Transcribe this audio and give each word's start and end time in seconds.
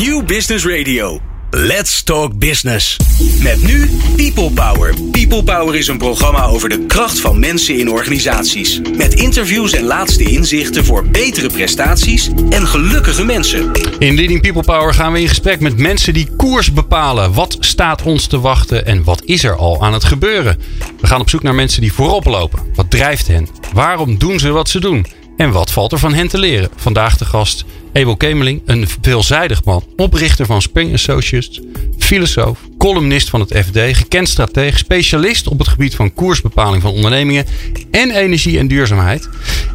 New 0.00 0.24
Business 0.24 0.66
Radio. 0.66 1.20
Let's 1.50 2.02
Talk 2.02 2.38
Business. 2.38 2.96
Met 3.42 3.62
nu 3.62 3.90
People 4.16 4.50
Power. 4.50 4.94
People 5.10 5.42
Power 5.42 5.76
is 5.76 5.88
een 5.88 5.98
programma 5.98 6.44
over 6.44 6.68
de 6.68 6.86
kracht 6.86 7.20
van 7.20 7.38
mensen 7.38 7.78
in 7.78 7.90
organisaties. 7.90 8.80
Met 8.96 9.14
interviews 9.14 9.72
en 9.72 9.84
laatste 9.84 10.22
inzichten 10.22 10.84
voor 10.84 11.08
betere 11.08 11.48
prestaties 11.48 12.30
en 12.50 12.66
gelukkige 12.66 13.24
mensen. 13.24 13.72
In 13.98 14.14
Leading 14.14 14.40
People 14.40 14.62
Power 14.62 14.94
gaan 14.94 15.12
we 15.12 15.20
in 15.20 15.28
gesprek 15.28 15.60
met 15.60 15.78
mensen 15.78 16.14
die 16.14 16.28
koers 16.36 16.72
bepalen. 16.72 17.32
Wat 17.32 17.56
staat 17.60 18.02
ons 18.02 18.26
te 18.26 18.40
wachten 18.40 18.86
en 18.86 19.04
wat 19.04 19.22
is 19.24 19.44
er 19.44 19.56
al 19.56 19.82
aan 19.84 19.92
het 19.92 20.04
gebeuren? 20.04 20.58
We 21.00 21.06
gaan 21.06 21.20
op 21.20 21.30
zoek 21.30 21.42
naar 21.42 21.54
mensen 21.54 21.80
die 21.80 21.92
voorop 21.92 22.24
lopen. 22.24 22.62
Wat 22.74 22.90
drijft 22.90 23.26
hen? 23.26 23.48
Waarom 23.72 24.18
doen 24.18 24.38
ze 24.38 24.50
wat 24.50 24.68
ze 24.68 24.80
doen? 24.80 25.06
En 25.36 25.50
wat 25.50 25.70
valt 25.70 25.92
er 25.92 25.98
van 25.98 26.14
hen 26.14 26.28
te 26.28 26.38
leren? 26.38 26.70
Vandaag 26.76 27.16
de 27.16 27.24
gast 27.24 27.64
Abel 27.92 28.16
Kemeling, 28.16 28.62
een 28.64 28.86
veelzijdig 29.00 29.64
man, 29.64 29.84
oprichter 29.96 30.46
van 30.46 30.62
Spring 30.62 30.92
Associates, 30.92 31.60
filosoof, 31.98 32.58
columnist 32.80 33.30
van 33.30 33.40
het 33.40 33.64
FD, 33.66 33.78
gekend 33.96 34.28
stratege, 34.28 34.78
specialist 34.78 35.48
op 35.48 35.58
het 35.58 35.68
gebied 35.68 35.94
van 35.94 36.14
koersbepaling 36.14 36.82
van 36.82 36.92
ondernemingen 36.92 37.46
en 37.90 38.10
energie 38.10 38.58
en 38.58 38.68
duurzaamheid. 38.68 39.28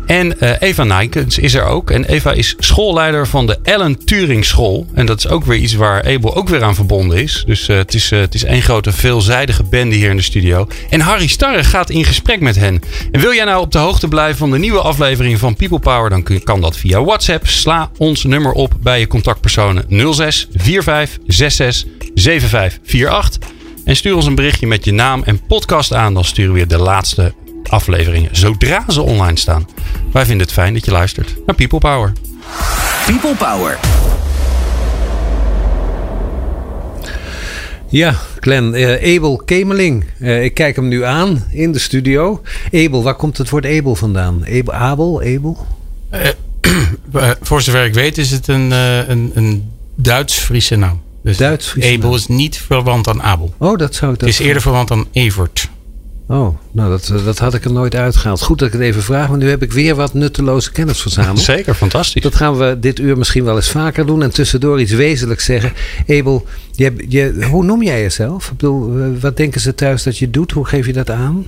En 0.05 0.35
uh, 0.39 0.51
Eva 0.59 0.83
Nijkens 0.83 1.37
is 1.37 1.53
er 1.53 1.63
ook. 1.63 1.91
En 1.91 2.05
Eva 2.05 2.31
is 2.31 2.55
schoolleider 2.57 3.27
van 3.27 3.47
de 3.47 3.57
Ellen 3.63 4.05
Turing 4.05 4.45
School. 4.45 4.87
En 4.93 5.05
dat 5.05 5.17
is 5.17 5.27
ook 5.27 5.45
weer 5.45 5.57
iets 5.57 5.73
waar 5.73 6.05
Abel 6.05 6.35
ook 6.35 6.49
weer 6.49 6.63
aan 6.63 6.75
verbonden 6.75 7.21
is. 7.21 7.43
Dus 7.45 7.69
uh, 7.69 7.77
het, 7.77 7.93
is, 7.93 8.11
uh, 8.11 8.19
het 8.19 8.33
is 8.33 8.43
één 8.43 8.61
grote 8.61 8.91
veelzijdige 8.91 9.63
bende 9.63 9.95
hier 9.95 10.09
in 10.09 10.17
de 10.17 10.23
studio. 10.23 10.67
En 10.89 10.99
Harry 10.99 11.27
Starre 11.27 11.63
gaat 11.63 11.89
in 11.89 12.05
gesprek 12.05 12.39
met 12.39 12.55
hen. 12.55 12.81
En 13.11 13.21
wil 13.21 13.33
jij 13.33 13.45
nou 13.45 13.61
op 13.61 13.71
de 13.71 13.77
hoogte 13.77 14.07
blijven 14.07 14.37
van 14.37 14.51
de 14.51 14.57
nieuwe 14.57 14.81
aflevering 14.81 15.39
van 15.39 15.55
People 15.55 15.79
Power, 15.79 16.09
dan 16.09 16.41
kan 16.43 16.61
dat 16.61 16.77
via 16.77 17.03
WhatsApp. 17.03 17.47
Sla 17.47 17.89
ons 17.97 18.23
nummer 18.23 18.51
op 18.51 18.73
bij 18.81 18.99
je 18.99 19.07
contactpersonen 19.07 20.13
06 20.13 20.47
45 20.53 21.17
66 21.27 21.93
75 22.15 22.79
48. 22.95 23.49
En 23.85 23.95
stuur 23.95 24.15
ons 24.15 24.25
een 24.25 24.35
berichtje 24.35 24.67
met 24.67 24.85
je 24.85 24.91
naam 24.91 25.23
en 25.23 25.41
podcast 25.47 25.93
aan. 25.93 26.13
Dan 26.13 26.25
sturen 26.25 26.51
we 26.51 26.57
weer 26.57 26.67
de 26.67 26.77
laatste 26.77 27.33
afleveringen 27.63 28.29
zodra 28.31 28.83
ze 28.87 29.01
online 29.01 29.37
staan. 29.37 29.67
Wij 30.11 30.25
vinden 30.25 30.45
het 30.45 30.55
fijn 30.55 30.73
dat 30.73 30.85
je 30.85 30.91
luistert 30.91 31.35
naar 31.45 31.55
People 31.55 31.79
Power. 31.79 32.13
People 33.05 33.35
Power. 33.35 33.79
Ja, 37.89 38.15
Glenn. 38.39 38.73
Uh, 38.73 39.15
Abel 39.15 39.41
Kemeling. 39.45 40.05
Uh, 40.19 40.43
ik 40.43 40.53
kijk 40.53 40.75
hem 40.75 40.87
nu 40.87 41.03
aan 41.03 41.43
in 41.51 41.71
de 41.71 41.79
studio. 41.79 42.41
Abel, 42.65 43.03
waar 43.03 43.15
komt 43.15 43.37
het 43.37 43.49
woord 43.49 43.65
Abel 43.65 43.95
vandaan? 43.95 44.45
Abel, 44.45 44.73
Abel? 44.73 45.21
Abel? 45.21 45.65
Uh, 46.13 47.31
voor 47.47 47.61
zover 47.61 47.85
ik 47.85 47.93
weet 47.93 48.17
is 48.17 48.31
het 48.31 48.47
een, 48.47 48.71
een, 48.71 49.31
een 49.33 49.71
Duits-Friese 49.95 50.75
naam. 50.75 51.04
Dus 51.25 51.37
Duits 51.37 51.75
Abel 51.79 52.15
is 52.15 52.27
niet 52.27 52.57
verwant 52.57 53.07
aan 53.07 53.21
Abel. 53.21 53.53
Oh, 53.57 53.77
dat 53.77 53.95
zou 53.95 54.13
ik 54.13 54.19
Het 54.19 54.29
is 54.29 54.39
eerder 54.39 54.61
verwant 54.61 54.91
aan 54.91 55.05
Evert. 55.11 55.69
Oh, 56.27 56.57
nou 56.71 56.89
dat, 56.89 57.23
dat 57.25 57.39
had 57.39 57.53
ik 57.53 57.65
er 57.65 57.71
nooit 57.71 57.95
uitgehaald. 57.95 58.41
Goed 58.41 58.59
dat 58.59 58.67
ik 58.67 58.73
het 58.73 58.81
even 58.81 59.03
vraag, 59.03 59.29
maar 59.29 59.37
nu 59.37 59.49
heb 59.49 59.63
ik 59.63 59.71
weer 59.71 59.95
wat 59.95 60.13
nutteloze 60.13 60.71
kennis 60.71 61.01
verzameld. 61.01 61.39
Zeker, 61.39 61.73
fantastisch. 61.73 62.21
Dat 62.21 62.35
gaan 62.35 62.57
we 62.57 62.77
dit 62.79 62.99
uur 62.99 63.17
misschien 63.17 63.43
wel 63.43 63.55
eens 63.55 63.69
vaker 63.69 64.05
doen 64.05 64.23
en 64.23 64.33
tussendoor 64.33 64.81
iets 64.81 64.91
wezenlijks 64.91 65.45
zeggen. 65.45 65.73
Abel, 66.07 66.45
je, 66.71 66.93
je, 67.07 67.45
hoe 67.49 67.63
noem 67.63 67.83
jij 67.83 68.01
jezelf? 68.01 68.45
Ik 68.45 68.57
bedoel, 68.57 69.13
wat 69.19 69.37
denken 69.37 69.61
ze 69.61 69.75
thuis 69.75 70.03
dat 70.03 70.17
je 70.17 70.29
doet? 70.29 70.51
Hoe 70.51 70.65
geef 70.65 70.85
je 70.85 70.93
dat 70.93 71.09
aan? 71.09 71.45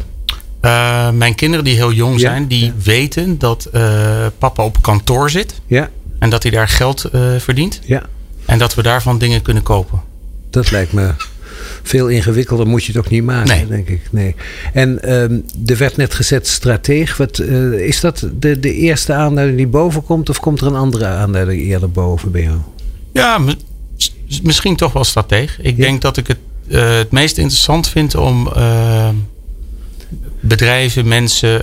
Uh, 0.61 1.11
mijn 1.11 1.36
kinderen 1.36 1.66
die 1.66 1.75
heel 1.75 1.92
jong 1.92 2.20
zijn, 2.20 2.42
ja, 2.42 2.48
die 2.48 2.66
ja. 2.66 2.73
weten 2.83 3.39
dat 3.39 3.70
uh, 3.73 4.25
papa 4.38 4.64
op 4.64 4.81
kantoor 4.81 5.30
zit. 5.30 5.61
Ja. 5.66 5.89
En 6.20 6.30
dat 6.30 6.44
hij 6.44 6.52
daar 6.52 6.67
geld 6.67 7.09
uh, 7.14 7.22
verdient. 7.38 7.80
Ja. 7.83 8.03
En 8.48 8.58
dat 8.58 8.76
we 8.76 8.84
daarvan 8.84 9.17
dingen 9.17 9.42
kunnen 9.42 9.64
kopen. 9.64 10.02
Dat 10.50 10.72
lijkt 10.72 10.94
me 10.94 11.14
veel 11.84 12.08
ingewikkelder 12.08 12.67
moet 12.67 12.84
je 12.84 12.92
het 12.92 13.06
ook 13.06 13.09
niet 13.09 13.23
maken, 13.23 13.56
nee. 13.56 13.67
denk 13.67 13.88
ik. 13.88 14.02
Nee. 14.12 14.36
En 14.73 15.14
um, 15.14 15.45
er 15.66 15.78
werd 15.78 15.98
net 15.98 16.14
gezet 16.14 16.48
strateeg. 16.48 17.17
Wat, 17.17 17.38
uh, 17.38 17.88
is 17.88 17.99
dat 17.99 18.27
de, 18.33 18.60
de 18.60 18.73
eerste 18.73 19.14
aanduiding 19.14 19.58
die 19.58 19.67
boven 19.67 20.04
komt? 20.04 20.30
Of 20.30 20.39
komt 20.39 20.61
er 20.61 20.67
een 20.67 20.76
andere 20.76 21.05
aanduiding 21.05 21.61
eerder 21.61 21.92
boven 21.92 22.32
bij 22.32 22.42
jou? 22.42 22.58
Ja, 23.14 23.39
misschien 24.42 24.76
toch 24.76 24.93
wel 24.93 25.04
strateeg. 25.04 25.60
Ik 25.61 25.77
ja. 25.77 25.83
denk 25.83 26.02
dat 26.02 26.17
ik 26.17 26.27
het, 26.27 26.38
uh, 26.67 26.98
het 26.98 27.11
meest 27.11 27.38
interessant 27.38 27.88
vind 27.88 28.16
om 28.16 28.49
uh, 28.58 29.10
bedrijven, 30.39 31.08
mensen 31.08 31.61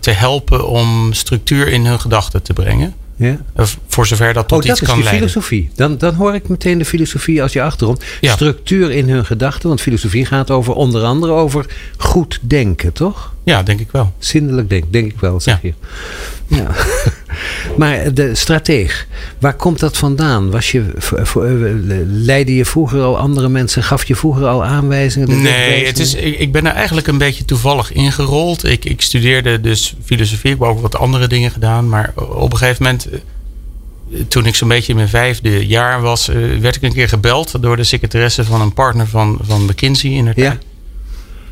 te 0.00 0.10
helpen 0.10 0.68
om 0.68 1.12
structuur 1.12 1.68
in 1.68 1.86
hun 1.86 2.00
gedachten 2.00 2.42
te 2.42 2.52
brengen. 2.52 2.94
Ja. 3.22 3.38
Voor 3.86 4.06
zover 4.06 4.32
dat 4.32 4.48
tot 4.48 4.58
oh, 4.62 4.66
dat 4.66 4.78
iets 4.78 4.88
kan 4.88 4.98
is 4.98 5.04
leiden. 5.04 5.28
filosofie. 5.28 5.70
Dan, 5.74 5.98
dan 5.98 6.14
hoor 6.14 6.34
ik 6.34 6.48
meteen 6.48 6.78
de 6.78 6.84
filosofie 6.84 7.42
als 7.42 7.52
je 7.52 7.62
achtergrond. 7.62 8.04
Ja. 8.20 8.32
Structuur 8.32 8.90
in 8.90 9.08
hun 9.08 9.24
gedachten. 9.24 9.68
Want 9.68 9.80
filosofie 9.80 10.26
gaat 10.26 10.50
over 10.50 10.74
onder 10.74 11.02
andere 11.02 11.32
over 11.32 11.66
goed 11.96 12.38
denken, 12.42 12.92
toch? 12.92 13.32
Ja, 13.44 13.62
denk 13.62 13.80
ik 13.80 13.90
wel. 13.90 14.12
Zindelijk 14.18 14.68
denken, 14.68 14.90
denk 14.90 15.12
ik 15.12 15.20
wel, 15.20 15.40
zeg 15.40 15.58
Ja. 15.62 15.68
je. 15.68 15.74
Ja. 16.56 16.66
maar 17.78 18.14
de 18.14 18.34
strateeg, 18.34 19.06
waar 19.38 19.54
komt 19.54 19.78
dat 19.80 19.96
vandaan? 19.96 20.50
Was 20.50 20.70
je, 20.72 20.84
leidde 22.06 22.54
je 22.54 22.64
vroeger 22.64 23.00
al 23.02 23.18
andere 23.18 23.48
mensen? 23.48 23.82
Gaf 23.82 24.04
je 24.04 24.16
vroeger 24.16 24.46
al 24.46 24.64
aanwijzingen? 24.64 25.42
Nee, 25.42 25.86
het 25.86 25.98
is, 25.98 26.14
ik, 26.14 26.38
ik 26.38 26.52
ben 26.52 26.66
er 26.66 26.72
eigenlijk 26.72 27.06
een 27.06 27.18
beetje 27.18 27.44
toevallig 27.44 27.92
ingerold. 27.92 28.64
Ik, 28.64 28.84
ik 28.84 29.00
studeerde 29.00 29.60
dus 29.60 29.94
filosofie. 30.04 30.52
Ik 30.52 30.58
heb 30.58 30.68
ook 30.68 30.80
wat 30.80 30.96
andere 30.96 31.26
dingen 31.26 31.50
gedaan. 31.50 31.88
Maar 31.88 32.12
op 32.16 32.52
een 32.52 32.58
gegeven 32.58 32.82
moment, 32.84 33.08
eh, 33.08 33.18
toen 34.28 34.46
ik 34.46 34.54
zo'n 34.54 34.68
beetje 34.68 34.90
in 34.90 34.96
mijn 34.96 35.08
vijfde 35.08 35.66
jaar 35.66 36.00
was, 36.00 36.28
eh, 36.28 36.36
werd 36.60 36.76
ik 36.76 36.82
een 36.82 36.92
keer 36.92 37.08
gebeld 37.08 37.62
door 37.62 37.76
de 37.76 37.84
secretaresse 37.84 38.44
van 38.44 38.60
een 38.60 38.72
partner 38.72 39.06
van, 39.06 39.38
van 39.42 39.64
McKinsey 39.64 40.10
in 40.10 40.32
Ja. 40.34 40.58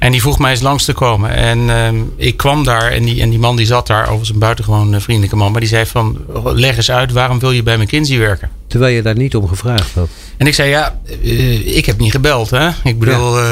En 0.01 0.13
die 0.13 0.21
vroeg 0.21 0.39
mij 0.39 0.51
eens 0.51 0.61
langs 0.61 0.85
te 0.85 0.93
komen. 0.93 1.31
En 1.31 1.71
ehm, 1.71 1.97
ik 2.17 2.37
kwam 2.37 2.65
daar 2.65 2.91
en 2.91 3.05
die, 3.05 3.21
en 3.21 3.31
die 3.31 3.39
man 3.39 3.57
die 3.57 3.67
zat 3.67 3.87
daar, 3.87 4.03
overigens 4.03 4.31
een 4.31 4.39
buitengewoon 4.39 4.95
eh, 4.95 5.01
vriendelijke 5.01 5.37
man. 5.37 5.53
Maar 5.53 5.61
die 5.61 5.69
zei 5.69 5.87
van, 5.87 6.19
leg 6.45 6.77
eens 6.77 6.91
uit, 6.91 7.13
waarom 7.13 7.39
wil 7.39 7.51
je 7.51 7.63
bij 7.63 7.77
McKinsey 7.77 8.19
werken? 8.19 8.51
Terwijl 8.67 8.95
je 8.95 9.03
daar 9.03 9.17
niet 9.17 9.37
om 9.37 9.49
gevraagd 9.49 9.95
had. 9.95 10.09
En 10.37 10.47
ik 10.47 10.55
zei, 10.55 10.69
ja, 10.71 10.99
eh, 11.23 11.77
ik 11.77 11.87
heb 11.87 11.99
niet 11.99 12.11
gebeld. 12.11 12.51
Hè? 12.51 12.69
Ik 12.85 12.99
bedoel, 12.99 13.39
eh, 13.39 13.47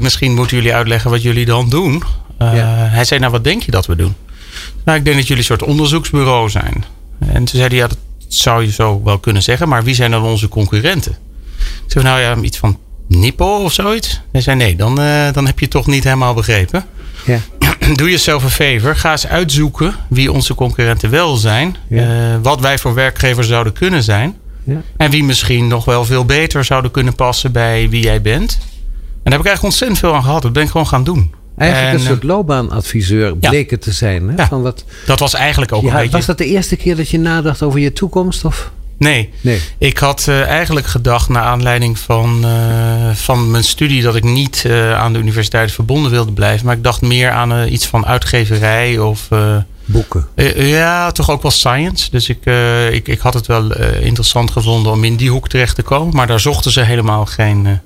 misschien 0.00 0.34
moeten 0.34 0.56
jullie 0.56 0.74
uitleggen 0.74 1.10
wat 1.10 1.22
jullie 1.22 1.44
dan 1.44 1.68
doen. 1.68 2.02
Ja. 2.38 2.88
Hij 2.90 3.04
zei, 3.04 3.20
nou, 3.20 3.32
wat 3.32 3.44
denk 3.44 3.62
je 3.62 3.70
dat 3.70 3.86
we 3.86 3.96
doen? 3.96 4.14
Nou, 4.84 4.98
ik 4.98 5.04
denk 5.04 5.16
dat 5.16 5.26
jullie 5.26 5.42
een 5.42 5.48
soort 5.48 5.62
onderzoeksbureau 5.62 6.50
zijn. 6.50 6.84
En 7.18 7.34
toen 7.34 7.46
zei 7.46 7.68
hij, 7.68 7.76
ja, 7.76 7.86
dat 7.86 7.98
zou 8.28 8.64
je 8.64 8.72
zo 8.72 9.00
wel 9.04 9.18
kunnen 9.18 9.42
zeggen. 9.42 9.68
Maar 9.68 9.84
wie 9.84 9.94
zijn 9.94 10.10
dan 10.10 10.22
onze 10.22 10.48
concurrenten? 10.48 11.12
Ik 11.58 11.92
zei, 11.92 12.04
nou 12.04 12.20
ja, 12.20 12.36
iets 12.36 12.58
van 12.58 12.78
Nippo 13.16 13.62
of 13.62 13.72
zoiets. 13.72 14.20
Hij 14.32 14.40
zei, 14.40 14.56
nee, 14.56 14.76
dan, 14.76 15.00
eh, 15.00 15.32
dan 15.32 15.46
heb 15.46 15.58
je 15.58 15.68
toch 15.68 15.86
niet 15.86 16.04
helemaal 16.04 16.34
begrepen. 16.34 16.84
Ja. 17.24 17.38
Doe 17.94 18.10
jezelf 18.10 18.42
een 18.42 18.50
favor. 18.50 18.96
Ga 18.96 19.10
eens 19.10 19.26
uitzoeken 19.26 19.94
wie 20.08 20.32
onze 20.32 20.54
concurrenten 20.54 21.10
wel 21.10 21.36
zijn. 21.36 21.76
Ja. 21.88 22.02
Eh, 22.02 22.38
wat 22.42 22.60
wij 22.60 22.78
voor 22.78 22.94
werkgevers 22.94 23.48
zouden 23.48 23.72
kunnen 23.72 24.02
zijn. 24.02 24.36
Ja. 24.64 24.82
En 24.96 25.10
wie 25.10 25.24
misschien 25.24 25.66
nog 25.66 25.84
wel 25.84 26.04
veel 26.04 26.24
beter 26.24 26.64
zouden 26.64 26.90
kunnen 26.90 27.14
passen 27.14 27.52
bij 27.52 27.88
wie 27.88 28.02
jij 28.02 28.22
bent. 28.22 28.58
En 28.60 29.30
daar 29.30 29.32
heb 29.32 29.40
ik 29.40 29.46
eigenlijk 29.46 29.62
ontzettend 29.62 29.98
veel 29.98 30.14
aan 30.14 30.22
gehad. 30.22 30.42
Dat 30.42 30.52
ben 30.52 30.62
ik 30.62 30.70
gewoon 30.70 30.86
gaan 30.86 31.04
doen. 31.04 31.34
Eigenlijk 31.56 31.92
En, 31.92 32.00
een 32.00 32.06
soort 32.06 32.22
loopbaanadviseur 32.22 33.34
ja. 33.40 33.48
bleek 33.48 33.70
het 33.70 33.82
te 33.82 33.92
zijn. 33.92 34.28
Hè? 34.28 34.46
Van 34.46 34.62
wat, 34.62 34.84
eh, 34.88 35.06
Dat 35.06 35.18
was 35.18 35.34
eigenlijk 35.34 35.72
ook 35.72 35.82
een 35.82 35.92
beetje... 35.92 36.10
was 36.10 36.26
dat 36.26 36.38
de 36.38 36.46
eerste 36.46 36.76
keer 36.76 36.96
dat 36.96 37.08
je 37.08 37.18
nadacht 37.18 37.62
over 37.62 37.80
je 37.80 37.92
toekomst? 37.92 38.44
Of? 38.44 38.70
Nee. 39.04 39.30
Nee. 39.40 39.60
Ik 39.78 39.98
had 39.98 40.28
eh, 40.28 40.46
eigenlijk 40.46 40.86
gedacht 40.86 41.28
naar 41.28 41.42
aanleiding 41.42 41.98
van, 41.98 42.44
eh, 42.44 43.14
van 43.14 43.50
mijn 43.50 43.64
studie... 43.64 44.02
dat 44.02 44.14
ik 44.14 44.24
niet 44.24 44.64
eh, 44.64 44.98
aan 44.98 45.12
de 45.12 45.18
universiteit 45.18 45.72
verbonden 45.72 46.10
wilde 46.10 46.32
blijven. 46.32 46.66
Maar 46.66 46.76
ik 46.76 46.82
dacht 46.82 47.00
meer 47.00 47.30
aan 47.30 47.68
iets 47.68 47.86
van 47.86 48.06
uitgeverij 48.06 48.98
of... 48.98 49.28
Boeken. 49.86 50.26
Ja, 50.56 51.10
toch 51.10 51.30
ook 51.30 51.42
wel 51.42 51.50
science. 51.50 52.10
Dus 52.10 52.28
ik, 52.28 52.46
ik, 52.90 53.08
ik 53.08 53.20
had 53.20 53.34
het 53.34 53.46
wel 53.46 53.76
interessant 53.80 54.50
gevonden 54.50 54.92
om 54.92 55.04
in 55.04 55.16
die 55.16 55.30
hoek 55.30 55.48
terecht 55.48 55.74
te 55.74 55.82
komen. 55.82 56.14
Maar 56.14 56.26
daar 56.26 56.40
zochten 56.40 56.70
ze 56.70 56.80
helemaal 56.80 57.26
geen, 57.26 57.80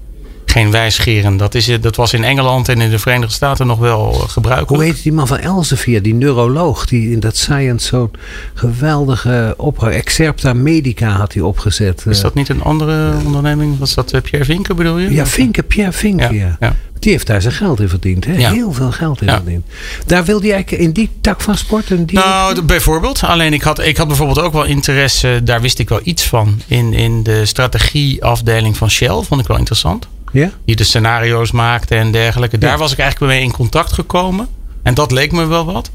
geen 0.50 0.70
wijsgeren. 0.70 1.36
Dat, 1.36 1.54
is, 1.54 1.68
eh, 1.68 1.76
dat 1.80 1.96
was 1.96 2.12
in 2.12 2.24
Engeland 2.24 2.68
en 2.68 2.80
in 2.80 2.90
de 2.90 2.98
Verenigde 2.98 3.34
Staten 3.34 3.66
nog 3.66 3.78
wel 3.78 4.12
eh, 4.12 4.28
gebruikelijk. 4.28 4.82
Hoe 4.82 4.92
heet 4.92 5.02
die 5.02 5.12
man 5.12 5.26
van 5.26 5.38
Elsevier, 5.38 6.02
die 6.02 6.14
neuroloog, 6.14 6.86
die 6.86 7.10
in 7.10 7.20
dat 7.20 7.36
Science 7.36 7.86
zo'n 7.86 8.10
geweldige 8.54 9.54
opera, 9.56 9.90
Excerpta 9.90 10.52
Medica 10.52 11.08
had 11.10 11.32
hij 11.32 11.42
opgezet. 11.42 12.04
Is 12.08 12.16
Eh, 12.16 12.22
dat 12.22 12.34
niet 12.34 12.48
een 12.48 12.62
andere 12.62 13.12
onderneming? 13.24 13.78
Was 13.78 13.94
dat 13.94 14.12
Pierre 14.22 14.44
Vinken 14.44 14.76
bedoel 14.76 14.98
je? 14.98 15.10
Ja, 15.12 15.26
Vinke, 15.26 15.62
Pierre 15.62 15.92
Vinke, 15.92 16.22
ja. 16.22 16.30
Ja, 16.30 16.56
ja. 16.60 16.76
Die 16.98 17.12
heeft 17.12 17.26
daar 17.26 17.42
zijn 17.42 17.54
geld 17.54 17.80
in 17.80 17.88
verdiend. 17.88 18.24
Hè? 18.24 18.32
Ja. 18.36 18.52
Heel 18.52 18.72
veel 18.72 18.92
geld 18.92 19.20
in 19.20 19.26
Ja. 19.26 19.36
verdiend. 19.36 19.64
Daar 20.06 20.24
wilde 20.24 20.44
hij 20.46 20.54
eigenlijk 20.54 20.82
in 20.82 20.92
die 20.92 21.10
tak 21.20 21.40
van 21.40 21.56
sport. 21.56 21.90
En 21.90 22.04
die 22.04 22.18
Nou, 22.18 22.62
bijvoorbeeld. 22.62 23.22
Alleen 23.22 23.52
ik 23.52 23.62
had, 23.62 23.78
ik 23.84 23.96
had 23.96 24.06
bijvoorbeeld 24.06 24.40
ook 24.40 24.52
wel 24.52 24.64
interesse, 24.64 25.40
daar 25.44 25.60
wist 25.60 25.78
ik 25.78 25.88
wel 25.88 26.00
iets 26.02 26.22
van, 26.26 26.60
in, 26.66 26.92
in 26.92 27.22
de 27.22 27.46
strategieafdeling 27.46 28.76
van 28.76 28.90
Shell. 28.90 29.22
Vond 29.22 29.40
ik 29.40 29.46
wel 29.46 29.56
interessant. 29.56 30.08
Ja? 30.32 30.50
Die 30.64 30.76
de 30.76 30.84
scenario's 30.84 31.50
maakte 31.50 31.94
en 31.94 32.10
dergelijke. 32.10 32.58
Daar 32.58 32.70
Ja. 32.70 32.76
was 32.78 32.92
ik 32.92 32.98
eigenlijk 32.98 33.32
mee 33.32 33.42
in 33.42 33.52
contact 33.52 33.92
gekomen. 33.92 34.48
En 34.82 34.94
dat 34.94 35.10
leek 35.10 35.32
me 35.32 35.46
wel 35.46 35.64
wat. 35.64 35.90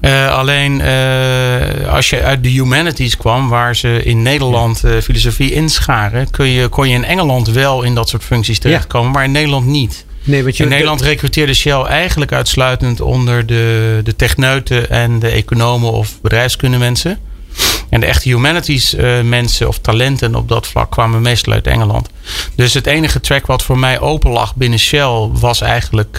Uh, 0.00 0.34
alleen 0.36 0.80
uh, 0.80 1.92
als 1.92 2.10
je 2.10 2.22
uit 2.22 2.42
de 2.42 2.48
humanities 2.48 3.16
kwam, 3.16 3.48
waar 3.48 3.76
ze 3.76 4.02
in 4.02 4.22
Nederland 4.22 4.82
uh, 4.84 5.00
filosofie 5.00 5.52
inscharen, 5.52 6.30
kun 6.30 6.46
je, 6.46 6.68
kon 6.68 6.88
je 6.88 6.94
in 6.94 7.04
Engeland 7.04 7.48
wel 7.48 7.82
in 7.82 7.94
dat 7.94 8.08
soort 8.08 8.24
functies 8.24 8.58
terechtkomen, 8.58 9.06
ja. 9.06 9.12
maar 9.12 9.24
in 9.24 9.30
Nederland 9.30 9.66
niet. 9.66 10.04
Nee, 10.24 10.44
je 10.44 10.62
in 10.62 10.68
Nederland 10.68 11.00
recruteerde 11.00 11.54
Shell 11.54 11.82
eigenlijk 11.82 12.32
uitsluitend 12.32 13.00
onder 13.00 13.46
de, 13.46 14.00
de 14.04 14.16
techneuten 14.16 14.90
en 14.90 15.18
de 15.18 15.28
economen 15.28 15.92
of 15.92 16.20
bedrijfskundemensen. 16.20 17.18
En 17.88 18.00
de 18.00 18.06
echte 18.06 18.28
humanities 18.28 18.94
mensen 19.22 19.68
of 19.68 19.78
talenten 19.78 20.34
op 20.34 20.48
dat 20.48 20.66
vlak 20.66 20.90
kwamen 20.90 21.22
meestal 21.22 21.52
uit 21.52 21.66
Engeland. 21.66 22.08
Dus 22.54 22.74
het 22.74 22.86
enige 22.86 23.20
track 23.20 23.46
wat 23.46 23.62
voor 23.62 23.78
mij 23.78 24.00
open 24.00 24.30
lag 24.30 24.54
binnen 24.56 24.78
Shell 24.78 25.28
was 25.32 25.60
eigenlijk 25.60 26.18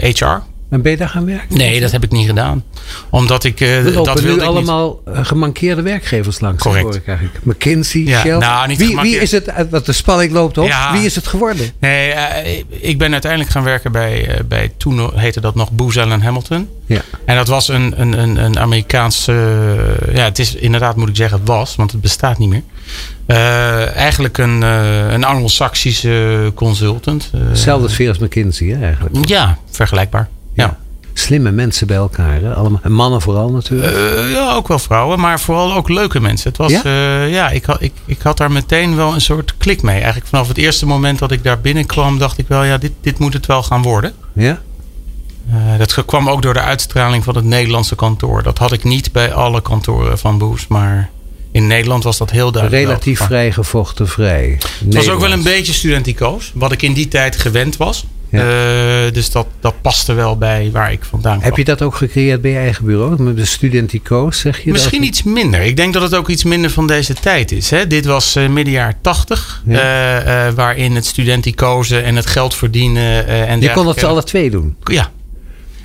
HR. 0.00 0.42
En 0.70 0.82
ben 0.82 0.90
je 0.90 0.96
daar 0.96 1.08
gaan 1.08 1.24
werken? 1.24 1.56
Nee, 1.56 1.80
dat 1.80 1.92
heb 1.92 2.04
ik 2.04 2.10
niet 2.10 2.26
gedaan. 2.26 2.64
Omdat 3.10 3.44
ik. 3.44 3.60
Uh, 3.60 3.82
We 3.82 3.90
dat 3.90 4.14
nu 4.14 4.22
wilde 4.22 4.40
ik 4.40 4.46
allemaal 4.46 5.02
niet. 5.06 5.26
gemankeerde 5.26 5.82
werkgevers 5.82 6.40
langs. 6.40 6.62
Correct. 6.62 6.84
Hoor 6.84 6.94
ik 6.94 7.06
eigenlijk. 7.06 7.38
McKinsey, 7.44 8.00
ja, 8.00 8.20
Shell. 8.20 8.38
Nou, 8.38 8.68
niet 8.68 8.78
wie, 8.78 8.96
wie 8.96 9.16
is 9.16 9.30
het, 9.30 9.52
wat 9.70 9.86
de 9.86 9.92
spanning 9.92 10.32
loopt 10.32 10.58
op, 10.58 10.66
ja. 10.66 10.92
wie 10.92 11.04
is 11.04 11.14
het 11.14 11.26
geworden? 11.26 11.70
Nee, 11.78 12.14
uh, 12.14 12.64
ik 12.68 12.98
ben 12.98 13.12
uiteindelijk 13.12 13.50
gaan 13.50 13.62
werken 13.62 13.92
bij, 13.92 14.28
uh, 14.28 14.44
bij 14.48 14.72
toen 14.76 15.10
heette 15.14 15.40
dat 15.40 15.54
nog 15.54 15.70
Booz 15.70 15.96
Allen 15.96 16.22
Hamilton. 16.22 16.68
Ja. 16.86 17.00
En 17.24 17.36
dat 17.36 17.48
was 17.48 17.68
een, 17.68 18.00
een, 18.00 18.18
een, 18.18 18.36
een 18.36 18.58
Amerikaanse. 18.58 19.32
ja, 20.12 20.24
het 20.24 20.38
is 20.38 20.54
inderdaad, 20.54 20.96
moet 20.96 21.08
ik 21.08 21.16
zeggen, 21.16 21.38
het 21.38 21.48
was, 21.48 21.76
want 21.76 21.92
het 21.92 22.00
bestaat 22.00 22.38
niet 22.38 22.48
meer. 22.48 22.62
Uh, 23.26 23.96
eigenlijk 23.96 24.38
een, 24.38 24.60
uh, 24.60 25.12
een 25.12 25.24
Anglo-Saxische 25.24 26.52
consultant. 26.54 27.30
Zelfde 27.52 27.88
sfeer 27.88 28.08
als 28.08 28.18
McKinsey, 28.18 28.68
hè, 28.68 28.84
eigenlijk? 28.84 29.28
Ja, 29.28 29.58
vergelijkbaar. 29.70 30.28
Slimme 31.18 31.50
mensen 31.50 31.86
bij 31.86 31.96
elkaar, 31.96 32.40
hè? 32.40 32.54
Allemaal, 32.54 32.80
mannen 32.84 33.20
vooral 33.20 33.50
natuurlijk. 33.50 33.92
ja, 34.32 34.54
ook 34.54 34.68
wel 34.68 34.78
vrouwen, 34.78 35.20
maar 35.20 35.40
vooral 35.40 35.74
ook 35.74 35.88
leuke 35.88 36.20
mensen. 36.20 36.48
Het 36.48 36.58
was, 36.58 36.72
ja, 36.72 37.22
ja 37.22 37.50
ik, 37.50 37.64
had, 37.64 37.82
ik, 37.82 37.92
ik 38.04 38.22
had 38.22 38.36
daar 38.36 38.52
meteen 38.52 38.96
wel 38.96 39.14
een 39.14 39.20
soort 39.20 39.54
klik 39.58 39.82
mee. 39.82 39.96
Eigenlijk 39.96 40.26
vanaf 40.26 40.48
het 40.48 40.58
eerste 40.58 40.86
moment 40.86 41.18
dat 41.18 41.30
ik 41.30 41.44
daar 41.44 41.60
binnenkwam, 41.60 42.18
dacht 42.18 42.38
ik 42.38 42.48
wel, 42.48 42.64
ja, 42.64 42.78
dit, 42.78 42.92
dit 43.00 43.18
moet 43.18 43.32
het 43.32 43.46
wel 43.46 43.62
gaan 43.62 43.82
worden. 43.82 44.12
Ja? 44.32 44.60
dat 45.78 46.04
kwam 46.04 46.28
ook 46.28 46.42
door 46.42 46.54
de 46.54 46.60
uitstraling 46.60 47.24
van 47.24 47.34
het 47.34 47.44
Nederlandse 47.44 47.94
kantoor. 47.94 48.42
Dat 48.42 48.58
had 48.58 48.72
ik 48.72 48.84
niet 48.84 49.12
bij 49.12 49.32
alle 49.32 49.62
kantoren 49.62 50.18
van 50.18 50.38
Boes, 50.38 50.66
maar 50.66 51.10
in 51.52 51.66
Nederland 51.66 52.04
was 52.04 52.18
dat 52.18 52.30
heel 52.30 52.52
duidelijk. 52.52 52.82
Relatief 52.82 53.18
vrij 53.18 53.52
gevochten 53.52 54.08
vrij. 54.08 54.58
Het 54.84 54.94
was 54.94 55.08
ook 55.08 55.20
wel 55.20 55.32
een 55.32 55.42
beetje 55.42 55.72
studenticoos. 55.72 56.52
Wat 56.54 56.72
ik 56.72 56.82
in 56.82 56.92
die 56.92 57.08
tijd 57.08 57.36
gewend 57.36 57.76
was. 57.76 58.06
Ja. 58.30 59.06
Uh, 59.06 59.12
dus 59.12 59.30
dat, 59.30 59.46
dat 59.60 59.74
paste 59.80 60.12
wel 60.12 60.38
bij 60.38 60.70
waar 60.72 60.92
ik 60.92 61.04
vandaan 61.04 61.36
kwam. 61.38 61.48
Heb 61.48 61.56
je 61.56 61.64
dat 61.64 61.82
ook 61.82 61.94
gecreëerd 61.94 62.40
bij 62.40 62.50
je 62.50 62.56
eigen 62.56 62.84
bureau? 62.84 63.22
Met 63.22 63.36
de 63.36 63.44
studenticoos, 63.44 64.38
zeg 64.38 64.64
je 64.64 64.72
Misschien 64.72 65.00
dat? 65.00 65.08
iets 65.08 65.22
minder. 65.22 65.60
Ik 65.60 65.76
denk 65.76 65.92
dat 65.92 66.02
het 66.02 66.14
ook 66.14 66.28
iets 66.28 66.44
minder 66.44 66.70
van 66.70 66.86
deze 66.86 67.14
tijd 67.14 67.52
is. 67.52 67.70
Hè? 67.70 67.86
Dit 67.86 68.04
was 68.04 68.36
uh, 68.36 68.48
midden 68.48 68.72
jaren 68.72 68.96
tachtig. 69.00 69.62
Ja. 69.66 70.46
Uh, 70.46 70.52
waarin 70.52 70.94
het 70.94 71.06
studenticozen 71.06 72.04
en 72.04 72.16
het 72.16 72.26
geld 72.26 72.54
verdienen. 72.54 73.26
en 73.26 73.60
je 73.60 73.72
kon 73.72 73.84
dat 73.84 73.98
ze 73.98 74.06
alle 74.06 74.22
twee 74.24 74.50
doen? 74.50 74.76
Ja. 74.84 75.10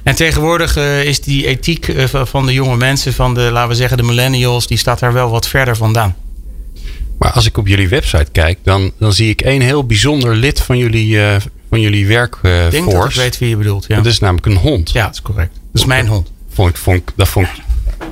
En 0.03 0.15
tegenwoordig 0.15 0.77
uh, 0.77 1.03
is 1.03 1.21
die 1.21 1.47
ethiek 1.47 1.87
uh, 1.87 2.03
van 2.07 2.45
de 2.45 2.53
jonge 2.53 2.77
mensen, 2.77 3.13
van 3.13 3.33
de, 3.33 3.41
laten 3.41 3.69
we 3.69 3.75
zeggen, 3.75 3.97
de 3.97 4.03
millennials, 4.03 4.67
die 4.67 4.77
staat 4.77 4.99
daar 4.99 5.13
wel 5.13 5.29
wat 5.29 5.47
verder 5.47 5.75
vandaan. 5.75 6.15
Maar 7.17 7.31
als 7.31 7.45
ik 7.45 7.57
op 7.57 7.67
jullie 7.67 7.89
website 7.89 8.31
kijk, 8.31 8.57
dan, 8.63 8.91
dan 8.99 9.13
zie 9.13 9.29
ik 9.29 9.41
één 9.41 9.61
heel 9.61 9.85
bijzonder 9.85 10.35
lid 10.35 10.59
van 10.59 10.77
jullie, 10.77 11.15
uh, 11.15 11.35
van 11.73 11.81
jullie 11.81 12.07
werkforce. 12.07 12.65
ik 12.65 12.71
denk 12.71 12.91
dat 12.91 13.09
ik 13.09 13.15
weet 13.15 13.37
wie 13.37 13.49
je 13.49 13.57
bedoelt. 13.57 13.85
Ja. 13.87 13.95
Dat 13.95 14.05
is 14.05 14.19
namelijk 14.19 14.45
een 14.45 14.55
hond. 14.55 14.91
Ja, 14.91 15.05
dat 15.05 15.13
is 15.13 15.21
correct. 15.21 15.53
Dat 15.53 15.81
is 15.81 15.85
mijn 15.85 16.07
hond. 16.07 16.31
Vond 16.49 16.69
ik, 16.69 16.77
vond 16.77 16.97
ik, 16.97 17.11
dat 17.15 17.27
vond 17.27 17.47
ik 17.47 17.53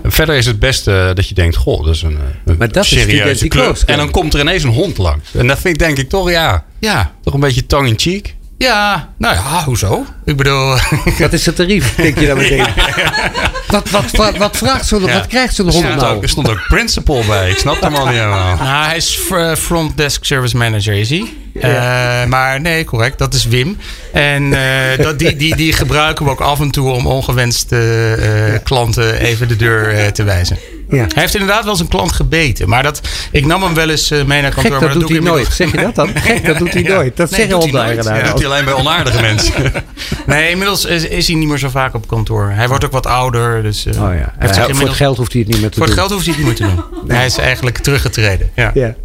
Verder 0.04 0.36
is 0.36 0.46
het 0.46 0.60
beste 0.60 1.12
dat 1.14 1.28
je 1.28 1.36
denkt, 1.36 1.56
goh, 1.56 1.86
dat 1.86 1.96
is 1.96 2.02
een, 2.02 2.18
een 2.46 2.58
maar 2.58 2.72
dat 2.72 2.86
serieuze 2.86 3.46
is 3.46 3.50
club. 3.50 3.78
En 3.86 3.98
dan 3.98 4.12
komt 4.12 4.34
er 4.34 4.40
ineens 4.40 4.64
een 4.64 4.70
hond 4.70 4.98
langs. 4.98 5.34
En 5.34 5.48
dat 5.48 5.60
vind 5.60 5.74
ik 5.74 5.80
denk 5.80 5.98
ik 5.98 6.10
toch, 6.10 6.30
ja, 6.30 6.66
ja. 6.80 7.14
toch 7.24 7.34
een 7.34 7.40
beetje 7.40 7.66
tongue 7.66 7.90
in 7.90 8.00
cheek. 8.00 8.36
Ja, 8.62 9.10
nou 9.18 9.36
ja, 9.36 9.64
hoezo? 9.64 10.06
Ik 10.26 10.38
bedoel... 10.38 10.76
Wat 11.20 11.34
is 11.34 11.46
het 11.46 11.56
tarief, 11.56 11.96
denk 11.96 12.20
je 12.20 12.28
dan 12.28 12.38
meteen? 12.38 12.66
wat, 13.68 13.90
wat, 13.90 14.12
wat, 14.12 14.38
wat, 14.38 14.58
vraagt 14.58 14.88
zo'n, 14.88 15.06
ja. 15.06 15.14
wat 15.14 15.28
krijgt 15.28 15.56
zo'n 15.56 15.70
hond 15.70 15.84
nou? 15.84 16.16
Ook, 16.16 16.24
er 16.24 16.30
stond 16.30 16.50
ook 16.50 16.66
principal 16.68 17.24
bij. 17.28 17.50
Ik 17.50 17.58
snap 17.58 17.82
hem 17.82 17.96
al 17.96 18.06
niet 18.06 18.16
helemaal. 18.16 18.56
Nou, 18.56 18.86
hij 18.86 18.96
is 18.96 19.20
front 19.58 19.98
desk 19.98 20.26
service 20.26 20.58
manager, 20.58 20.94
is 20.94 21.10
hij. 21.10 21.34
Ja. 21.54 22.22
Uh, 22.22 22.30
maar 22.30 22.62
nee, 22.62 22.84
correct. 22.84 23.18
Dat 23.18 23.34
is 23.34 23.46
Wim. 23.46 23.78
En 24.14 24.44
uh, 24.44 24.60
dat, 25.06 25.20
die, 25.20 25.36
die, 25.36 25.56
die 25.56 25.74
gebruiken 25.74 26.26
we 26.26 26.32
ook 26.32 26.42
af 26.42 26.60
en 26.60 26.72
toe 26.72 26.90
om 26.90 27.08
ongewenste 27.08 28.16
uh, 28.20 28.58
klanten 28.64 29.20
even 29.20 29.48
de 29.48 29.56
deur 29.56 30.12
te 30.12 30.24
wijzen. 30.24 30.58
Ja. 30.92 30.98
Hij 30.98 31.22
heeft 31.22 31.34
inderdaad 31.34 31.66
wel 31.66 31.76
zijn 31.76 31.88
klant 31.88 32.12
gebeten. 32.12 32.70
Maar 32.70 32.84
dat, 32.84 33.02
ik 33.32 33.46
nam 33.46 33.64
hem 33.64 33.74
wel 33.74 33.90
eens 33.90 34.10
mee 34.10 34.42
naar 34.42 34.54
kantoor. 34.54 34.62
Gek, 34.62 34.72
dat, 34.72 34.80
maar 34.80 34.90
dat 34.90 35.00
doet 35.00 35.08
doe 35.08 35.18
hij 35.18 35.26
nooit. 35.26 35.48
Zeg 35.54 35.72
je 35.72 35.78
dat 35.78 35.96
dan? 35.96 36.10
Gek, 36.16 36.46
dat 36.46 36.58
doet 36.58 36.74
hij 36.74 36.84
ja. 36.92 36.94
nooit. 36.94 37.18
Dat 37.18 37.30
nee, 37.30 37.40
zeggen 37.40 37.58
honden 37.58 37.82
eigenaren. 37.82 38.24
Dat 38.24 38.32
doet 38.32 38.42
hij 38.42 38.52
alleen 38.52 38.66
bij 38.66 38.74
onaardige 38.74 39.22
mensen. 39.32 39.54
nee, 40.26 40.50
inmiddels 40.50 40.86
is, 40.86 41.04
is, 41.08 41.28
hij 41.28 41.36
niet 41.36 41.48
meer 41.48 41.58
zo 41.58 41.70
vaak 41.70 41.94
op 41.94 42.08
kantoor. 42.08 42.50
Hij 42.50 42.68
wordt 42.68 42.86
ook 42.86 42.92
wat 42.92 43.06
ouder. 43.06 43.64
Dus, 43.64 43.86
uh, 43.86 44.04
oh 44.04 44.14
ja. 44.14 44.34
Heeft 44.38 44.78
voor 44.78 44.88
het 44.88 44.96
geld 44.96 45.18
hoeft 45.18 45.34
hij 45.34 45.42
het 45.42 45.52
niet 45.52 45.62
meer 45.62 45.70
te 45.70 45.78
voor 45.78 45.86
doen. 45.86 45.96
Voor 45.96 46.06
het 46.06 46.12
geld 46.12 46.12
hoeft 46.12 46.26
hij 46.26 46.46
het 46.46 46.60
niet 46.60 46.70
meer 46.70 46.70
te 46.70 46.76
doen. 46.76 47.08
nee. 47.08 47.18
Hij 47.22 47.26
is 47.26 47.38
eigenlijk 47.38 47.78
teruggetreden. 47.78 48.50
Ja. 48.56 48.72
ja. 48.74 48.96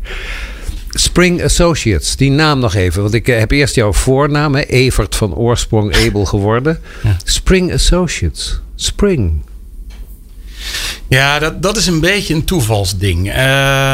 Spring 0.90 1.42
Associates, 1.44 2.16
die 2.16 2.30
naam 2.30 2.58
nog 2.58 2.74
even. 2.74 3.02
Want 3.02 3.14
ik 3.14 3.26
heb 3.26 3.50
eerst 3.50 3.74
jouw 3.74 3.92
voornaam, 3.92 4.54
hè, 4.54 4.62
Evert 4.62 5.16
van 5.16 5.34
oorsprong 5.34 5.96
Abel 5.96 6.24
geworden. 6.24 6.80
Ja. 7.02 7.16
Spring 7.24 7.72
Associates. 7.72 8.60
Spring. 8.74 9.42
Ja, 11.08 11.38
dat, 11.38 11.62
dat 11.62 11.76
is 11.76 11.86
een 11.86 12.00
beetje 12.00 12.34
een 12.34 12.44
toevalsding. 12.44 13.32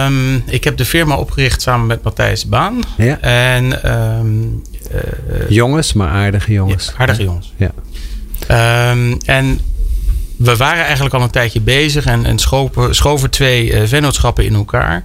Um, 0.04 0.42
ik 0.46 0.64
heb 0.64 0.76
de 0.76 0.84
firma 0.84 1.16
opgericht 1.16 1.62
samen 1.62 1.86
met 1.86 2.02
Matthijs 2.02 2.46
Baan. 2.46 2.80
Ja. 2.96 3.20
En, 3.20 3.92
um, 4.18 4.62
uh, 4.94 5.00
jongens, 5.48 5.92
maar 5.92 6.08
aardige 6.08 6.52
jongens. 6.52 6.86
Ja, 6.86 6.92
aardige 6.98 7.22
jongens. 7.22 7.52
Ja. 7.56 7.70
Um, 8.90 9.18
en 9.24 9.60
we 10.36 10.56
waren 10.56 10.84
eigenlijk 10.84 11.14
al 11.14 11.22
een 11.22 11.30
tijdje 11.30 11.60
bezig 11.60 12.04
en, 12.04 12.24
en 12.26 12.38
schoven, 12.38 12.94
schoven 12.94 13.30
twee 13.30 13.72
uh, 13.72 13.82
vennootschappen 13.84 14.44
in 14.44 14.54
elkaar. 14.54 15.04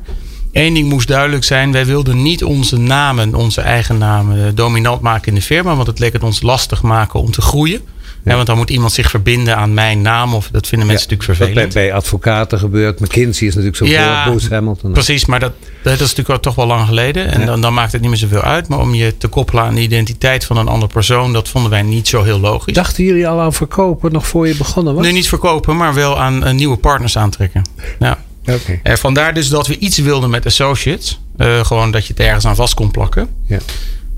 Eén 0.51 0.73
ding 0.73 0.89
moest 0.89 1.07
duidelijk 1.07 1.43
zijn: 1.43 1.71
wij 1.71 1.85
wilden 1.85 2.21
niet 2.21 2.43
onze 2.43 2.77
namen, 2.77 3.35
onze 3.35 3.61
eigen 3.61 3.97
namen, 3.97 4.55
dominant 4.55 5.01
maken 5.01 5.27
in 5.27 5.35
de 5.35 5.41
firma. 5.41 5.75
Want 5.75 5.87
het 5.87 5.99
leek 5.99 6.13
het 6.13 6.23
ons 6.23 6.41
lastig 6.41 6.81
maken 6.81 7.19
om 7.19 7.31
te 7.31 7.41
groeien. 7.41 7.81
Ja, 8.23 8.35
want 8.35 8.47
dan 8.47 8.57
moet 8.57 8.69
iemand 8.69 8.91
zich 8.91 9.09
verbinden 9.09 9.57
aan 9.57 9.73
mijn 9.73 10.01
naam. 10.01 10.33
Of 10.33 10.49
dat 10.51 10.67
vinden 10.67 10.87
mensen 10.87 11.07
ja, 11.09 11.15
natuurlijk 11.15 11.39
vervelend. 11.39 11.73
Bij, 11.73 11.87
bij 11.87 11.93
advocaten 11.93 12.59
gebeurt. 12.59 12.99
McKinsey 12.99 13.47
is 13.47 13.55
natuurlijk 13.55 13.77
zo 13.77 13.85
ja, 13.85 14.23
voor. 14.23 14.31
Bruce 14.31 14.53
Hamilton. 14.53 14.91
Precies, 14.91 15.25
maar 15.25 15.39
dat, 15.39 15.53
dat 15.83 15.93
is 15.99 16.15
natuurlijk 16.15 16.41
toch 16.41 16.55
wel 16.55 16.65
lang 16.67 16.87
geleden. 16.87 17.31
En 17.31 17.39
ja. 17.39 17.45
dan, 17.45 17.61
dan 17.61 17.73
maakt 17.73 17.91
het 17.91 18.01
niet 18.01 18.09
meer 18.09 18.19
zoveel 18.19 18.41
uit. 18.41 18.67
Maar 18.67 18.79
om 18.79 18.93
je 18.93 19.17
te 19.17 19.27
koppelen 19.27 19.63
aan 19.63 19.75
de 19.75 19.81
identiteit 19.81 20.45
van 20.45 20.57
een 20.57 20.67
andere 20.67 20.91
persoon. 20.91 21.33
Dat 21.33 21.49
vonden 21.49 21.71
wij 21.71 21.81
niet 21.81 22.07
zo 22.07 22.23
heel 22.23 22.39
logisch. 22.39 22.73
Dachten 22.73 23.03
jullie 23.03 23.27
al 23.27 23.39
aan 23.39 23.53
verkopen 23.53 24.11
nog 24.11 24.27
voor 24.27 24.47
je 24.47 24.55
begonnen 24.55 24.93
was? 24.93 25.03
Nee, 25.03 25.13
niet 25.13 25.27
verkopen. 25.27 25.75
Maar 25.75 25.93
wel 25.93 26.19
aan 26.19 26.47
uh, 26.47 26.53
nieuwe 26.53 26.77
partners 26.77 27.17
aantrekken. 27.17 27.61
Ja. 27.99 28.17
Okay. 28.41 28.79
En 28.83 28.97
vandaar 28.97 29.33
dus 29.33 29.49
dat 29.49 29.67
we 29.67 29.77
iets 29.77 29.97
wilden 29.97 30.29
met 30.29 30.45
associates. 30.45 31.19
Uh, 31.37 31.65
gewoon 31.65 31.91
dat 31.91 32.05
je 32.05 32.13
het 32.13 32.21
ergens 32.21 32.45
aan 32.45 32.55
vast 32.55 32.73
kon 32.73 32.91
plakken. 32.91 33.29
Ja. 33.45 33.59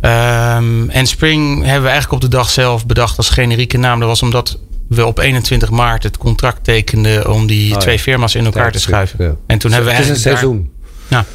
Um, 0.02 0.90
en 0.90 1.06
Spring 1.08 1.56
hebben 1.64 1.82
we 1.84 1.90
eigenlijk 1.90 2.12
op 2.12 2.22
de 2.22 2.38
dag 2.38 2.50
zelf 2.50 2.86
bedacht 2.86 3.18
als 3.18 3.30
generieke 3.30 3.78
naam. 3.78 4.00
Dat 4.00 4.08
was 4.08 4.22
omdat 4.22 4.60
we 4.88 5.06
op 5.06 5.20
21 5.20 5.70
maart 5.70 6.04
het 6.04 6.18
contract 6.18 6.64
tekenden 6.64 7.32
om 7.34 7.48
die 7.48 7.74
Oh, 7.74 7.80
twee 7.80 8.00
firma's 8.00 8.36
in 8.36 8.46
elkaar 8.46 8.72
te 8.72 8.80
schuiven. 8.80 9.26
Ja. 9.26 9.36
En 9.48 9.58
toen 9.58 9.72
hebben 9.72 9.90
we 9.90 9.96
het 9.98 10.10
is 10.10 10.26
een 10.26 10.32
eigenlijk 10.32 10.68
daar- 10.68 10.68
seizoen. 10.68 10.70
Ja. 11.08 11.26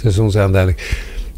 Seizoensaanduiding. 0.00 0.78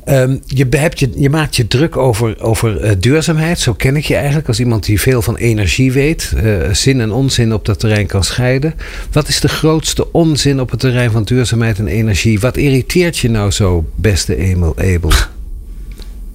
Ehm, 0.05 0.37
je, 0.47 0.67
hebt 0.71 0.99
je, 0.99 1.11
je 1.17 1.31
maakt 1.31 1.57
je 1.57 1.67
druk 1.67 1.97
over, 1.97 2.43
over 2.43 2.81
eh, 2.81 2.93
duurzaamheid. 2.99 3.59
Zo 3.61 3.75
ken 3.75 3.97
ik 3.97 4.05
je 4.05 4.15
eigenlijk 4.17 4.49
als 4.49 4.61
iemand 4.61 4.85
die 4.85 5.01
veel 5.01 5.23
van 5.23 5.37
energie 5.37 5.93
weet. 5.93 6.33
eh, 6.37 6.55
zin 6.73 7.01
en 7.01 7.13
onzin 7.13 7.55
op 7.55 7.65
dat 7.65 7.81
terrein 7.81 8.07
kan 8.07 8.25
scheiden. 8.25 8.75
Wat 9.13 9.29
is 9.29 9.41
de 9.41 9.49
grootste 9.49 10.13
onzin 10.13 10.61
op 10.61 10.71
het 10.71 10.81
terrein 10.81 11.11
van 11.11 11.23
duurzaamheid 11.23 11.79
en 11.79 11.87
energie? 11.87 12.41
Wat 12.41 12.57
irriteert 12.57 13.19
je 13.19 13.31
nou 13.31 13.51
zo, 13.51 13.85
beste 13.95 14.37
Emil 14.37 14.75
Abel? 14.79 15.13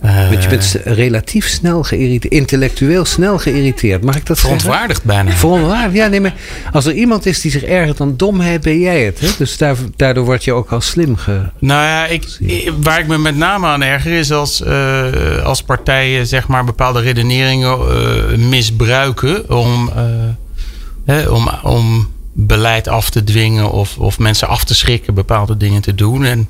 Eh, 0.03 0.29
Want 0.29 0.43
je 0.43 0.49
bent 0.49 0.77
relatief 0.83 1.47
snel 1.47 1.83
geïrriteerd, 1.83 2.33
intellectueel 2.33 3.05
snel 3.05 3.37
geïrriteerd. 3.37 4.03
Mag 4.03 4.15
ik 4.15 4.25
dat 4.25 4.37
zeggen? 4.39 4.59
verontwaardigd 4.59 5.03
bijna. 5.03 5.31
Verontwaardigd, 5.31 5.95
ja, 5.95 6.07
nee, 6.07 6.21
maar 6.21 6.33
als 6.71 6.85
er 6.85 6.93
iemand 6.93 7.25
is 7.25 7.41
die 7.41 7.51
zich 7.51 7.63
ergert 7.63 8.01
aan 8.01 8.17
domheid, 8.17 8.61
ben 8.61 8.79
jij 8.79 9.03
het. 9.05 9.19
Hè? 9.19 9.27
Dus 9.37 9.57
daar, 9.57 9.75
daardoor 9.95 10.25
word 10.25 10.43
je 10.43 10.53
ook 10.53 10.71
al 10.71 10.81
slim 10.81 11.15
ge. 11.15 11.41
Nou 11.59 11.83
ja, 11.83 12.05
ik, 12.05 12.23
waar 12.81 12.99
ik 12.99 13.07
me 13.07 13.17
met 13.17 13.35
name 13.35 13.67
aan 13.67 13.83
erger 13.83 14.11
is 14.11 14.31
als, 14.31 14.61
eh, 14.61 15.43
als 15.43 15.63
partijen 15.63 16.27
zeg 16.27 16.47
maar 16.47 16.63
bepaalde 16.63 17.01
redeneringen 17.01 17.77
eh, 17.79 18.37
misbruiken 18.37 19.49
om, 19.49 19.91
hè, 21.05 21.27
om, 21.27 21.49
om 21.63 22.11
beleid 22.33 22.87
af 22.87 23.09
te 23.09 23.23
dwingen 23.23 23.71
of, 23.71 23.97
of 23.97 24.19
mensen 24.19 24.47
af 24.47 24.63
te 24.63 24.75
schrikken 24.75 25.13
bepaalde 25.13 25.57
dingen 25.57 25.81
te 25.81 25.95
doen. 25.95 26.23
En, 26.23 26.47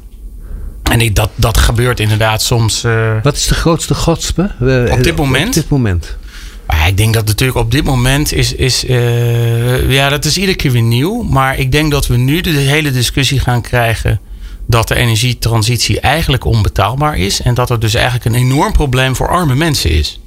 en 0.93 1.01
ik, 1.01 1.15
dat, 1.15 1.29
dat 1.35 1.57
gebeurt 1.57 2.00
inderdaad 2.00 2.41
soms. 2.41 2.83
eh, 2.83 3.12
Wat 3.23 3.35
is 3.35 3.45
de 3.47 3.53
grootste 3.53 3.95
godspe? 3.95 4.51
Op 4.91 5.03
dit 5.03 5.15
moment? 5.15 5.47
Op 5.47 5.53
dit 5.53 5.69
moment. 5.69 6.17
Ah, 6.65 6.88
ik 6.88 6.97
denk 6.97 7.13
dat 7.13 7.25
natuurlijk 7.25 7.57
op 7.59 7.71
dit 7.71 7.83
moment 7.83 8.33
is. 8.33 8.53
is 8.53 8.83
uh, 8.83 9.91
ja, 9.91 10.09
dat 10.09 10.25
is 10.25 10.38
iedere 10.38 10.57
keer 10.57 10.71
weer 10.71 10.81
nieuw. 10.81 11.21
Maar 11.23 11.59
ik 11.59 11.71
denk 11.71 11.91
dat 11.91 12.07
we 12.07 12.17
nu 12.17 12.41
de 12.41 12.50
hele 12.50 12.91
discussie 12.91 13.39
gaan 13.39 13.62
krijgen. 13.62 14.19
dat 14.67 14.88
de 14.88 14.95
energietransitie 14.95 16.00
eigenlijk 16.00 16.45
onbetaalbaar 16.45 17.17
is. 17.17 17.41
En 17.41 17.53
dat 17.53 17.69
er 17.69 17.79
dus 17.79 17.93
eigenlijk 17.93 18.25
een 18.25 18.35
enorm 18.35 18.71
probleem 18.71 19.15
voor 19.15 19.29
arme 19.29 19.55
mensen 19.55 19.89
is. 19.89 20.19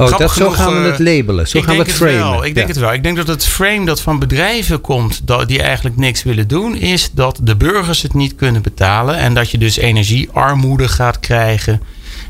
Oh, 0.00 0.18
dat, 0.18 0.32
zo 0.32 0.50
gaan 0.50 0.82
we 0.82 0.88
het 0.88 0.98
labelen. 0.98 1.48
Zo 1.48 1.60
gaan 1.60 1.76
we 1.76 1.82
het 1.82 1.92
framen. 1.92 2.30
Wel, 2.30 2.44
ik 2.44 2.54
denk 2.54 2.68
het 2.68 2.76
wel. 2.76 2.92
Ik 2.92 3.02
denk 3.02 3.16
dat 3.16 3.26
het 3.26 3.46
frame 3.46 3.84
dat 3.84 4.00
van 4.00 4.18
bedrijven 4.18 4.80
komt, 4.80 5.20
dat, 5.24 5.48
die 5.48 5.62
eigenlijk 5.62 5.96
niks 5.96 6.22
willen 6.22 6.48
doen, 6.48 6.76
is 6.76 7.10
dat 7.12 7.38
de 7.42 7.56
burgers 7.56 8.02
het 8.02 8.14
niet 8.14 8.34
kunnen 8.34 8.62
betalen. 8.62 9.16
En 9.16 9.34
dat 9.34 9.50
je 9.50 9.58
dus 9.58 9.76
energiearmoede 9.76 10.88
gaat 10.88 11.20
krijgen. 11.20 11.82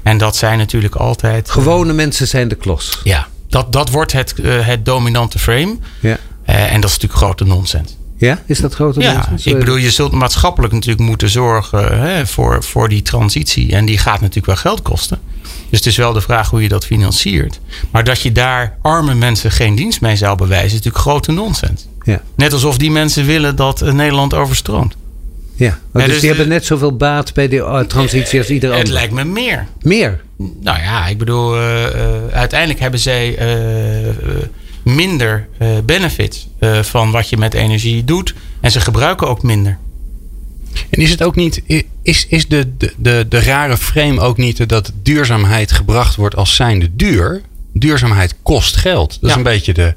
En 0.02 0.18
dat 0.18 0.36
zijn 0.36 0.58
natuurlijk 0.58 0.94
altijd. 0.94 1.50
Gewone 1.50 1.92
mensen 1.92 2.26
zijn 2.26 2.48
de 2.48 2.54
klos. 2.54 3.00
Ja, 3.04 3.26
dat, 3.48 3.72
dat 3.72 3.90
wordt 3.90 4.12
het, 4.12 4.34
uh, 4.36 4.66
het 4.66 4.84
dominante 4.84 5.38
frame. 5.38 5.76
Ja. 6.00 6.18
Uh, 6.48 6.72
en 6.72 6.80
dat 6.80 6.90
is 6.90 6.96
natuurlijk 6.96 7.22
grote 7.22 7.44
nonsens. 7.44 7.96
Ja, 8.16 8.42
is 8.46 8.60
dat 8.60 8.74
grote 8.74 9.00
ja, 9.00 9.28
ik 9.44 9.58
bedoel, 9.58 9.76
je 9.76 9.90
zult 9.90 10.12
maatschappelijk 10.12 10.72
natuurlijk 10.72 11.00
moeten 11.00 11.28
zorgen 11.28 12.00
hè, 12.00 12.26
voor, 12.26 12.64
voor 12.64 12.88
die 12.88 13.02
transitie. 13.02 13.72
En 13.72 13.84
die 13.84 13.98
gaat 13.98 14.20
natuurlijk 14.20 14.46
wel 14.46 14.56
geld 14.56 14.82
kosten. 14.82 15.18
Dus 15.70 15.78
het 15.78 15.88
is 15.88 15.96
wel 15.96 16.12
de 16.12 16.20
vraag 16.20 16.50
hoe 16.50 16.62
je 16.62 16.68
dat 16.68 16.86
financiert. 16.86 17.60
Maar 17.90 18.04
dat 18.04 18.20
je 18.20 18.32
daar 18.32 18.76
arme 18.82 19.14
mensen 19.14 19.50
geen 19.50 19.74
dienst 19.74 20.00
mee 20.00 20.16
zou 20.16 20.36
bewijzen, 20.36 20.66
is 20.66 20.72
natuurlijk 20.72 21.02
grote 21.02 21.32
nonsens. 21.32 21.86
Ja. 22.02 22.22
Net 22.36 22.52
alsof 22.52 22.78
die 22.78 22.90
mensen 22.90 23.26
willen 23.26 23.56
dat 23.56 23.80
Nederland 23.80 24.34
overstroomt. 24.34 24.96
Ja, 25.54 25.78
dus, 25.92 26.04
dus, 26.04 26.20
die 26.20 26.28
hebben 26.28 26.48
net 26.48 26.66
zoveel 26.66 26.96
baat 26.96 27.34
bij 27.34 27.48
de 27.48 27.56
uh, 27.56 27.80
transitie 27.80 28.38
als 28.38 28.50
ieder 28.50 28.70
ander. 28.70 28.84
Het 28.84 28.94
lijkt 28.94 29.12
me 29.12 29.24
meer. 29.24 29.66
Meer? 29.82 30.20
Nou 30.36 30.78
ja, 30.78 31.06
ik 31.06 31.18
bedoel, 31.18 31.56
uh, 31.56 31.82
uh, 31.82 31.88
uiteindelijk 32.32 32.80
hebben 32.80 33.00
zij 33.00 33.38
minder 34.82 35.48
benefits 35.84 36.48
van 36.80 37.10
wat 37.10 37.28
je 37.28 37.36
met 37.36 37.54
energie 37.54 38.04
doet. 38.04 38.34
En 38.60 38.70
ze 38.70 38.80
gebruiken 38.80 39.28
ook 39.28 39.42
minder. 39.42 39.78
En 40.90 41.00
is 41.00 41.10
het 41.10 41.22
ook 41.22 41.36
niet, 41.36 41.62
is, 42.02 42.26
is 42.28 42.48
de, 42.48 42.76
de, 42.76 42.92
de, 42.96 43.26
de 43.28 43.40
rare 43.40 43.76
frame 43.76 44.20
ook 44.20 44.36
niet 44.36 44.68
dat 44.68 44.92
duurzaamheid 45.02 45.72
gebracht 45.72 46.16
wordt 46.16 46.36
als 46.36 46.54
zijnde 46.54 46.90
duur? 46.96 47.42
Duurzaamheid 47.72 48.34
kost 48.42 48.76
geld. 48.76 49.18
Dat 49.20 49.30
is 49.30 49.36
een 49.36 49.42
beetje 49.42 49.74
de, 49.74 49.94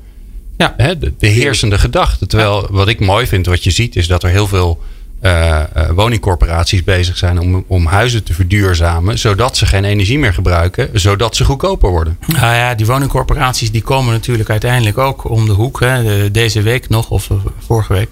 ja. 0.58 0.74
hè, 0.78 0.98
de, 0.98 1.14
de, 1.18 1.28
heersende 1.28 1.80
gedachte. 1.80 2.28
Terwijl 2.28 2.68
wat 2.70 2.88
ik 2.88 3.00
mooi 3.00 3.28
vind, 3.28 3.46
wat 3.46 3.64
je 3.64 3.72
ziet, 3.72 3.96
is 3.96 4.08
dat 4.08 4.24
er 4.24 4.30
heel 4.30 4.48
veel 4.48 4.82
uh, 5.22 5.64
woningcorporaties 5.96 6.84
bezig 6.84 7.18
zijn 7.18 7.40
om, 7.40 7.64
om 7.68 7.86
huizen 7.86 8.24
te 8.24 8.34
verduurzamen, 8.34 9.20
zodat 9.20 9.58
ze 9.58 9.66
geen 9.66 9.84
energie 9.84 10.20
meer 10.20 10.34
gebruiken, 10.34 10.90
zodat 10.94 11.36
ze 11.36 11.46
goedkoper 11.46 11.90
worden. 11.90 12.18
Nou 12.28 12.56
ja, 12.56 12.76
die 12.76 12.86
woningcorporaties 12.86 13.72
die 13.72 13.82
komen 13.82 14.14
natuurlijk 14.14 14.50
uiteindelijk 14.50 14.98
ook 14.98 15.30
om 15.30 15.46
de 15.46 15.52
hoek. 15.52 15.80
Hè, 15.80 16.32
deze 16.32 16.62
week 16.62 16.90
nog, 16.90 17.10
of 17.10 17.30
eh, 17.30 17.38
vorige 17.66 17.94
week. 17.94 18.10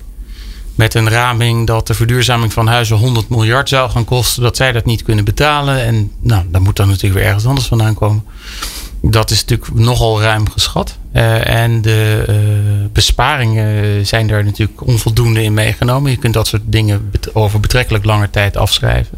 Met 0.82 0.94
een 0.94 1.10
raming 1.10 1.68
dat 1.68 1.88
de 1.88 1.94
verduurzaming 1.94 2.54
van 2.54 2.68
huizen 2.68 2.98
100 2.98 3.30
miljard 3.30 3.70
zou 3.70 3.90
gaan 3.90 4.06
kosten. 4.06 4.44
Dat 4.44 4.56
zij 4.56 4.72
dat 4.72 4.86
niet 4.86 5.04
kunnen 5.04 5.26
betalen. 5.26 5.84
En 5.84 6.12
nou, 6.20 6.44
dan 6.52 6.62
moet 6.62 6.76
dan 6.76 6.88
natuurlijk 6.88 7.14
weer 7.14 7.28
ergens 7.28 7.46
anders 7.46 7.68
vandaan 7.68 7.94
komen. 7.94 8.24
Dat 9.02 9.32
is 9.32 9.46
natuurlijk 9.46 9.80
nogal 9.80 10.22
ruim 10.22 10.50
geschat. 10.50 10.98
Uh, 11.14 11.48
en 11.48 11.82
de 11.82 12.26
uh, 12.30 12.36
besparingen 12.94 14.06
zijn 14.06 14.28
daar 14.28 14.44
natuurlijk 14.44 14.88
onvoldoende 14.88 15.44
in 15.44 15.54
meegenomen. 15.54 16.12
Je 16.12 16.18
kunt 16.18 16.34
dat 16.34 16.48
soort 16.48 16.62
dingen 16.66 17.12
over 17.34 17.60
betrekkelijk 17.60 18.06
lange 18.06 18.30
tijd 18.30 18.58
afschrijven. 18.58 19.18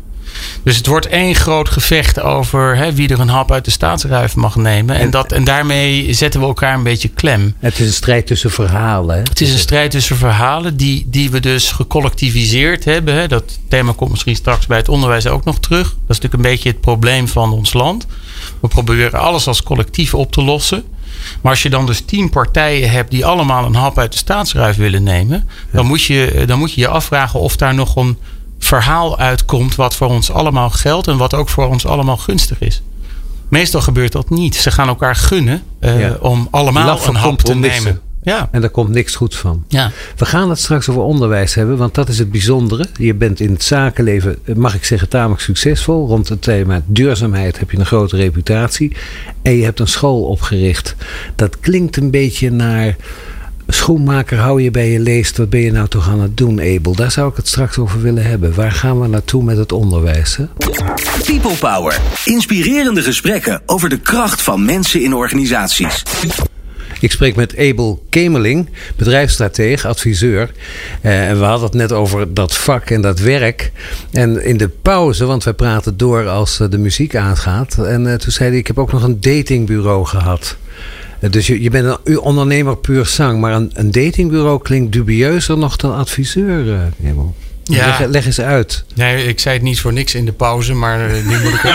Dus 0.63 0.77
het 0.77 0.87
wordt 0.87 1.07
één 1.07 1.35
groot 1.35 1.69
gevecht 1.69 2.21
over 2.21 2.75
hè, 2.75 2.93
wie 2.93 3.09
er 3.09 3.19
een 3.19 3.29
hap 3.29 3.51
uit 3.51 3.65
de 3.65 3.71
staatsruif 3.71 4.35
mag 4.35 4.55
nemen. 4.55 4.95
En, 4.95 5.09
dat, 5.09 5.31
en 5.31 5.43
daarmee 5.43 6.13
zetten 6.13 6.39
we 6.39 6.45
elkaar 6.45 6.73
een 6.73 6.83
beetje 6.83 7.07
klem. 7.07 7.55
Het 7.59 7.79
is 7.79 7.87
een 7.87 7.93
strijd 7.93 8.27
tussen 8.27 8.51
verhalen. 8.51 9.15
Hè? 9.15 9.21
Het 9.21 9.41
is 9.41 9.51
een 9.51 9.59
strijd 9.59 9.91
tussen 9.91 10.17
verhalen 10.17 10.77
die, 10.77 11.05
die 11.07 11.31
we 11.31 11.39
dus 11.39 11.71
gecollectiviseerd 11.71 12.85
hebben. 12.85 13.13
Hè. 13.13 13.27
Dat 13.27 13.59
thema 13.67 13.93
komt 13.95 14.11
misschien 14.11 14.35
straks 14.35 14.65
bij 14.65 14.77
het 14.77 14.89
onderwijs 14.89 15.27
ook 15.27 15.45
nog 15.45 15.59
terug. 15.59 15.83
Dat 15.83 15.93
is 15.93 16.19
natuurlijk 16.19 16.33
een 16.33 16.51
beetje 16.51 16.69
het 16.69 16.81
probleem 16.81 17.27
van 17.27 17.51
ons 17.51 17.73
land. 17.73 18.07
We 18.59 18.67
proberen 18.67 19.19
alles 19.19 19.47
als 19.47 19.63
collectief 19.63 20.13
op 20.13 20.31
te 20.31 20.43
lossen. 20.43 20.83
Maar 21.41 21.51
als 21.51 21.63
je 21.63 21.69
dan 21.69 21.85
dus 21.85 22.01
tien 22.05 22.29
partijen 22.29 22.91
hebt 22.91 23.11
die 23.11 23.25
allemaal 23.25 23.65
een 23.65 23.75
hap 23.75 23.99
uit 23.99 24.11
de 24.11 24.17
staatsruif 24.17 24.75
willen 24.75 25.03
nemen, 25.03 25.49
dan, 25.71 25.85
moet 25.85 26.03
je, 26.03 26.43
dan 26.45 26.59
moet 26.59 26.73
je 26.73 26.81
je 26.81 26.87
afvragen 26.87 27.39
of 27.39 27.55
daar 27.55 27.73
nog 27.73 27.95
een 27.95 28.17
verhaal 28.67 29.17
uitkomt 29.17 29.75
wat 29.75 29.95
voor 29.95 30.07
ons 30.07 30.31
allemaal 30.31 30.69
geldt 30.69 31.07
en 31.07 31.17
wat 31.17 31.33
ook 31.33 31.49
voor 31.49 31.67
ons 31.67 31.85
allemaal 31.85 32.17
gunstig 32.17 32.61
is. 32.61 32.81
Meestal 33.47 33.81
gebeurt 33.81 34.11
dat 34.11 34.29
niet. 34.29 34.55
Ze 34.55 34.71
gaan 34.71 34.87
elkaar 34.87 35.15
gunnen 35.15 35.63
uh, 35.79 36.11
om 36.19 36.47
allemaal 36.51 37.07
een 37.07 37.15
hap 37.15 37.41
te 37.41 37.55
nemen. 37.55 38.01
Ja. 38.23 38.47
En 38.51 38.61
daar 38.61 38.69
komt 38.69 38.89
niks 38.89 39.15
goed 39.15 39.35
van. 39.35 39.63
Ja. 39.67 39.91
We 40.15 40.25
gaan 40.25 40.49
het 40.49 40.59
straks 40.59 40.89
over 40.89 41.01
onderwijs 41.01 41.53
hebben, 41.53 41.77
want 41.77 41.95
dat 41.95 42.09
is 42.09 42.19
het 42.19 42.31
bijzondere. 42.31 42.85
Je 42.97 43.13
bent 43.13 43.39
in 43.39 43.51
het 43.51 43.63
zakenleven, 43.63 44.37
eh, 44.45 44.55
mag 44.55 44.75
ik 44.75 44.85
zeggen, 44.85 45.09
tamelijk 45.09 45.41
succesvol. 45.41 46.07
Rond 46.07 46.29
het 46.29 46.41
thema 46.41 46.81
duurzaamheid 46.85 47.59
heb 47.59 47.71
je 47.71 47.79
een 47.79 47.85
grote 47.85 48.15
reputatie. 48.15 48.95
En 49.41 49.53
je 49.55 49.63
hebt 49.63 49.79
een 49.79 49.87
school 49.87 50.23
opgericht. 50.23 50.95
Dat 51.35 51.59
klinkt 51.59 51.97
een 51.97 52.11
beetje 52.11 52.51
naar 52.51 52.95
schoenmaker 53.67 54.37
hou 54.37 54.61
je 54.61 54.71
bij 54.71 54.89
je 54.89 54.99
leest. 54.99 55.37
Wat 55.37 55.49
ben 55.49 55.59
je 55.59 55.71
nou 55.71 55.87
toch 55.87 56.09
aan 56.09 56.21
het 56.21 56.37
doen, 56.37 56.61
Abel? 56.61 56.95
Daar 56.95 57.11
zou 57.11 57.29
ik 57.29 57.35
het 57.35 57.47
straks 57.47 57.77
over 57.77 58.01
willen 58.01 58.25
hebben. 58.25 58.53
Waar 58.55 58.71
gaan 58.71 59.01
we 59.01 59.07
naartoe 59.07 59.43
met 59.43 59.57
het 59.57 59.71
onderwijs? 59.71 60.35
Hè? 60.35 60.45
People 61.25 61.55
Power. 61.59 61.99
Inspirerende 62.25 63.01
gesprekken 63.01 63.61
over 63.65 63.89
de 63.89 63.99
kracht 63.99 64.41
van 64.41 64.65
mensen 64.65 65.01
in 65.01 65.13
organisaties. 65.13 66.03
Ik 67.03 67.11
spreek 67.11 67.35
met 67.35 67.57
Abel 67.57 68.05
Kemeling, 68.09 68.69
bedrijfsstratege, 68.95 69.87
adviseur. 69.87 70.51
Eh, 71.01 71.29
en 71.29 71.39
we 71.39 71.45
hadden 71.45 71.65
het 71.65 71.73
net 71.73 71.91
over 71.91 72.33
dat 72.33 72.57
vak 72.57 72.89
en 72.89 73.01
dat 73.01 73.19
werk. 73.19 73.71
En 74.11 74.43
in 74.43 74.57
de 74.57 74.69
pauze, 74.69 75.25
want 75.25 75.43
wij 75.43 75.53
praten 75.53 75.97
door 75.97 76.27
als 76.27 76.59
eh, 76.59 76.69
de 76.69 76.77
muziek 76.77 77.15
aangaat. 77.15 77.77
En 77.77 78.05
uh, 78.05 78.13
toen 78.13 78.31
zei 78.31 78.49
hij, 78.49 78.57
ik 78.57 78.67
heb 78.67 78.79
ook 78.79 78.91
nog 78.91 79.03
een 79.03 79.21
datingbureau 79.21 80.05
gehad. 80.05 80.57
Dus 81.29 81.47
je, 81.47 81.61
je 81.61 81.69
bent 81.69 81.97
een 82.03 82.19
ondernemer 82.19 82.77
puur 82.77 83.05
zang, 83.05 83.39
maar 83.39 83.53
een, 83.53 83.71
een 83.73 83.91
datingbureau 83.91 84.61
klinkt 84.61 84.91
dubieuzer 84.91 85.57
nog 85.57 85.75
dan 85.75 85.95
adviseur. 85.95 86.65
Uh, 86.65 86.81
ja. 87.63 87.85
Leg, 87.85 88.07
leg, 88.07 88.25
eens 88.25 88.41
uit. 88.41 88.83
Nee, 88.95 89.25
ik 89.25 89.39
zei 89.39 89.55
het 89.55 89.63
niet 89.63 89.79
voor 89.79 89.93
niks 89.93 90.15
in 90.15 90.25
de 90.25 90.31
pauze, 90.31 90.73
maar 90.73 91.09
uh, 91.09 91.27
die 91.27 91.39
moet 91.39 91.53
ik 91.53 91.63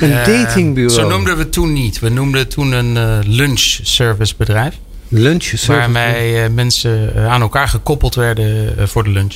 Een 0.00 0.10
uh, 0.10 0.24
datingbureau. 0.24 1.00
Zo 1.00 1.08
noemden 1.08 1.36
we 1.36 1.42
het 1.42 1.52
toen 1.52 1.72
niet. 1.72 1.98
We 1.98 2.08
noemden 2.08 2.40
het 2.40 2.50
toen 2.50 2.72
een 2.72 2.96
uh, 2.96 3.18
lunch 3.24 3.78
service 3.82 4.34
bedrijf. 4.36 4.74
Lunch 5.08 5.42
service? 5.42 5.72
Waarmee 5.72 6.48
mensen 6.48 7.12
aan 7.28 7.40
elkaar 7.40 7.68
gekoppeld 7.68 8.14
werden 8.14 8.88
voor 8.88 9.04
de 9.04 9.10
lunch. 9.10 9.34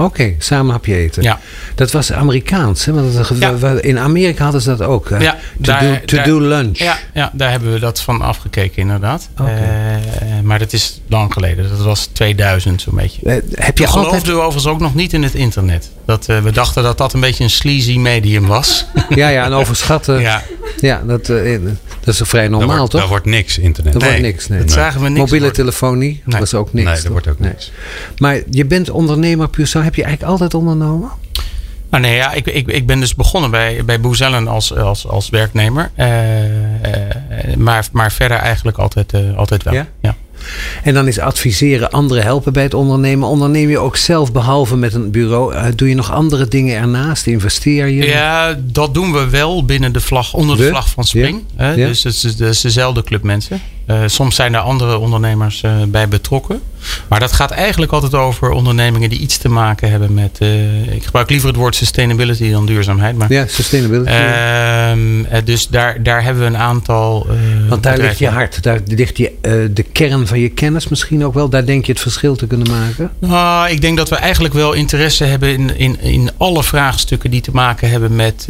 Oké, 0.00 0.34
samen 0.38 0.72
hapje 0.72 0.94
eten. 0.94 1.22
Ja. 1.22 1.40
Dat 1.74 1.90
was 1.90 2.12
Amerikaans, 2.12 2.84
hè? 2.84 2.92
Want 2.92 3.30
ja. 3.38 3.80
in 3.80 3.98
Amerika 3.98 4.42
hadden 4.42 4.62
ze 4.62 4.76
dat 4.76 4.88
ook. 4.88 5.10
Hè? 5.10 5.18
Ja, 5.18 5.36
to, 5.62 5.78
do, 5.78 6.04
to 6.04 6.22
do, 6.22 6.40
lunch. 6.40 6.78
Ja, 6.78 6.98
ja, 7.14 7.30
daar 7.32 7.50
hebben 7.50 7.72
we 7.72 7.78
dat 7.78 8.00
van 8.00 8.22
afgekeken, 8.22 8.82
inderdaad. 8.82 9.28
Okay. 9.40 9.54
Uh, 9.54 10.40
maar 10.42 10.58
dat 10.58 10.72
is 10.72 11.00
lang 11.06 11.32
geleden. 11.32 11.68
Dat 11.68 11.82
was 11.82 12.06
2000 12.06 12.80
zo'n 12.80 12.94
beetje. 12.94 13.20
Uh, 13.24 13.32
heb 13.32 13.78
je 13.78 13.84
Toen 13.84 13.86
altijd... 13.86 14.06
geloofden 14.06 14.34
we 14.34 14.40
overigens 14.40 14.66
ook 14.66 14.80
nog 14.80 14.94
niet 14.94 15.12
in 15.12 15.22
het 15.22 15.34
internet. 15.34 15.90
Dat, 16.10 16.28
uh, 16.28 16.42
we 16.42 16.52
dachten 16.52 16.82
dat 16.82 16.98
dat 16.98 17.12
een 17.12 17.20
beetje 17.20 17.44
een 17.44 17.50
sleazy 17.50 17.98
medium 17.98 18.46
was. 18.46 18.86
ja, 19.08 19.28
ja, 19.28 19.44
en 19.44 19.52
overschatten. 19.52 20.20
ja, 20.20 20.42
ja 20.80 21.02
dat, 21.06 21.26
dat 21.26 21.40
is 22.06 22.20
vrij 22.24 22.48
normaal, 22.48 22.76
wordt, 22.76 22.90
toch? 22.90 23.00
Daar 23.00 23.08
wordt 23.08 23.26
niks 23.26 23.58
internet. 23.58 23.94
Er 23.94 24.00
wordt 24.00 24.20
niks, 24.20 24.48
nee. 24.48 24.58
Dat 24.58 24.70
zagen 24.70 25.00
we 25.00 25.08
niks 25.08 25.18
Mobiele 25.18 25.38
worden. 25.38 25.64
telefonie, 25.64 26.22
dat 26.26 26.42
is 26.42 26.54
ook 26.54 26.72
niks. 26.72 26.90
Nee, 26.90 27.02
er 27.02 27.10
wordt 27.10 27.28
ook 27.28 27.38
niks. 27.38 27.72
Maar 28.18 28.40
je 28.50 28.64
bent 28.64 28.90
ondernemer 28.90 29.48
puur 29.48 29.66
zo. 29.66 29.80
Heb 29.80 29.94
je 29.94 30.02
eigenlijk 30.02 30.32
altijd 30.32 30.54
ondernomen? 30.54 31.10
Nou 31.90 32.02
nee, 32.02 32.14
ja, 32.14 32.32
ik, 32.32 32.46
ik, 32.46 32.68
ik 32.68 32.86
ben 32.86 33.00
dus 33.00 33.14
begonnen 33.14 33.50
bij, 33.50 33.84
bij 33.84 34.00
Boezellen 34.00 34.48
als, 34.48 34.76
als, 34.76 35.06
als 35.06 35.28
werknemer. 35.28 35.90
Uh, 35.96 36.44
uh, 36.44 36.50
maar, 37.56 37.88
maar 37.92 38.12
verder 38.12 38.36
eigenlijk 38.36 38.78
altijd, 38.78 39.12
uh, 39.12 39.36
altijd 39.36 39.62
wel. 39.62 39.74
Ja? 39.74 39.86
ja? 40.00 40.16
En 40.82 40.94
dan 40.94 41.08
is 41.08 41.18
adviseren, 41.18 41.90
anderen 41.90 42.22
helpen 42.22 42.52
bij 42.52 42.62
het 42.62 42.74
ondernemen. 42.74 43.28
Onderneem 43.28 43.68
je 43.68 43.78
ook 43.78 43.96
zelf, 43.96 44.32
behalve 44.32 44.76
met 44.76 44.94
een 44.94 45.10
bureau, 45.10 45.54
uh, 45.54 45.64
doe 45.76 45.88
je 45.88 45.94
nog 45.94 46.12
andere 46.12 46.48
dingen 46.48 46.76
ernaast? 46.76 47.26
Investeer 47.26 47.86
je? 47.86 48.06
Ja, 48.06 48.56
dat 48.60 48.94
doen 48.94 49.12
we 49.12 49.28
wel 49.28 49.64
binnen 49.64 49.92
de 49.92 50.00
vlag, 50.00 50.34
onder 50.34 50.56
de, 50.56 50.62
de 50.62 50.68
vlag 50.68 50.88
van 50.88 51.04
Spring. 51.04 51.44
Ja? 51.56 51.70
Ja? 51.70 51.86
Dus 51.86 52.02
het 52.02 52.14
is, 52.14 52.22
het 52.22 52.40
is 52.40 52.60
dezelfde 52.60 53.02
club 53.02 53.22
mensen. 53.22 53.60
Uh, 53.86 54.02
soms 54.06 54.34
zijn 54.34 54.54
er 54.54 54.60
andere 54.60 54.98
ondernemers 54.98 55.62
uh, 55.62 55.82
bij 55.88 56.08
betrokken. 56.08 56.60
Maar 57.08 57.20
dat 57.20 57.32
gaat 57.32 57.50
eigenlijk 57.50 57.92
altijd 57.92 58.14
over 58.14 58.50
ondernemingen 58.50 59.10
die 59.10 59.18
iets 59.18 59.36
te 59.36 59.48
maken 59.48 59.90
hebben 59.90 60.14
met. 60.14 60.38
Uh, 60.42 60.92
ik 60.92 61.04
gebruik 61.04 61.30
liever 61.30 61.48
het 61.48 61.56
woord 61.56 61.74
sustainability 61.76 62.50
dan 62.50 62.66
duurzaamheid. 62.66 63.16
Maar, 63.16 63.32
ja, 63.32 63.46
sustainability. 63.46 64.10
Ehm, 64.10 65.44
dus 65.44 65.68
daar, 65.68 66.02
daar 66.02 66.22
hebben 66.22 66.42
we 66.42 66.48
een 66.48 66.56
aantal. 66.56 67.26
Want 67.68 67.82
daar 67.82 67.98
ligt 67.98 68.18
je 68.18 68.28
hart, 68.28 68.62
daar 68.62 68.80
ligt 68.86 69.16
je, 69.16 69.32
de 69.72 69.82
kern 69.92 70.26
van 70.26 70.38
je 70.40 70.48
kennis 70.48 70.88
misschien 70.88 71.24
ook 71.24 71.34
wel. 71.34 71.48
Daar 71.48 71.64
denk 71.64 71.86
je 71.86 71.92
het 71.92 72.00
verschil 72.00 72.36
te 72.36 72.46
kunnen 72.46 72.70
maken? 72.70 73.10
Nou, 73.18 73.70
ik 73.70 73.80
denk 73.80 73.96
dat 73.96 74.08
we 74.08 74.16
eigenlijk 74.16 74.54
wel 74.54 74.72
interesse 74.72 75.24
hebben 75.24 75.48
in, 75.48 75.76
in, 75.78 76.00
in 76.00 76.30
alle 76.36 76.62
vraagstukken 76.62 77.30
die 77.30 77.40
te 77.40 77.50
maken 77.52 77.90
hebben 77.90 78.16
met 78.16 78.46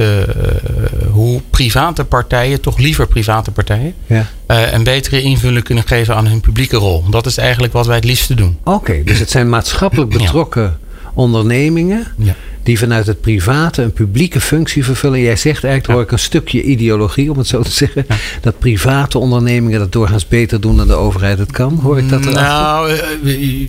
hoe 1.11 1.41
private 1.51 2.05
partijen, 2.05 2.61
toch 2.61 2.79
liever 2.79 3.07
private 3.07 3.51
partijen, 3.51 3.95
Ja. 4.07 4.27
eh, 4.47 4.73
een 4.73 4.85
betere 4.85 5.23
invulling 5.23 5.65
kunnen 5.65 5.85
geven 5.87 6.17
aan 6.17 6.27
hun 6.27 6.41
publieke 6.41 6.77
rol. 6.77 7.05
Dat 7.11 7.27
is 7.27 7.37
eigenlijk 7.37 7.73
wat 7.73 7.87
wij 7.87 7.97
het 7.97 8.05
liefste 8.29 8.35
doen. 8.45 8.59
Oké, 8.65 9.03
dus 9.05 9.19
het 9.19 9.31
zijn 9.31 9.49
maatschappelijk 9.49 10.11
betrokken 10.11 10.79
ondernemingen. 11.15 12.07
Ja. 12.17 12.35
die 12.63 12.79
vanuit 12.79 13.07
het 13.07 13.21
private 13.21 13.83
een 13.83 13.93
publieke 13.93 14.41
functie 14.41 14.85
vervullen. 14.85 15.21
Jij 15.21 15.37
zegt 15.37 15.65
eigenlijk, 15.65 15.87
Ja. 15.87 15.93
hoor 15.93 16.03
ik 16.03 16.13
een 16.13 16.19
stukje 16.19 16.63
ideologie, 16.63 17.31
om 17.31 17.39
het 17.39 17.47
zo 17.47 17.63
te 17.63 17.71
zeggen. 17.71 18.07
Dat 18.41 18.59
private 18.59 19.19
ondernemingen 19.19 19.79
dat 19.79 19.93
doorgaans 19.93 20.29
beter 20.29 20.61
doen 20.61 20.77
dan 20.77 20.87
de 20.87 20.95
overheid 20.95 21.39
het 21.39 21.53
kan. 21.53 21.79
Hoor 21.83 21.99
ik 21.99 22.09
dat 22.09 22.21
erachter? 22.21 22.43
Nou, 22.43 22.91
eh, 23.25 23.69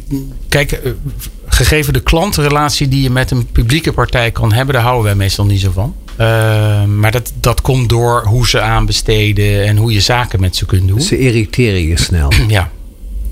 kijk, 0.49 0.71
eh, 0.71 0.91
gegeven 1.47 1.93
de 1.93 2.01
klantenrelatie 2.01 2.87
die 2.87 3.01
je 3.01 3.09
met 3.09 3.31
een 3.31 3.45
publieke 3.51 3.91
partij 3.93 4.31
kan 4.31 4.53
hebben, 4.53 4.73
daar 4.73 4.83
houden 4.83 5.03
wij 5.03 5.15
meestal 5.15 5.45
niet 5.45 5.61
zo 5.61 5.71
van. 5.71 5.95
Eh, 6.15 6.83
maar 6.83 7.11
dat, 7.11 7.31
dat 7.39 7.61
komt 7.61 7.89
door 7.89 8.23
hoe 8.25 8.47
ze 8.47 8.61
aanbesteden 8.61 9.65
en 9.65 9.77
hoe 9.77 9.91
je 9.93 9.99
zaken 9.99 10.39
met 10.39 10.55
ze 10.55 10.65
kunt 10.65 10.87
doen. 10.87 11.01
Ze 11.01 11.19
irriteren 11.19 11.87
je 11.87 11.99
snel. 11.99 12.31
Ja. 12.47 12.71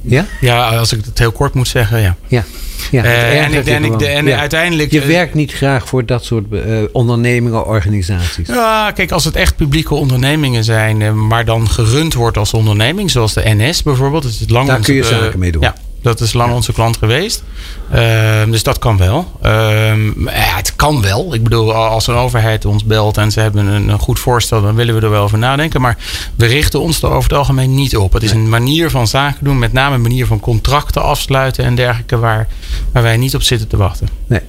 Ja? 0.10 0.26
ja, 0.42 0.78
als 0.78 0.94
ik 0.94 1.06
het 1.06 1.20
heel 1.20 1.32
kort 1.32 1.54
moet 1.54 1.68
zeggen, 1.68 2.02
ja. 2.02 2.16
Ja. 2.28 2.44
ja 2.92 3.02
het 3.02 3.12
Eh, 3.12 3.44
en 3.44 3.54
ik, 3.54 3.66
je 3.66 3.72
en, 3.72 3.84
ik, 3.84 3.92
gewoon. 3.92 4.08
en 4.08 4.26
Ja. 4.26 4.40
uiteindelijk. 4.40 4.92
Je 4.92 5.02
eh, 5.02 5.08
werkt 5.08 5.34
niet 5.34 5.52
graag 5.52 5.88
voor 5.88 6.06
dat 6.06 6.26
soort 6.26 6.54
eh, 6.54 6.78
ondernemingen, 6.92 7.66
organisaties. 7.66 8.48
Ja, 8.48 8.92
kijk, 8.92 9.12
als 9.12 9.26
het 9.26 9.36
echt 9.36 9.56
publieke 9.56 9.94
ondernemingen 9.94 10.64
zijn, 10.64 11.28
maar 11.28 11.46
dan 11.46 11.70
gerund 11.70 12.14
wordt 12.14 12.38
als 12.38 12.54
onderneming, 12.54 13.12
zoals 13.12 13.34
de 13.34 13.42
NS 13.46 13.84
bijvoorbeeld. 13.84 14.24
Dat 14.24 14.32
is 14.32 14.44
lang 14.48 14.68
Daar 14.68 14.80
kun 14.80 14.96
je 14.96 15.04
zaken 15.04 15.40
mee 15.40 15.52
doen. 15.52 15.62
Ja, 15.62 15.76
dat 16.02 16.22
is 16.22 16.34
lang 16.34 16.54
onze 16.54 16.74
klant 16.74 16.98
geweest. 16.98 17.44
Ehm, 17.92 18.52
dus 18.52 18.64
dat 18.64 18.80
kan 18.80 18.98
wel. 18.98 19.32
Ehm, 19.42 20.24
ja, 20.24 20.56
het 20.56 20.76
kan 20.76 21.02
wel. 21.02 21.34
Ik 21.34 21.44
bedoel, 21.44 21.74
als 21.74 22.08
een 22.08 22.16
overheid 22.16 22.66
ons 22.66 22.84
belt 22.84 23.18
en 23.18 23.32
ze 23.32 23.40
hebben 23.40 23.66
een, 23.66 23.90
een 23.90 24.00
goed 24.00 24.20
voorstel, 24.20 24.62
dan 24.62 24.76
willen 24.76 24.96
we 24.96 25.02
er 25.02 25.10
wel 25.10 25.24
over 25.24 25.38
nadenken. 25.38 25.82
Maar 25.82 25.98
we 26.36 26.46
richten 26.46 26.82
ons 26.82 27.02
er 27.02 27.10
over 27.10 27.30
het 27.30 27.40
algemeen 27.40 27.76
niet 27.76 27.98
op. 27.98 28.14
Het 28.14 28.24
is 28.24 28.32
een 28.32 28.50
manier 28.50 28.90
van 28.90 29.08
zaken 29.08 29.44
doen, 29.44 29.60
met 29.60 29.74
name 29.74 29.96
een 29.96 30.02
manier 30.02 30.26
van 30.26 30.40
contracten 30.40 31.04
afsluiten 31.04 31.64
en 31.64 31.76
dergelijke, 31.76 32.18
waar, 32.18 32.48
waar 32.92 33.04
wij 33.04 33.18
niet 33.18 33.36
op 33.36 33.42
zitten 33.42 33.68
te 33.68 33.78
wachten. 33.78 34.08
Nee. 34.28 34.42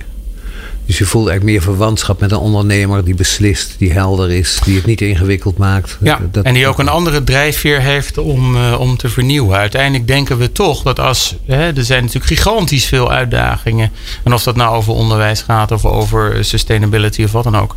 Dus 0.87 0.99
je 0.99 1.05
voelt 1.05 1.29
eigenlijk 1.29 1.59
meer 1.59 1.75
verwantschap 1.75 2.21
met 2.21 2.33
een 2.33 2.39
ondernemer 2.39 3.05
die 3.05 3.15
beslist, 3.15 3.75
die 3.79 3.93
helder 3.93 4.31
is, 4.31 4.59
die 4.65 4.77
het 4.77 4.87
niet 4.87 5.01
ingewikkeld 5.01 5.59
maakt. 5.59 5.99
Ja, 6.01 6.21
Dat- 6.33 6.45
en 6.45 6.55
die 6.55 6.67
ook 6.67 6.79
een 6.79 6.89
andere 6.89 7.25
drijfveer 7.25 7.81
heeft 7.81 8.19
om, 8.19 8.57
eh, 8.57 8.77
om 8.81 8.97
te 8.97 9.09
vernieuwen. 9.09 9.57
Uiteindelijk 9.57 10.07
denken 10.07 10.39
we 10.39 10.53
toch 10.53 10.83
dat 10.83 11.01
als. 11.01 11.37
Hè, 11.47 11.77
er 11.77 11.85
zijn 11.85 12.01
natuurlijk 12.05 12.33
gigantisch 12.33 12.87
veel 12.87 13.11
uitdagingen. 13.11 13.91
En 14.25 14.35
of 14.35 14.43
dat 14.43 14.57
nou 14.57 14.77
over 14.77 14.93
onderwijs 14.93 15.43
gaat 15.43 15.73
of 15.73 15.85
over 15.85 16.45
sustainability 16.45 17.23
of 17.25 17.33
wat 17.33 17.45
dan 17.45 17.57
ook. 17.57 17.77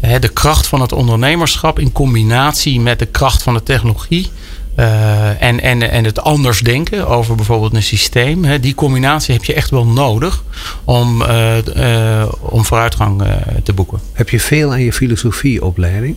Hè, 0.00 0.18
de 0.18 0.28
kracht 0.28 0.66
van 0.66 0.80
het 0.80 0.92
ondernemerschap 0.92 1.78
in 1.78 1.92
combinatie 1.92 2.80
met 2.80 2.98
de 2.98 3.06
kracht 3.06 3.42
van 3.42 3.54
de 3.54 3.62
technologie. 3.62 4.30
Eh, 4.74 5.42
en, 5.42 5.60
en, 5.60 5.90
en 5.90 6.04
het 6.04 6.20
anders 6.20 6.60
denken 6.60 7.08
over 7.08 7.34
bijvoorbeeld 7.34 7.74
een 7.74 7.82
systeem. 7.82 8.44
Hè, 8.44 8.60
die 8.60 8.74
combinatie 8.74 9.34
heb 9.34 9.44
je 9.44 9.54
echt 9.54 9.70
wel 9.70 9.86
nodig 9.86 10.44
om, 10.84 11.22
eh, 11.22 12.20
eh, 12.20 12.28
om 12.40 12.64
vooruitgang 12.64 13.22
te 13.62 13.72
boeken. 13.72 14.00
Heb 14.12 14.28
je 14.28 14.40
veel 14.40 14.70
aan 14.70 14.82
je 14.82 14.92
filosofieopleiding? 14.92 16.16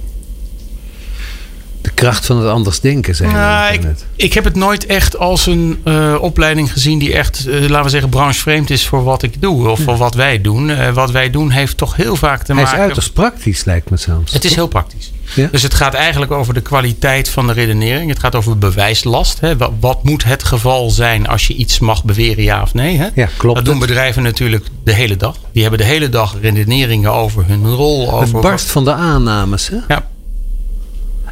De 1.82 1.92
kracht 1.92 2.26
van 2.26 2.38
het 2.38 2.50
anders 2.50 2.80
denken, 2.80 3.16
zijn 3.16 3.32
Nou, 3.32 3.74
ik, 3.74 3.84
net. 3.84 4.06
ik 4.16 4.34
heb 4.34 4.44
het 4.44 4.56
nooit 4.56 4.86
echt 4.86 5.18
als 5.18 5.46
een 5.46 5.80
opleiding 6.20 6.72
gezien 6.72 7.00
die 7.00 7.14
echt, 7.14 7.46
laten 7.46 7.84
we 7.84 7.90
zeggen, 7.90 8.10
branchevreemd 8.10 8.70
is 8.70 8.88
voor 8.88 9.04
wat 9.04 9.24
ik 9.24 9.42
doe 9.42 9.70
of 9.70 9.80
voor 9.80 9.98
wat 9.98 10.14
wij 10.14 10.42
doen. 10.42 10.94
Wat 10.94 11.12
wij 11.12 11.30
doen 11.30 11.50
heeft 11.50 11.78
toch 11.78 11.96
heel 11.96 12.16
vaak 12.16 12.44
te 12.44 12.54
Hij 12.54 12.62
is 12.62 12.68
maken. 12.68 12.84
uiterst 12.84 13.14
praktisch, 13.14 13.64
lijkt 13.64 13.90
me 13.90 13.98
zelfs. 13.98 14.34
Het 14.34 14.46
is 14.46 14.56
heel 14.56 14.68
praktisch. 14.68 15.12
Ja? 15.34 15.48
Dus 15.52 15.64
het 15.64 15.74
gaat 15.74 15.94
eigenlijk 15.94 16.32
over 16.32 16.54
de 16.54 16.62
kwaliteit 16.62 17.30
van 17.30 17.48
de 17.48 17.54
redenering. 17.54 18.10
Het 18.10 18.20
gaat 18.20 18.36
over 18.36 18.58
bewijslast. 18.58 19.40
Hè. 19.40 19.58
Wat, 19.58 19.72
wat 19.80 20.04
moet 20.04 20.24
het 20.24 20.44
geval 20.44 20.90
zijn 20.90 21.28
als 21.28 21.48
je 21.48 21.54
iets 21.54 21.80
mag 21.80 22.04
beweren, 22.04 22.44
ja 22.44 22.62
of 22.62 22.74
nee? 22.74 22.98
Hè? 22.98 23.08
Ja, 23.14 23.30
klopt 23.38 23.56
Dat 23.56 23.66
doen 23.66 23.80
bedrijven 23.80 24.24
natuurlijk 24.24 24.66
de 24.84 24.94
hele 24.94 25.18
dag. 25.18 25.38
Die 25.52 25.62
hebben 25.62 25.80
de 25.80 25.86
hele 25.86 26.10
dag 26.10 26.36
redeneringen 26.42 27.14
over 27.14 27.48
hun 27.48 27.74
rol. 27.74 28.12
Over 28.12 28.34
Het 28.34 28.42
barst 28.42 28.72
van 28.72 28.84
de 28.84 28.94
aannames, 28.94 29.68
hè? 29.68 29.78
Ja. 29.88 30.08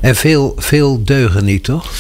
En 0.01 0.15
veel, 0.15 0.53
veel 0.57 1.03
deugen 1.03 1.45
niet, 1.45 1.63
toch? 1.63 1.91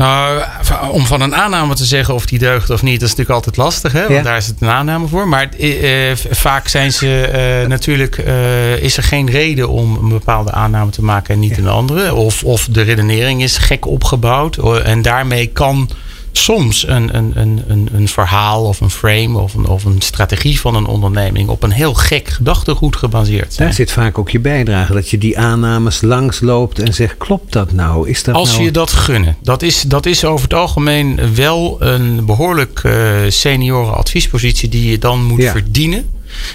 Nou, 0.00 0.42
om 0.90 1.06
van 1.06 1.20
een 1.20 1.34
aanname 1.36 1.74
te 1.74 1.84
zeggen 1.84 2.14
of 2.14 2.26
die 2.26 2.38
deugt 2.38 2.70
of 2.70 2.82
niet, 2.82 3.00
dat 3.00 3.08
is 3.08 3.16
natuurlijk 3.16 3.36
altijd 3.36 3.56
lastig. 3.56 3.92
Hè? 3.92 4.00
Want 4.00 4.12
Ja. 4.14 4.22
daar 4.22 4.36
is 4.36 4.46
het 4.46 4.56
een 4.60 4.68
aanname 4.68 5.06
voor. 5.08 5.28
Maar 5.28 5.48
eh, 5.58 6.10
eh, 6.10 6.16
vaak 6.30 6.68
zijn 6.68 6.92
ze 6.92 7.26
eh, 7.26 7.68
natuurlijk, 7.68 8.18
eh, 8.18 8.76
is 8.76 8.96
er 8.96 9.02
geen 9.02 9.30
reden 9.30 9.68
om 9.68 9.96
een 10.02 10.08
bepaalde 10.08 10.52
aanname 10.52 10.90
te 10.90 11.02
maken 11.02 11.34
en 11.34 11.40
niet 11.40 11.58
een 11.58 11.68
andere. 11.68 12.14
Of, 12.14 12.44
of 12.44 12.66
de 12.70 12.82
redenering 12.82 13.42
is 13.42 13.56
gek 13.58 13.86
opgebouwd. 13.86 14.58
Oh, 14.58 14.86
En 14.88 15.02
daarmee 15.02 15.46
kan 15.46 15.90
soms 16.32 16.86
een, 16.88 17.16
een, 17.16 17.32
een, 17.34 17.62
een, 17.68 17.88
een 17.92 18.08
verhaal 18.08 18.64
of 18.64 18.80
een 18.80 18.90
frame 18.90 19.38
of 19.38 19.54
een, 19.54 19.66
of 19.66 19.84
een 19.84 20.00
strategie 20.00 20.60
van 20.60 20.74
een 20.74 20.86
onderneming 20.86 21.48
op 21.48 21.62
een 21.62 21.70
heel 21.70 21.94
gek 21.94 22.28
gedachtegoed 22.28 22.96
gebaseerd 22.96 23.52
zijn. 23.52 23.68
Daar 23.68 23.76
zit 23.76 23.92
vaak 23.92 24.18
ook 24.18 24.30
je 24.30 24.40
bijdrage. 24.40 24.92
Dat 24.92 25.08
je 25.10 25.18
die 25.18 25.38
aannames 25.38 26.00
langsloopt 26.00 26.78
en 26.78 26.94
zegt, 26.94 27.16
klopt 27.16 27.52
dat 27.52 27.72
nou? 27.72 28.08
Is 28.08 28.22
dat 28.22 28.34
Als 28.34 28.50
nou... 28.52 28.62
je 28.64 28.70
dat 28.70 28.92
gunnen. 28.92 29.36
Dat 29.42 29.62
is, 29.62 29.82
dat 29.82 30.06
is 30.06 30.24
over 30.24 30.42
het 30.44 30.54
algemeen 30.54 31.34
wel 31.34 31.76
een 31.78 32.24
behoorlijk 32.26 32.80
eh 32.84 32.92
senioren 33.28 33.96
adviespositie 33.96 34.68
die 34.68 34.90
je 34.90 34.98
dan 34.98 35.24
moet 35.24 35.42
Ja. 35.42 35.50
verdienen. 35.52 36.08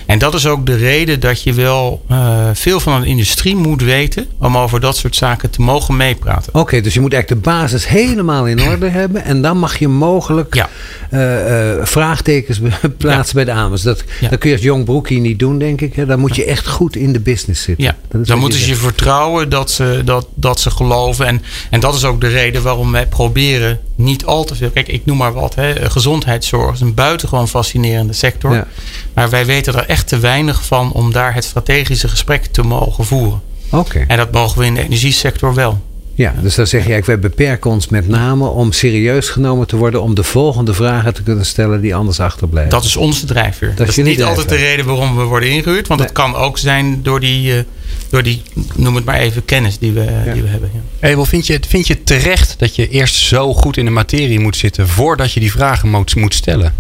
En 0.06 0.20
dat 0.20 0.34
is 0.34 0.46
ook 0.48 0.66
de 0.66 0.76
reden 0.76 1.20
dat 1.20 1.42
je 1.42 1.54
wel 1.54 2.04
eh, 2.10 2.50
veel 2.54 2.80
van 2.80 2.94
een 2.94 3.04
industrie 3.04 3.56
moet 3.56 3.82
weten 3.82 4.28
om 4.40 4.58
over 4.58 4.80
dat 4.80 4.98
soort 4.98 5.16
zaken 5.16 5.50
te 5.50 5.62
mogen 5.62 5.98
meepraten. 5.98 6.54
Oké, 6.56 6.82
dus 6.82 6.94
je 6.94 7.00
moet 7.00 7.14
eigenlijk 7.14 7.44
de 7.44 7.50
basis 7.50 7.88
helemaal 7.88 8.48
in 8.48 8.62
orde 8.62 8.90
hebben. 9.00 9.24
En 9.24 9.42
dan 9.42 9.58
mag 9.58 9.78
je 9.80 9.88
mogelijk 9.88 10.56
Ja. 10.56 10.70
eh, 11.10 11.72
eh, 11.72 11.86
vraagtekens 11.86 12.60
plaatsen 12.98 13.36
bij 13.36 13.46
de 13.46 13.52
aannames. 13.52 13.82
Dat, 13.82 14.04
Ja. 14.20 14.30
dat 14.30 14.40
kun 14.40 14.50
je 14.50 14.56
als 14.56 14.66
jong 14.66 14.86
broekie 14.86 15.20
niet 15.20 15.40
doen, 15.40 15.58
denk 15.60 15.82
ik. 15.82 15.96
Hè? 15.96 16.06
Dan 16.06 16.20
moet 16.20 16.36
je 16.36 16.46
echt 16.46 16.68
goed 16.68 16.96
in 16.96 17.14
de 17.14 17.20
business 17.20 17.64
zitten. 17.64 17.84
Ja, 17.86 17.96
dan 18.26 18.40
moeten 18.40 18.60
ze 18.60 18.68
je 18.68 18.76
vertrouwen 18.76 19.50
dat 19.50 19.72
ze, 19.72 20.02
dat, 20.06 20.28
dat 20.36 20.60
ze 20.60 20.72
geloven. 20.72 21.26
En, 21.26 21.42
en 21.70 21.80
dat 21.80 21.96
is 21.96 22.04
ook 22.04 22.22
de 22.22 22.28
reden 22.28 22.62
waarom 22.64 22.92
wij 22.92 23.08
proberen 23.08 23.80
niet 23.96 24.26
al 24.26 24.44
te 24.44 24.56
veel. 24.56 24.70
Kijk, 24.70 24.88
ik 24.88 25.06
noem 25.06 25.18
maar 25.18 25.34
wat. 25.34 25.56
Hè, 25.56 25.90
gezondheidszorg 25.90 26.74
is 26.74 26.82
een 26.82 26.94
buitengewoon 26.94 27.48
fascinerende 27.48 28.14
sector. 28.14 28.66
Maar 29.14 29.30
wij 29.30 29.46
weten 29.46 29.65
er 29.74 29.86
echt 29.88 30.08
te 30.08 30.20
weinig 30.20 30.66
van 30.66 30.92
om 30.92 31.12
daar 31.12 31.34
het 31.34 31.44
strategische 31.44 32.08
gesprek 32.08 32.46
te 32.46 32.62
mogen 32.64 33.06
voeren. 33.06 33.42
Oké, 33.72 34.06
En 34.08 34.18
dat 34.18 34.32
mogen 34.32 34.60
we 34.60 34.66
in 34.66 34.74
de 34.74 34.82
energiesector 34.84 35.54
wel. 35.54 35.82
ja, 36.14 36.34
dus 36.42 36.56
dan 36.56 36.68
zeg 36.68 36.88
je 36.88 37.02
wij 37.06 37.20
beperken 37.20 37.70
ons 37.72 37.88
met 37.88 38.08
name 38.08 38.48
om 38.48 38.72
serieus 38.72 39.30
genomen 39.30 39.68
te 39.68 39.76
worden. 39.76 40.02
Om 40.02 40.16
de 40.16 40.24
volgende 40.24 40.74
vragen 40.74 41.14
te 41.14 41.24
kunnen 41.24 41.46
stellen 41.46 41.82
die 41.82 41.96
anders 41.96 42.20
achterblijven. 42.20 42.72
Dat 42.72 42.84
is 42.84 42.96
onze 42.96 43.26
drijfveer. 43.26 43.74
Dat, 43.76 43.88
is 43.88 43.98
is 43.98 44.06
niet 44.06 44.24
altijd 44.24 44.50
de 44.50 44.56
reden 44.56 44.86
waarom 44.86 45.16
we 45.16 45.24
worden 45.24 45.50
ingehuurd. 45.50 45.88
Want 45.88 46.00
het 46.00 46.12
kan 46.12 46.36
ook 46.36 46.58
zijn 46.58 47.04
door 47.04 47.20
die, 47.20 47.58
eh, 47.58 47.64
door 48.10 48.24
die, 48.24 48.42
noem 48.76 48.96
het 48.96 49.06
maar 49.06 49.20
even, 49.20 49.46
kennis 49.46 49.78
die 49.80 49.92
we, 49.92 50.06
die 50.34 50.42
we 50.42 50.48
hebben. 50.50 50.72
Ja. 51.02 51.26
Vind 51.26 51.48
je, 51.48 51.54
het- 51.54 51.68
vind 51.68 51.88
je 51.88 52.04
terecht 52.04 52.56
dat 52.58 52.76
je 52.76 52.90
eerst 52.90 53.16
zo 53.16 53.54
goed 53.54 53.78
in 53.78 53.86
de 53.86 53.92
materie 53.92 54.40
moet 54.40 54.56
zitten 54.58 54.88
voordat 54.88 55.32
je 55.32 55.40
die 55.40 55.52
vragen 55.52 55.90
moet, 55.90 56.16
moet 56.16 56.34
stellen? 56.34 56.74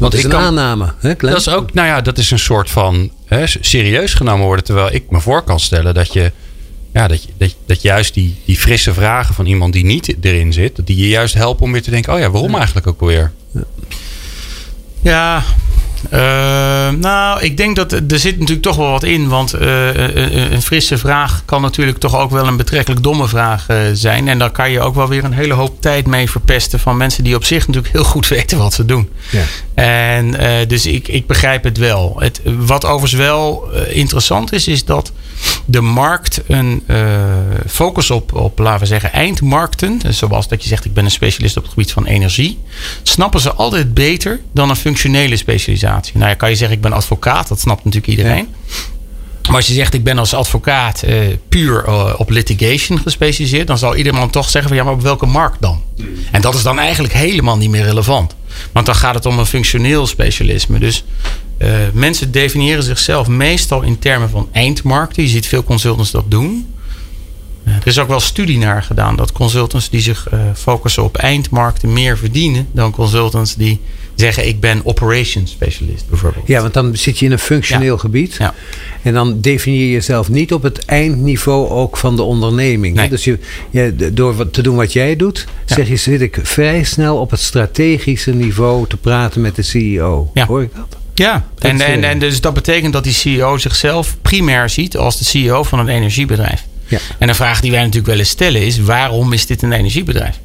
Want 0.00 0.12
is 0.14 0.18
ik 0.18 0.24
een 0.24 0.30
kan- 0.30 0.40
aanname, 0.42 0.92
hè? 0.98 1.14
Dat 1.16 1.36
is 1.36 1.48
ook, 1.48 1.74
nou 1.74 1.88
ja, 1.88 2.00
dat 2.00 2.18
is 2.18 2.30
een 2.30 2.38
soort 2.38 2.70
van 2.70 3.10
hè, 3.24 3.44
serieus 3.46 4.14
genomen 4.14 4.46
worden. 4.46 4.64
Terwijl 4.64 4.92
ik 4.92 5.10
me 5.10 5.20
voor 5.20 5.42
kan 5.42 5.60
stellen 5.60 5.94
dat 5.94 6.12
je, 6.12 6.32
ja, 6.92 7.08
dat, 7.08 7.22
je, 7.22 7.28
dat, 7.36 7.54
dat 7.66 7.82
juist 7.82 8.14
die, 8.14 8.36
die 8.44 8.56
frisse 8.56 8.94
vragen 8.94 9.34
van 9.34 9.46
iemand 9.46 9.72
die 9.72 9.84
niet 9.84 10.16
erin 10.20 10.52
zit, 10.52 10.76
dat 10.76 10.86
die 10.86 10.96
je 10.96 11.08
juist 11.08 11.34
helpen 11.34 11.64
om 11.64 11.72
weer 11.72 11.82
te 11.82 11.90
denken: 11.90 12.12
oh 12.12 12.18
ja, 12.18 12.30
waarom 12.30 12.54
eigenlijk 12.54 12.86
ook 12.86 13.00
alweer? 13.00 13.32
Ja, 15.02 15.42
eh, 16.10 16.20
nou, 16.90 17.40
ik 17.40 17.56
denk 17.56 17.76
dat 17.76 17.92
er 17.92 18.18
zit 18.18 18.38
natuurlijk 18.38 18.62
toch 18.62 18.76
wel 18.76 18.90
wat 18.90 19.02
in. 19.02 19.28
Want 19.28 19.52
eh, 19.52 19.94
een, 19.94 20.52
een 20.52 20.62
frisse 20.62 20.98
vraag 20.98 21.42
kan 21.44 21.62
natuurlijk 21.62 21.98
toch 21.98 22.16
ook 22.16 22.30
wel 22.30 22.46
een 22.46 22.56
betrekkelijk 22.56 23.02
domme 23.02 23.28
vraag 23.28 23.68
eh, 23.68 23.76
zijn. 23.92 24.28
En 24.28 24.38
daar 24.38 24.50
kan 24.50 24.70
je 24.70 24.80
ook 24.80 24.94
wel 24.94 25.08
weer 25.08 25.24
een 25.24 25.32
hele 25.32 25.54
hoop 25.54 25.80
tijd 25.80 26.06
mee 26.06 26.30
verpesten 26.30 26.80
van 26.80 26.96
mensen 26.96 27.24
die 27.24 27.34
op 27.34 27.44
zich 27.44 27.66
natuurlijk 27.66 27.94
heel 27.94 28.04
goed 28.04 28.28
weten 28.38 28.58
wat 28.58 28.74
ze 28.74 28.84
doen. 28.84 29.08
Ja. 29.30 29.44
En 29.74 30.36
eh, 30.36 30.68
dus 30.68 30.86
ik, 30.86 31.08
ik 31.08 31.26
begrijp 31.26 31.64
het 31.64 31.78
wel. 31.78 32.16
Het, 32.18 32.40
wat 32.44 32.84
overigens 32.84 33.20
wel 33.20 33.72
eh, 33.72 33.96
interessant 33.96 34.52
is, 34.52 34.68
is 34.68 34.84
dat 34.84 35.12
de 35.64 35.80
markt 35.80 36.40
een 36.46 36.82
eh, 36.86 36.98
focus 37.66 38.10
op, 38.10 38.34
op, 38.34 38.58
laten 38.58 38.80
we 38.80 38.86
zeggen, 38.86 39.12
eindmarkten. 39.12 39.98
dus 39.98 40.18
Zoals 40.18 40.48
dat 40.48 40.62
je 40.62 40.68
zegt, 40.68 40.84
ik 40.84 40.94
ben 40.94 41.04
een 41.04 41.10
specialist 41.10 41.56
op 41.56 41.62
het 41.62 41.72
gebied 41.72 41.92
van 41.92 42.06
energie. 42.06 42.58
Snappen 43.02 43.40
ze 43.40 43.52
altijd 43.52 43.94
beter 43.94 44.40
dan 44.52 44.70
een 44.70 44.76
functionele 44.76 45.36
specialisatie. 45.36 46.16
Nou 46.16 46.28
ja, 46.28 46.34
kan 46.34 46.50
je 46.50 46.56
zeggen, 46.56 46.76
ik 46.76 46.82
ben 46.82 46.92
advocaat. 46.92 47.48
Dat 47.48 47.60
snapt 47.60 47.84
natuurlijk 47.84 48.12
iedereen. 48.12 48.48
Maar 49.46 49.58
als 49.58 49.66
je 49.66 49.74
zegt, 49.74 49.94
ik 49.94 50.04
ben 50.04 50.18
als 50.18 50.34
advocaat 50.34 51.02
eh, 51.02 51.18
puur 51.48 51.84
eh, 51.84 52.14
op 52.16 52.30
litigation 52.30 53.00
gespecialiseerd, 53.00 53.66
dan 53.66 53.78
zal 53.78 53.96
iedereen 53.96 54.30
toch 54.30 54.48
zeggen 54.48 54.70
van 54.70 54.78
ja, 54.78 54.84
maar 54.84 54.94
op 54.94 55.02
welke 55.02 55.26
markt 55.26 55.60
dan? 55.60 55.82
En 56.30 56.40
dat 56.40 56.54
is 56.54 56.62
dan 56.62 56.78
eigenlijk 56.78 57.14
helemaal 57.14 57.56
niet 57.56 57.70
meer 57.70 57.84
relevant. 57.84 58.34
Want 58.72 58.86
dan 58.86 58.94
gaat 58.94 59.14
het 59.14 59.26
om 59.26 59.38
een 59.38 59.46
functioneel 59.46 60.06
specialisme. 60.06 60.78
Dus 60.78 61.04
mensen 61.92 62.30
definiëren 62.30 62.82
zichzelf 62.82 63.28
meestal 63.28 63.82
in 63.82 63.98
termen 63.98 64.30
van 64.30 64.48
eindmarkten. 64.52 65.22
Je 65.22 65.28
ziet 65.28 65.46
veel 65.46 65.64
consultants 65.64 66.10
dat 66.10 66.24
doen. 66.28 66.74
er 67.64 67.86
is 67.86 67.98
ook 67.98 68.08
wel 68.08 68.20
studie 68.20 68.58
naar 68.58 68.82
gedaan 68.82 69.16
dat 69.16 69.32
consultants 69.32 69.90
die 69.90 70.00
zich 70.00 70.32
uh, 70.32 70.40
focussen 70.54 71.04
op 71.04 71.16
eindmarkten 71.16 71.92
meer 71.92 72.18
verdienen 72.18 72.68
dan 72.72 72.90
consultants 72.90 73.54
die 73.54 73.80
zeggen 74.20 74.48
ik 74.48 74.60
ben 74.60 74.80
operations 74.84 75.50
specialist 75.50 76.08
bijvoorbeeld. 76.08 76.46
Ja, 76.46 76.60
want 76.60 76.74
dan 76.74 76.96
zit 76.96 77.18
je 77.18 77.24
in 77.24 77.32
een 77.32 77.38
functioneel 77.38 77.98
gebied. 77.98 78.34
Ja. 78.34 78.54
En 79.02 79.12
dan 79.12 79.40
definieer 79.40 79.84
je 79.84 79.90
jezelf 79.90 80.28
niet 80.28 80.52
op 80.52 80.62
het 80.62 80.84
eindniveau 80.84 81.68
ook 81.68 81.96
van 81.96 82.16
de 82.16 82.22
onderneming. 82.22 82.96
Nee. 82.96 83.08
Dus 83.08 83.24
je, 83.24 83.38
je, 83.70 84.10
door 84.12 84.50
te 84.50 84.62
doen 84.62 84.76
wat 84.76 84.92
jij 84.92 85.16
doet, 85.16 85.46
zeg 85.64 85.88
je 85.88 85.96
zit 85.96 86.20
ik 86.20 86.38
vrij 86.42 86.84
snel 86.84 87.16
op 87.16 87.30
het 87.30 87.40
strategische 87.40 88.34
niveau 88.34 88.86
te 88.86 88.96
praten 88.96 89.40
met 89.40 89.56
de 89.56 89.62
CEO. 89.62 90.30
Hoor 90.34 90.62
ik 90.62 90.74
dat? 90.74 90.99
Ja, 91.20 91.44
en, 91.58 91.80
en, 91.80 92.04
en 92.04 92.18
dus 92.18 92.40
dat 92.40 92.54
betekent 92.54 92.92
dat 92.92 93.04
die 93.04 93.12
CEO 93.12 93.58
zichzelf 93.58 94.16
primair 94.22 94.68
ziet 94.68 94.96
als 94.96 95.18
de 95.18 95.24
CEO 95.24 95.62
van 95.62 95.78
een 95.78 95.88
energiebedrijf. 95.88 96.64
Ja. 96.86 96.98
En 97.18 97.28
een 97.28 97.34
vraag 97.34 97.60
die 97.60 97.70
wij 97.70 97.80
natuurlijk 97.80 98.06
wel 98.06 98.18
eens 98.18 98.28
stellen 98.28 98.62
is: 98.66 98.78
waarom 98.78 99.32
is 99.32 99.46
dit 99.46 99.62
een 99.62 99.72
energiebedrijf? 99.72 100.38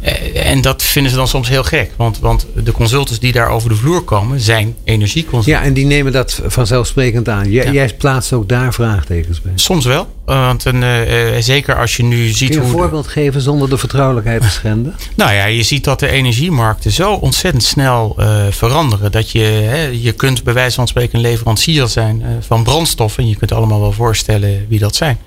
Eh, 0.00 0.50
en 0.50 0.60
dat 0.60 0.82
vinden 0.82 1.10
ze 1.10 1.16
dan 1.16 1.28
soms 1.28 1.48
heel 1.48 1.64
gek. 1.64 1.90
Want, 1.96 2.18
want 2.18 2.46
de 2.64 2.72
consultants 2.72 3.20
die 3.20 3.32
daar 3.32 3.48
over 3.48 3.68
de 3.68 3.74
vloer 3.74 4.02
komen 4.02 4.40
zijn 4.40 4.74
energieconsultants. 4.84 5.46
Ja, 5.46 5.62
en 5.62 5.72
die 5.72 5.86
nemen 5.86 6.12
dat 6.12 6.42
vanzelfsprekend 6.46 7.28
aan. 7.28 7.50
Jij, 7.50 7.72
jij 7.72 7.94
plaatst 7.98 8.32
ook 8.32 8.48
daar 8.48 8.74
vraagtekens 8.74 9.40
bij. 9.40 9.52
Soms 9.54 9.84
wel. 9.84 10.16
Want 10.24 10.64
een, 10.64 10.82
uh, 10.82 11.36
zeker 11.38 11.78
als 11.78 11.96
je 11.96 12.02
nu 12.02 12.28
ziet. 12.28 12.48
Kun 12.50 12.58
je 12.58 12.64
een 12.64 12.70
voorbeeld 12.70 13.06
geven 13.06 13.40
zonder 13.40 13.70
de 13.70 13.78
vertrouwelijkheid 13.78 14.42
te 14.42 14.50
schenden? 14.50 14.94
Nou 15.16 15.32
ja, 15.32 15.44
je 15.44 15.62
ziet 15.62 15.84
dat 15.84 16.00
de 16.00 16.08
energiemarkten 16.08 16.90
zo 16.90 17.12
ontzettend 17.12 17.62
snel 17.62 18.16
uh, 18.18 18.46
veranderen. 18.50 19.12
Dat 19.12 19.30
je, 19.30 19.40
hè, 19.42 19.86
je 19.86 20.12
kunt 20.12 20.44
bij 20.44 20.54
wijze 20.54 20.74
van 20.74 20.88
spreken 20.88 21.14
een 21.14 21.20
leverancier 21.20 21.88
zijn 21.88 22.22
van 22.40 22.62
brandstoffen. 22.62 23.22
En 23.22 23.28
je 23.28 23.36
kunt 23.36 23.52
allemaal 23.52 23.80
wel 23.80 23.92
voorstellen 23.92 24.66
wie 24.68 24.78
dat 24.78 24.96
zijn. 24.96 25.18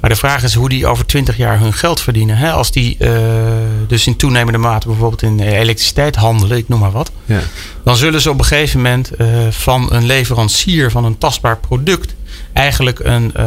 Maar 0.00 0.10
de 0.10 0.16
vraag 0.16 0.42
is 0.42 0.54
hoe 0.54 0.68
die 0.68 0.86
over 0.86 1.06
twintig 1.06 1.36
jaar 1.36 1.58
hun 1.58 1.72
geld 1.72 2.00
verdienen. 2.00 2.36
Hè? 2.36 2.52
Als 2.52 2.70
die 2.70 2.96
uh, 2.98 3.10
dus 3.86 4.06
in 4.06 4.16
toenemende 4.16 4.58
mate 4.58 4.86
bijvoorbeeld 4.86 5.22
in 5.22 5.40
elektriciteit 5.40 6.16
handelen, 6.16 6.56
ik 6.56 6.68
noem 6.68 6.80
maar 6.80 6.90
wat. 6.90 7.10
Ja. 7.24 7.40
Dan 7.84 7.96
zullen 7.96 8.20
ze 8.20 8.30
op 8.30 8.38
een 8.38 8.44
gegeven 8.44 8.82
moment 8.82 9.10
uh, 9.18 9.26
van 9.50 9.92
een 9.92 10.06
leverancier 10.06 10.90
van 10.90 11.04
een 11.04 11.18
tastbaar 11.18 11.58
product 11.58 12.14
eigenlijk 12.52 12.98
een, 12.98 13.32
uh, 13.36 13.46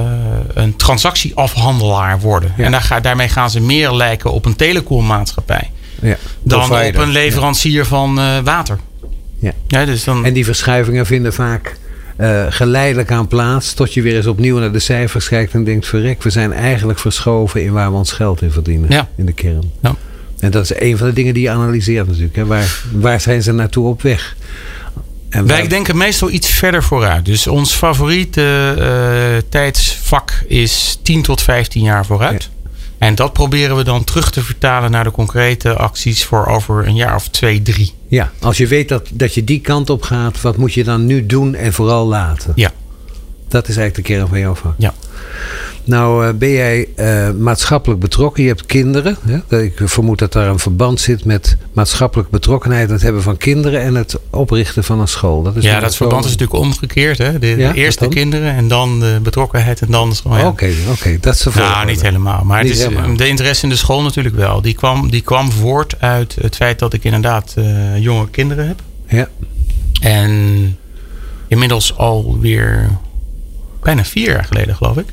een 0.53 0.75
transactieafhandelaar 0.75 2.19
worden. 2.19 2.53
Ja. 2.57 2.63
En 2.63 2.71
daar 2.71 2.81
ga, 2.81 2.99
daarmee 2.99 3.29
gaan 3.29 3.49
ze 3.49 3.61
meer 3.61 3.91
lijken 3.91 4.31
op 4.31 4.45
een 4.45 4.55
telecommaatschappij. 4.55 5.71
Ja. 6.01 6.17
Dan 6.43 6.63
op 6.71 6.95
een 6.95 7.11
leverancier 7.11 7.85
van 7.85 8.15
water. 8.43 8.79
Ja. 9.39 9.51
Ja, 9.67 9.85
dus 9.85 10.03
dan... 10.03 10.25
En 10.25 10.33
die 10.33 10.45
verschuivingen 10.45 11.05
vinden 11.05 11.33
vaak 11.33 11.77
uh, 12.21 12.45
geleidelijk 12.49 13.11
aan 13.11 13.27
plaats. 13.27 13.73
Tot 13.73 13.93
je 13.93 14.01
weer 14.01 14.15
eens 14.15 14.27
opnieuw 14.27 14.59
naar 14.59 14.71
de 14.71 14.79
cijfers 14.79 15.27
kijkt 15.27 15.53
en 15.53 15.63
denkt: 15.63 15.87
verrek, 15.87 16.23
we 16.23 16.29
zijn 16.29 16.53
eigenlijk 16.53 16.99
verschoven 16.99 17.63
in 17.63 17.71
waar 17.71 17.91
we 17.91 17.97
ons 17.97 18.11
geld 18.11 18.41
in 18.41 18.51
verdienen. 18.51 19.07
In 19.15 19.25
de 19.25 19.33
kern. 19.33 19.71
Ja. 19.81 19.95
En 20.39 20.51
dat 20.51 20.63
is 20.63 20.79
een 20.79 20.97
van 20.97 21.07
de 21.07 21.13
dingen 21.13 21.33
die 21.33 21.43
je 21.43 21.49
analyseert 21.49 22.07
natuurlijk. 22.07 22.35
Hè. 22.35 22.45
Waar, 22.45 22.81
waar 22.91 23.21
zijn 23.21 23.43
ze 23.43 23.51
naartoe 23.51 23.87
op 23.87 24.01
weg? 24.01 24.35
En 25.29 25.47
Wij 25.47 25.67
denken 25.67 25.97
meestal 25.97 26.29
iets 26.29 26.49
verder 26.49 26.83
vooruit. 26.83 27.25
Dus 27.25 27.47
ons 27.47 27.73
favoriete 27.73 28.75
uh, 28.77 29.49
tijdsvak 29.49 30.43
is 30.47 30.99
10 31.01 31.21
tot 31.21 31.41
15 31.41 31.83
jaar 31.83 32.05
vooruit. 32.05 32.49
En 33.01 33.15
dat 33.15 33.33
proberen 33.33 33.75
we 33.75 33.83
dan 33.83 34.03
terug 34.03 34.31
te 34.31 34.43
vertalen 34.43 34.91
naar 34.91 35.03
de 35.03 35.11
concrete 35.11 35.75
acties 35.75 36.23
voor 36.23 36.45
over 36.45 36.87
een 36.87 36.95
jaar 36.95 37.15
of 37.15 37.27
twee, 37.27 37.61
drie. 37.61 37.93
Ja, 38.07 38.31
als 38.39 38.57
je 38.57 38.67
weet 38.67 38.89
dat, 38.89 39.09
dat 39.13 39.33
je 39.33 39.43
die 39.43 39.61
kant 39.61 39.89
op 39.89 40.01
gaat, 40.01 40.41
wat 40.41 40.57
moet 40.57 40.73
je 40.73 40.83
dan 40.83 41.05
nu 41.05 41.25
doen 41.25 41.55
en 41.55 41.73
vooral 41.73 42.07
laten? 42.07 42.51
Ja. 42.55 42.71
Dat 43.47 43.67
is 43.67 43.77
eigenlijk 43.77 44.07
de 44.07 44.13
kern 44.13 44.27
van 44.27 44.39
jouw 44.39 44.55
vak. 44.55 44.73
Ja. 44.77 44.93
Nou 45.83 46.25
uh, 46.25 46.33
ben 46.33 46.51
jij 46.51 46.87
uh, 46.95 47.31
maatschappelijk 47.31 47.99
betrokken. 47.99 48.43
Je 48.43 48.49
hebt 48.49 48.65
kinderen. 48.65 49.17
Hè? 49.21 49.61
Ik 49.61 49.73
vermoed 49.83 50.19
dat 50.19 50.33
daar 50.33 50.47
een 50.47 50.59
verband 50.59 50.99
zit 50.99 51.25
met 51.25 51.57
maatschappelijk 51.73 52.29
betrokkenheid. 52.29 52.89
Het 52.89 53.01
hebben 53.01 53.21
van 53.21 53.37
kinderen 53.37 53.81
en 53.81 53.95
het 53.95 54.19
oprichten 54.29 54.83
van 54.83 54.99
een 54.99 55.07
school. 55.07 55.43
Dat 55.43 55.55
is 55.55 55.63
ja, 55.63 55.79
dat 55.79 55.95
verband 55.95 56.25
is 56.25 56.31
natuurlijk 56.31 56.59
omgekeerd. 56.59 57.17
Hè? 57.17 57.39
De, 57.39 57.47
ja, 57.47 57.71
de 57.71 57.77
eerste 57.77 58.07
kinderen 58.07 58.53
en 58.53 58.67
dan 58.67 58.99
de 58.99 59.19
betrokkenheid 59.23 59.81
en 59.81 59.91
dan 59.91 60.09
de 60.09 60.15
school. 60.15 60.31
Oké, 60.31 60.45
oké, 60.45 60.71
okay, 60.91 61.17
dat 61.19 61.33
is 61.33 61.41
de 61.41 61.51
Nou, 61.55 61.85
niet 61.85 62.01
helemaal. 62.01 62.43
Maar 62.43 62.59
het 62.59 62.69
is, 62.69 62.87
de 63.15 63.27
interesse 63.27 63.63
in 63.63 63.69
de 63.69 63.75
school 63.75 64.01
natuurlijk 64.01 64.35
wel. 64.35 64.61
Die 64.61 64.73
kwam, 64.73 65.09
die 65.11 65.21
kwam 65.21 65.51
voort 65.51 66.01
uit 66.01 66.35
het 66.41 66.55
feit 66.55 66.79
dat 66.79 66.93
ik 66.93 67.03
inderdaad 67.03 67.53
uh, 67.57 67.97
jonge 67.97 68.29
kinderen 68.29 68.67
heb. 68.67 68.81
Ja. 69.07 69.29
En 70.01 70.77
inmiddels 71.47 71.97
alweer 71.97 72.89
bijna 73.81 74.05
vier 74.05 74.31
jaar 74.31 74.43
geleden, 74.43 74.75
geloof 74.75 74.97
ik. 74.97 75.05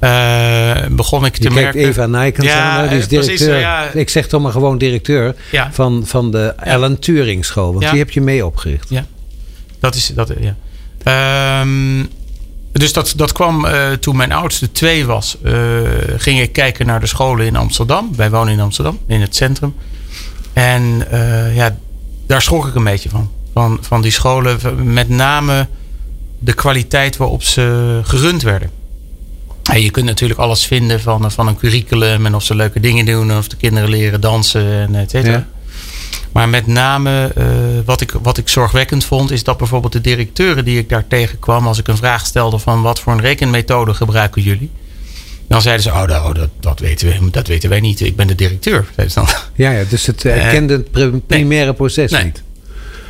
Ja. 0.00 0.82
Uh, 0.82 0.96
begon 0.96 1.24
ik 1.24 1.36
te 1.36 1.42
je 1.42 1.50
merken. 1.50 1.80
Eva 1.80 2.06
Nijkens 2.06 2.46
ja, 2.46 2.70
aan, 2.70 2.88
die 2.88 2.98
is 2.98 3.08
directeur. 3.08 3.36
Precies, 3.36 3.60
ja. 3.60 3.90
Ik 3.92 4.08
zeg 4.08 4.26
toch 4.26 4.42
maar 4.42 4.52
gewoon 4.52 4.78
directeur 4.78 5.34
van, 5.70 6.02
van 6.06 6.30
de 6.30 6.54
Ellen 6.56 6.98
Turing 6.98 7.44
School. 7.44 7.72
Want 7.72 7.90
die 7.90 7.98
heb 7.98 8.10
je 8.10 8.20
mee 8.20 8.46
opgericht. 8.46 8.88
Ja, 8.88 9.04
dat 9.80 9.94
is 9.94 10.12
dat. 10.14 10.32
Ja. 10.40 11.60
Um, 11.60 12.08
dus 12.72 12.92
dat, 12.92 13.12
dat 13.16 13.32
kwam 13.32 13.64
uh, 13.64 13.90
toen 13.90 14.16
mijn 14.16 14.32
oudste 14.32 14.72
twee 14.72 15.06
was. 15.06 15.36
Uh, 15.42 15.52
ging 16.16 16.40
ik 16.40 16.52
kijken 16.52 16.86
naar 16.86 17.00
de 17.00 17.06
scholen 17.06 17.46
in 17.46 17.56
Amsterdam. 17.56 18.16
Wij 18.16 18.30
wonen 18.30 18.52
in 18.52 18.60
Amsterdam, 18.60 18.98
in 19.06 19.20
het 19.20 19.36
centrum. 19.36 19.74
En 20.52 21.06
ja, 21.54 21.76
daar 22.26 22.42
schrok 22.42 22.66
ik 22.66 22.74
een 22.74 22.84
beetje 22.84 23.08
van. 23.08 23.30
Van, 23.54 23.78
van 23.80 24.02
die 24.02 24.10
scholen, 24.10 24.58
met 24.92 25.08
name 25.08 25.66
de 26.38 26.52
kwaliteit 26.52 27.16
waarop 27.16 27.42
ze 27.42 28.00
gerund 28.04 28.42
werden. 28.42 28.70
Je 29.78 29.90
kunt 29.90 30.06
natuurlijk 30.06 30.40
alles 30.40 30.64
vinden 30.64 31.00
van, 31.00 31.32
van 31.32 31.46
een 31.46 31.56
curriculum 31.56 32.26
en 32.26 32.34
of 32.34 32.42
ze 32.42 32.54
leuke 32.54 32.80
dingen 32.80 33.04
doen, 33.04 33.36
of 33.36 33.48
de 33.48 33.56
kinderen 33.56 33.88
leren 33.88 34.20
dansen 34.20 34.72
en 34.72 34.94
et 34.94 35.10
cetera. 35.10 35.46
Maar 36.32 36.48
met 36.48 36.66
name 36.66 37.32
uh, 37.38 37.44
wat, 37.84 38.00
ik, 38.00 38.12
wat 38.22 38.38
ik 38.38 38.48
zorgwekkend 38.48 39.04
vond, 39.04 39.30
is 39.30 39.44
dat 39.44 39.58
bijvoorbeeld 39.58 39.92
de 39.92 40.00
directeuren 40.00 40.64
die 40.64 40.78
ik 40.78 40.88
daar 40.88 41.06
tegenkwam, 41.06 41.66
als 41.66 41.78
ik 41.78 41.88
een 41.88 41.96
vraag 41.96 42.26
stelde 42.26 42.58
van 42.58 42.82
wat 42.82 43.00
voor 43.00 43.12
een 43.12 43.20
rekenmethode 43.20 43.94
gebruiken 43.94 44.42
jullie, 44.42 44.70
dan 45.48 45.62
zeiden 45.62 45.82
ze, 45.82 45.90
oh, 45.90 46.06
dat, 46.06 46.24
oh, 46.24 46.34
dat, 46.34 46.48
dat, 46.60 46.78
weten, 46.80 47.08
we, 47.08 47.30
dat 47.30 47.46
weten 47.46 47.68
wij 47.68 47.80
niet, 47.80 48.00
ik 48.00 48.16
ben 48.16 48.26
de 48.26 48.34
directeur. 48.34 48.86
Dan. 49.14 49.26
Ja, 49.54 49.70
ja, 49.70 49.84
dus 49.88 50.06
het 50.06 50.24
erkende 50.24 50.84
uh, 50.94 51.12
het 51.12 51.26
primaire 51.26 51.74
proces 51.74 52.10
nee. 52.10 52.24
niet. 52.24 52.42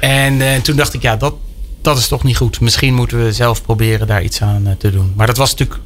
En, 0.00 0.40
en 0.42 0.62
toen 0.62 0.76
dacht 0.76 0.94
ik, 0.94 1.02
ja, 1.02 1.16
dat, 1.16 1.34
dat 1.82 1.98
is 1.98 2.08
toch 2.08 2.24
niet 2.24 2.36
goed. 2.36 2.60
Misschien 2.60 2.94
moeten 2.94 3.24
we 3.24 3.32
zelf 3.32 3.62
proberen 3.62 4.06
daar 4.06 4.22
iets 4.22 4.42
aan 4.42 4.66
eh, 4.66 4.72
te 4.78 4.90
doen. 4.90 5.12
Maar 5.16 5.26
dat 5.26 5.36
was 5.36 5.50
natuurlijk 5.50 5.80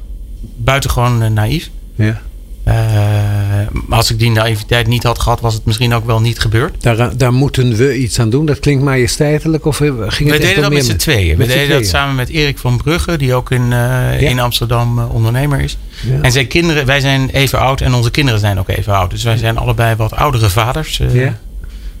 buitengewoon 0.65 1.23
uh, 1.23 1.29
naïef. 1.29 1.69
Ja. 1.95 2.21
Uh, 2.67 2.73
als 3.89 4.11
ik 4.11 4.19
die 4.19 4.31
naïviteit 4.31 4.87
niet 4.87 5.03
had 5.03 5.19
gehad, 5.19 5.41
was 5.41 5.53
het 5.53 5.65
misschien 5.65 5.93
ook 5.93 6.05
wel 6.05 6.21
niet 6.21 6.39
gebeurd. 6.39 6.83
Daar, 6.83 7.17
daar 7.17 7.33
moeten 7.33 7.75
we 7.75 7.97
iets 7.97 8.19
aan 8.19 8.29
doen. 8.29 8.45
Dat 8.45 8.59
klinkt 8.59 8.83
majesteitelijk. 8.83 9.65
Of 9.65 9.77
ging 9.77 9.99
het 9.99 10.17
we 10.17 10.37
deden 10.37 10.61
dat 10.61 10.73
met 10.73 10.85
z'n 10.85 10.95
tweeën. 10.95 11.37
We 11.37 11.45
deden 11.45 11.69
dat 11.69 11.85
samen 11.85 12.15
met 12.15 12.29
Erik 12.29 12.57
van 12.57 12.77
Brugge, 12.77 13.17
die 13.17 13.33
ook 13.33 13.51
in, 13.51 13.71
uh, 13.71 14.21
in 14.21 14.39
Amsterdam 14.39 14.99
ondernemer 14.99 15.59
is. 15.59 15.77
Ja. 16.01 16.21
En 16.21 16.31
zijn 16.31 16.47
kinderen, 16.47 16.85
wij 16.85 16.99
zijn 16.99 17.29
even 17.29 17.59
oud 17.59 17.81
en 17.81 17.93
onze 17.93 18.11
kinderen 18.11 18.39
zijn 18.39 18.59
ook 18.59 18.69
even 18.69 18.93
oud. 18.93 19.09
Dus 19.09 19.23
wij 19.23 19.37
zijn 19.37 19.57
allebei 19.57 19.95
wat 19.95 20.13
oudere 20.13 20.49
vaders. 20.49 21.01
ja 21.11 21.37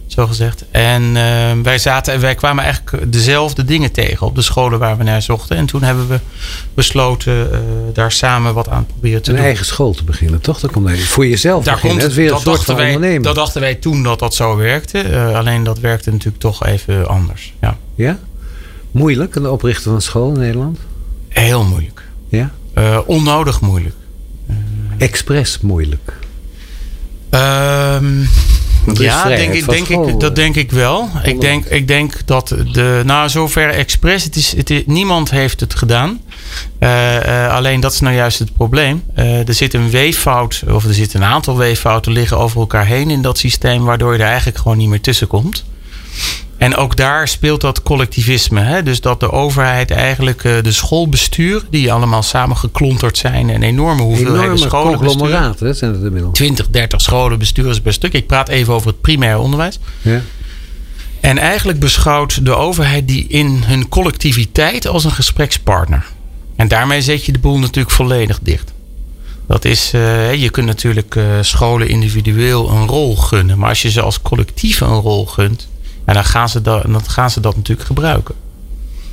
zo 0.07 0.27
gezegd. 0.27 0.65
En 0.71 1.03
uh, 1.03 1.51
wij, 1.63 1.77
zaten, 1.77 2.19
wij 2.19 2.35
kwamen 2.35 2.63
eigenlijk 2.63 3.11
dezelfde 3.11 3.63
dingen 3.63 3.91
tegen 3.91 4.27
op 4.27 4.35
de 4.35 4.41
scholen 4.41 4.79
waar 4.79 4.97
we 4.97 5.03
naar 5.03 5.21
zochten. 5.21 5.57
En 5.57 5.65
toen 5.65 5.83
hebben 5.83 6.07
we 6.07 6.19
besloten 6.73 7.49
uh, 7.51 7.59
daar 7.93 8.11
samen 8.11 8.53
wat 8.53 8.69
aan 8.69 8.85
proberen 8.85 9.21
te 9.21 9.29
een 9.29 9.35
doen. 9.35 9.43
Een 9.43 9.49
eigen 9.49 9.65
school 9.65 9.93
te 9.93 10.03
beginnen, 10.03 10.41
toch? 10.41 10.59
Dat 10.59 10.71
komt 10.71 10.99
voor 10.99 11.27
jezelf 11.27 11.63
daar 11.63 11.73
beginnen. 11.73 11.99
Komt, 11.99 12.01
dat 12.01 12.19
is 12.19 12.25
weer 12.25 12.35
een 12.35 12.39
soort 12.39 12.63
van 12.63 12.75
wij, 12.75 12.93
ondernemen. 12.93 13.21
Dat 13.21 13.35
dachten 13.35 13.61
wij 13.61 13.75
toen 13.75 14.03
dat 14.03 14.19
dat 14.19 14.35
zo 14.35 14.55
werkte. 14.55 15.09
Uh, 15.09 15.35
alleen 15.35 15.63
dat 15.63 15.79
werkte 15.79 16.11
natuurlijk 16.11 16.39
toch 16.39 16.65
even 16.65 17.07
anders. 17.07 17.53
Ja? 17.61 17.77
ja? 17.95 18.19
Moeilijk, 18.91 19.35
een 19.35 19.47
oprichten 19.47 19.83
van 19.83 19.93
een 19.93 20.01
school 20.01 20.33
in 20.33 20.39
Nederland? 20.39 20.79
Heel 21.29 21.63
moeilijk. 21.63 22.03
Ja? 22.29 22.51
onnodig 23.05 23.61
moeilijk. 23.61 23.95
Expres 24.97 25.59
moeilijk? 25.59 26.13
Ehm 27.29 28.23
ja, 28.93 29.27
denk, 29.27 29.53
ik, 29.53 29.69
denk 29.69 29.87
ik, 29.87 30.19
dat 30.19 30.35
denk 30.35 30.55
ik 30.55 30.71
wel. 30.71 31.09
Ik 31.23 31.41
denk, 31.41 31.65
ik 31.65 31.87
denk 31.87 32.13
dat 32.25 32.47
de. 32.47 33.01
Nou, 33.05 33.29
zover 33.29 33.69
expres. 33.69 34.23
Het 34.23 34.35
is, 34.35 34.55
het 34.55 34.69
is, 34.69 34.83
niemand 34.85 35.31
heeft 35.31 35.59
het 35.59 35.75
gedaan. 35.75 36.21
Uh, 36.79 37.15
uh, 37.15 37.53
alleen 37.53 37.79
dat 37.79 37.93
is 37.93 37.99
nou 37.99 38.15
juist 38.15 38.39
het 38.39 38.53
probleem. 38.53 39.03
Uh, 39.17 39.47
er 39.47 39.53
zit 39.53 39.73
een 39.73 39.89
weeffout, 39.89 40.63
of 40.67 40.85
er 40.85 40.93
zitten 40.93 41.21
een 41.21 41.27
aantal 41.27 41.57
weeffouten 41.57 42.11
liggen 42.11 42.37
over 42.37 42.59
elkaar 42.59 42.85
heen 42.85 43.09
in 43.09 43.21
dat 43.21 43.37
systeem, 43.37 43.83
waardoor 43.83 44.13
je 44.13 44.19
er 44.19 44.27
eigenlijk 44.27 44.57
gewoon 44.57 44.77
niet 44.77 44.89
meer 44.89 45.01
tussen 45.01 45.27
komt. 45.27 45.65
En 46.57 46.75
ook 46.75 46.95
daar 46.95 47.27
speelt 47.27 47.61
dat 47.61 47.83
collectivisme. 47.83 48.59
Hè? 48.59 48.83
Dus 48.83 49.01
dat 49.01 49.19
de 49.19 49.31
overheid 49.31 49.91
eigenlijk 49.91 50.43
uh, 50.43 50.61
de 50.61 50.71
schoolbestuur, 50.71 51.63
die 51.69 51.93
allemaal 51.93 52.23
samen 52.23 52.57
geklonterd 52.57 53.17
zijn 53.17 53.49
en 53.49 53.63
enorme 53.63 54.01
hoeveelheden 54.01 54.57
scholen 54.57 54.97
conglomeraten 54.97 55.75
zijn 55.75 55.93
het 55.93 56.03
inmiddels. 56.03 56.33
20, 56.33 56.67
30 56.69 57.01
scholen 57.01 57.39
besturen 57.39 57.81
per 57.81 57.93
stuk. 57.93 58.13
Ik 58.13 58.27
praat 58.27 58.49
even 58.49 58.73
over 58.73 58.87
het 58.87 59.01
primair 59.01 59.39
onderwijs. 59.39 59.79
Ja. 60.01 60.21
En 61.19 61.37
eigenlijk 61.37 61.79
beschouwt 61.79 62.45
de 62.45 62.55
overheid 62.55 63.07
die 63.07 63.27
in 63.27 63.63
hun 63.65 63.89
collectiviteit 63.89 64.87
als 64.87 65.03
een 65.03 65.11
gesprekspartner. 65.11 66.05
En 66.55 66.67
daarmee 66.67 67.01
zet 67.01 67.25
je 67.25 67.31
de 67.31 67.39
boel 67.39 67.59
natuurlijk 67.59 67.95
volledig 67.95 68.39
dicht. 68.41 68.73
Dat 69.47 69.65
is, 69.65 69.91
uh, 69.95 70.33
je 70.33 70.49
kunt 70.49 70.65
natuurlijk 70.65 71.15
uh, 71.15 71.25
scholen 71.41 71.87
individueel 71.87 72.69
een 72.69 72.87
rol 72.87 73.15
gunnen. 73.15 73.57
Maar 73.57 73.69
als 73.69 73.81
je 73.81 73.89
ze 73.89 74.01
als 74.01 74.21
collectief 74.21 74.81
een 74.81 74.99
rol 74.99 75.25
gunt, 75.25 75.67
en 76.05 76.13
dan, 76.13 76.23
gaan 76.23 76.49
ze 76.49 76.61
dat, 76.61 76.83
dan 76.83 77.03
gaan 77.07 77.31
ze 77.31 77.39
dat 77.39 77.55
natuurlijk 77.55 77.87
gebruiken. 77.87 78.35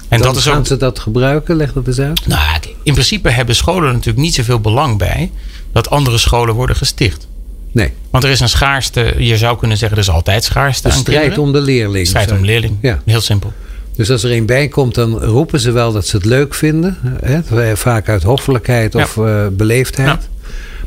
En 0.09 0.19
dan 0.19 0.27
dat 0.27 0.37
is 0.37 0.45
gaan 0.45 0.67
ze 0.67 0.77
dat 0.77 0.99
gebruiken? 0.99 1.57
Leg 1.57 1.73
dat 1.73 1.87
eens 1.87 2.01
uit. 2.01 2.27
Nou, 2.27 2.59
in 2.83 2.93
principe 2.93 3.31
hebben 3.31 3.55
scholen 3.55 3.93
natuurlijk 3.93 4.25
niet 4.25 4.35
zoveel 4.35 4.61
belang 4.61 4.99
bij 4.99 5.31
dat 5.73 5.91
andere 5.91 6.19
scholen 6.19 6.55
worden 6.55 6.77
gesticht. 6.77 7.27
Nee. 7.73 7.93
Want 8.11 8.25
er 8.25 8.31
is 8.31 8.41
een 8.41 8.49
schaarste, 8.49 9.15
je 9.19 9.37
zou 9.37 9.59
kunnen 9.59 9.77
zeggen, 9.77 9.97
er 9.97 10.03
is 10.03 10.11
altijd 10.11 10.45
schaarste. 10.45 10.89
De 10.89 10.95
strijd 10.95 11.39
om 11.39 11.53
de 11.53 11.61
leerling. 11.61 12.07
Strijd 12.07 12.31
om 12.31 12.39
de 12.39 12.45
leerling. 12.45 12.77
Ja. 12.81 13.03
Heel 13.05 13.21
simpel. 13.21 13.53
Dus 13.97 14.11
als 14.11 14.23
er 14.23 14.33
een 14.33 14.47
bij 14.47 14.69
komt, 14.69 14.95
dan 14.95 15.19
roepen 15.19 15.61
ze 15.61 15.71
wel 15.71 15.93
dat 15.93 16.07
ze 16.07 16.17
het 16.17 16.25
leuk 16.25 16.55
vinden. 16.55 16.99
Hè? 17.25 17.77
Vaak 17.77 18.09
uit 18.09 18.23
hoffelijkheid 18.23 18.95
of 18.95 19.17
uh, 19.17 19.47
beleefdheid. 19.53 20.29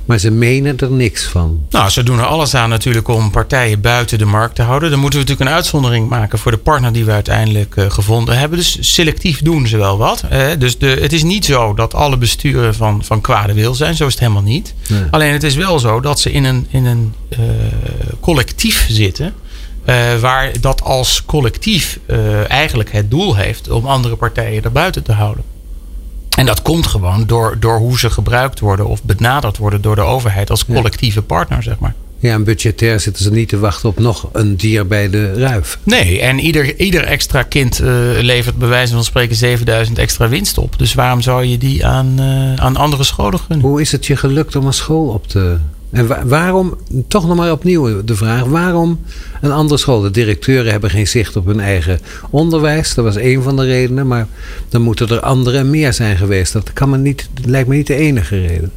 Maar 0.05 0.19
ze 0.19 0.31
menen 0.31 0.77
er 0.77 0.91
niks 0.91 1.23
van. 1.23 1.65
Nou, 1.69 1.89
ze 1.89 2.03
doen 2.03 2.19
er 2.19 2.25
alles 2.25 2.55
aan 2.55 2.69
natuurlijk 2.69 3.07
om 3.07 3.31
partijen 3.31 3.81
buiten 3.81 4.17
de 4.17 4.25
markt 4.25 4.55
te 4.55 4.61
houden. 4.61 4.89
Dan 4.89 4.99
moeten 4.99 5.19
we 5.19 5.25
natuurlijk 5.25 5.51
een 5.51 5.57
uitzondering 5.57 6.09
maken 6.09 6.39
voor 6.39 6.51
de 6.51 6.57
partner 6.57 6.93
die 6.93 7.05
we 7.05 7.11
uiteindelijk 7.11 7.75
uh, 7.75 7.85
gevonden 7.89 8.37
hebben. 8.37 8.57
Dus 8.57 8.93
selectief 8.93 9.41
doen 9.41 9.67
ze 9.67 9.77
wel 9.77 9.97
wat. 9.97 10.23
dus 10.57 10.77
de, 10.77 10.87
het 11.01 11.13
is 11.13 11.23
niet 11.23 11.45
zo 11.45 11.73
dat 11.73 11.93
alle 11.93 12.17
besturen 12.17 12.75
van, 12.75 13.03
van 13.03 13.21
kwade 13.21 13.53
wil 13.53 13.73
zijn. 13.73 13.95
Zo 13.95 14.05
is 14.05 14.11
het 14.11 14.21
helemaal 14.21 14.41
niet. 14.41 14.73
Alleen 15.11 15.33
het 15.33 15.43
is 15.43 15.55
wel 15.55 15.79
zo 15.79 15.99
dat 15.99 16.19
ze 16.19 16.31
in 16.31 16.43
een, 16.43 16.67
in 16.69 16.85
een 16.85 17.13
uh, 17.29 17.39
collectief 18.19 18.85
zitten. 18.89 19.33
Uh, 19.85 20.19
waar 20.19 20.51
dat 20.61 20.81
als 20.81 21.23
collectief 21.25 21.99
eigenlijk 22.47 22.91
het 22.91 23.11
doel 23.11 23.35
heeft 23.35 23.69
om 23.69 23.85
andere 23.85 24.15
partijen 24.15 24.63
erbuiten 24.63 25.03
te 25.03 25.11
houden. 25.11 25.54
En 26.35 26.45
dat 26.45 26.61
komt 26.61 26.87
gewoon 26.87 27.25
door, 27.25 27.57
door 27.59 27.77
hoe 27.77 27.99
ze 27.99 28.09
gebruikt 28.09 28.59
worden 28.59 28.87
of 28.87 29.03
benaderd 29.03 29.57
worden 29.57 29.81
door 29.81 29.95
de 29.95 30.01
overheid 30.01 30.49
als 30.49 30.65
collectieve 30.65 31.21
partner, 31.21 31.63
zeg 31.63 31.79
maar. 31.79 31.93
Ja, 32.19 32.33
en 32.33 32.43
budgetair 32.43 32.99
zitten 32.99 33.23
ze 33.23 33.31
niet 33.31 33.49
te 33.49 33.59
wachten 33.59 33.89
op 33.89 33.99
nog 33.99 34.29
een 34.31 34.55
dier 34.55 34.87
bij 34.87 35.09
de 35.09 35.33
ruif. 35.33 35.79
Nee, 35.83 36.21
en 36.21 36.39
ieder, 36.39 36.79
ieder 36.79 37.03
extra 37.03 37.43
kind 37.43 37.81
uh, 37.81 37.87
levert 38.21 38.57
bij 38.57 38.67
wijze 38.67 38.93
van 38.93 39.03
spreken 39.03 39.35
7000 39.35 39.97
extra 39.97 40.29
winst 40.29 40.57
op. 40.57 40.77
Dus 40.77 40.93
waarom 40.93 41.21
zou 41.21 41.43
je 41.43 41.57
die 41.57 41.85
aan, 41.85 42.15
uh, 42.19 42.55
aan 42.55 42.75
andere 42.75 43.03
scholen 43.03 43.39
gunnen? 43.39 43.65
Hoe 43.65 43.81
is 43.81 43.91
het 43.91 44.05
je 44.05 44.15
gelukt 44.15 44.55
om 44.55 44.65
een 44.65 44.73
school 44.73 45.07
op 45.07 45.27
te 45.27 45.57
en 45.95 46.27
waarom, 46.27 46.77
toch 47.07 47.27
nog 47.27 47.37
maar 47.37 47.51
opnieuw 47.51 48.03
de 48.03 48.15
vraag, 48.15 48.43
waarom 48.43 48.99
een 49.41 49.51
andere 49.51 49.79
school? 49.79 50.01
De 50.01 50.11
directeuren 50.11 50.71
hebben 50.71 50.89
geen 50.89 51.07
zicht 51.07 51.35
op 51.35 51.45
hun 51.45 51.59
eigen 51.59 51.99
onderwijs. 52.29 52.93
Dat 52.93 53.05
was 53.05 53.15
één 53.15 53.43
van 53.43 53.55
de 53.55 53.65
redenen. 53.65 54.07
Maar 54.07 54.27
dan 54.69 54.81
moeten 54.81 55.09
er 55.09 55.19
andere 55.19 55.57
en 55.57 55.69
meer 55.69 55.93
zijn 55.93 56.17
geweest. 56.17 56.53
Dat 56.53 56.73
kan 56.73 56.89
me 56.89 56.97
niet, 56.97 57.29
lijkt 57.43 57.67
me 57.67 57.75
niet 57.75 57.87
de 57.87 57.95
enige 57.95 58.41
reden. 58.41 58.71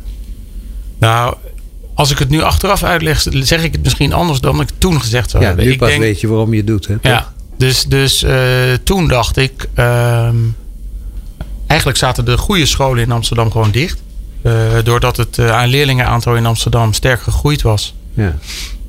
Nou, 0.98 1.34
als 1.94 2.10
ik 2.10 2.18
het 2.18 2.28
nu 2.28 2.42
achteraf 2.42 2.82
uitleg, 2.82 3.26
zeg 3.30 3.64
ik 3.64 3.72
het 3.72 3.82
misschien 3.82 4.12
anders 4.12 4.40
dan 4.40 4.60
ik 4.60 4.68
toen 4.78 5.00
gezegd 5.00 5.30
zou 5.30 5.42
ja, 5.42 5.48
hebben. 5.48 5.66
Nu 5.66 5.76
pas 5.76 5.96
weet 5.96 6.20
je 6.20 6.28
waarom 6.28 6.50
je 6.50 6.56
het 6.56 6.66
doet. 6.66 6.86
Hè? 6.86 6.94
Ja, 7.02 7.32
dus, 7.56 7.84
dus 7.84 8.22
uh, 8.22 8.32
toen 8.82 9.08
dacht 9.08 9.36
ik. 9.36 9.68
Uh, 9.78 10.28
eigenlijk 11.66 11.98
zaten 11.98 12.24
de 12.24 12.38
goede 12.38 12.66
scholen 12.66 13.02
in 13.02 13.10
Amsterdam 13.10 13.50
gewoon 13.50 13.70
dicht. 13.70 14.02
Uh, 14.42 14.52
doordat 14.84 15.16
het 15.16 15.38
uh, 15.38 15.62
leerlingenaantal 15.66 16.36
in 16.36 16.46
Amsterdam 16.46 16.92
sterk 16.92 17.20
gegroeid 17.20 17.62
was. 17.62 17.94
Ja. 18.14 18.34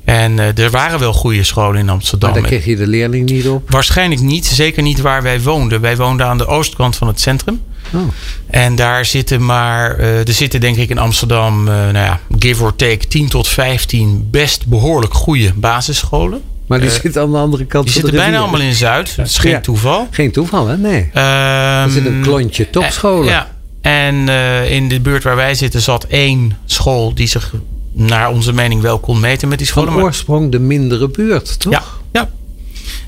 En 0.04 0.32
uh, 0.32 0.58
er 0.58 0.70
waren 0.70 0.98
wel 0.98 1.12
goede 1.12 1.44
scholen 1.44 1.80
in 1.80 1.88
Amsterdam. 1.88 2.30
Maar 2.30 2.40
daar 2.40 2.48
kreeg 2.48 2.64
je 2.64 2.76
de 2.76 2.86
leerling 2.86 3.30
niet 3.30 3.48
op? 3.48 3.70
Waarschijnlijk 3.70 4.20
niet. 4.20 4.46
Zeker 4.46 4.82
niet 4.82 5.00
waar 5.00 5.22
wij 5.22 5.42
woonden. 5.42 5.80
Wij 5.80 5.96
woonden 5.96 6.26
aan 6.26 6.38
de 6.38 6.46
oostkant 6.46 6.96
van 6.96 7.08
het 7.08 7.20
centrum. 7.20 7.62
Oh. 7.92 8.00
En 8.46 8.74
daar 8.74 9.04
zitten 9.04 9.44
maar, 9.44 9.98
er 9.98 10.32
zitten 10.32 10.60
denk 10.60 10.76
ik 10.76 10.90
in 10.90 10.98
Amsterdam, 10.98 11.64
nou 11.64 11.92
ja, 11.92 12.20
give 12.38 12.62
or 12.62 12.76
take 12.76 13.06
10 13.06 13.28
tot 13.28 13.48
15 13.48 14.28
best 14.30 14.66
behoorlijk 14.66 15.14
goede 15.14 15.52
basisscholen. 15.54 16.42
Maar 16.70 16.80
die 16.80 16.90
zitten 16.90 17.22
aan 17.22 17.30
de 17.30 17.38
andere 17.38 17.64
kant 17.64 17.84
die 17.84 17.92
van 17.92 18.02
de 18.02 18.08
zitten 18.08 18.30
bijna 18.30 18.42
allemaal 18.42 18.66
in 18.66 18.74
Zuid. 18.74 19.16
Dat 19.16 19.26
is 19.26 19.38
geen 19.38 19.50
ja. 19.50 19.60
toeval. 19.60 20.08
Geen 20.10 20.32
toeval, 20.32 20.66
hè? 20.66 20.76
Nee. 20.76 21.00
Um, 21.00 21.12
er 21.14 21.90
zit 21.90 22.06
een 22.06 22.20
klontje 22.20 22.70
topscholen. 22.70 23.28
Ja. 23.28 23.49
En 23.80 24.14
uh, 24.14 24.70
in 24.70 24.88
de 24.88 25.00
buurt 25.00 25.22
waar 25.22 25.36
wij 25.36 25.54
zitten 25.54 25.80
zat 25.80 26.04
één 26.04 26.58
school 26.64 27.14
die 27.14 27.26
zich 27.26 27.54
naar 27.92 28.30
onze 28.30 28.52
mening 28.52 28.80
wel 28.80 28.98
kon 28.98 29.20
meten 29.20 29.48
met 29.48 29.58
die 29.58 29.66
scholen. 29.66 29.92
Van 29.92 30.02
oorsprong 30.02 30.50
de 30.52 30.58
mindere 30.58 31.08
buurt, 31.08 31.60
toch? 31.60 31.72
Ja. 31.72 31.82
ja. 32.12 32.30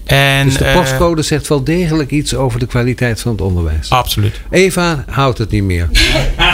En, 0.04 0.46
dus 0.46 0.56
de 0.56 0.72
postcode 0.74 1.20
uh, 1.20 1.26
zegt 1.26 1.48
wel 1.48 1.64
degelijk 1.64 2.10
iets 2.10 2.34
over 2.34 2.58
de 2.58 2.66
kwaliteit 2.66 3.20
van 3.20 3.32
het 3.32 3.40
onderwijs. 3.40 3.90
Absoluut. 3.90 4.40
Eva 4.50 5.04
houdt 5.08 5.38
het 5.38 5.50
niet 5.50 5.62
meer. 5.62 5.88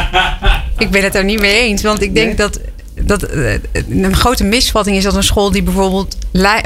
ik 0.78 0.90
ben 0.90 1.02
het 1.02 1.14
er 1.14 1.24
niet 1.24 1.40
mee 1.40 1.59
eens. 1.59 1.83
Want 1.83 2.02
ik 2.02 2.14
denk 2.14 2.26
nee? 2.26 2.37
dat, 2.37 2.61
dat 3.02 3.35
uh, 3.35 3.54
een 3.88 4.16
grote 4.16 4.44
misvatting 4.44 4.96
is 4.96 5.04
dat 5.04 5.14
een 5.14 5.22
school 5.22 5.50
die 5.50 5.62
bijvoorbeeld 5.62 6.16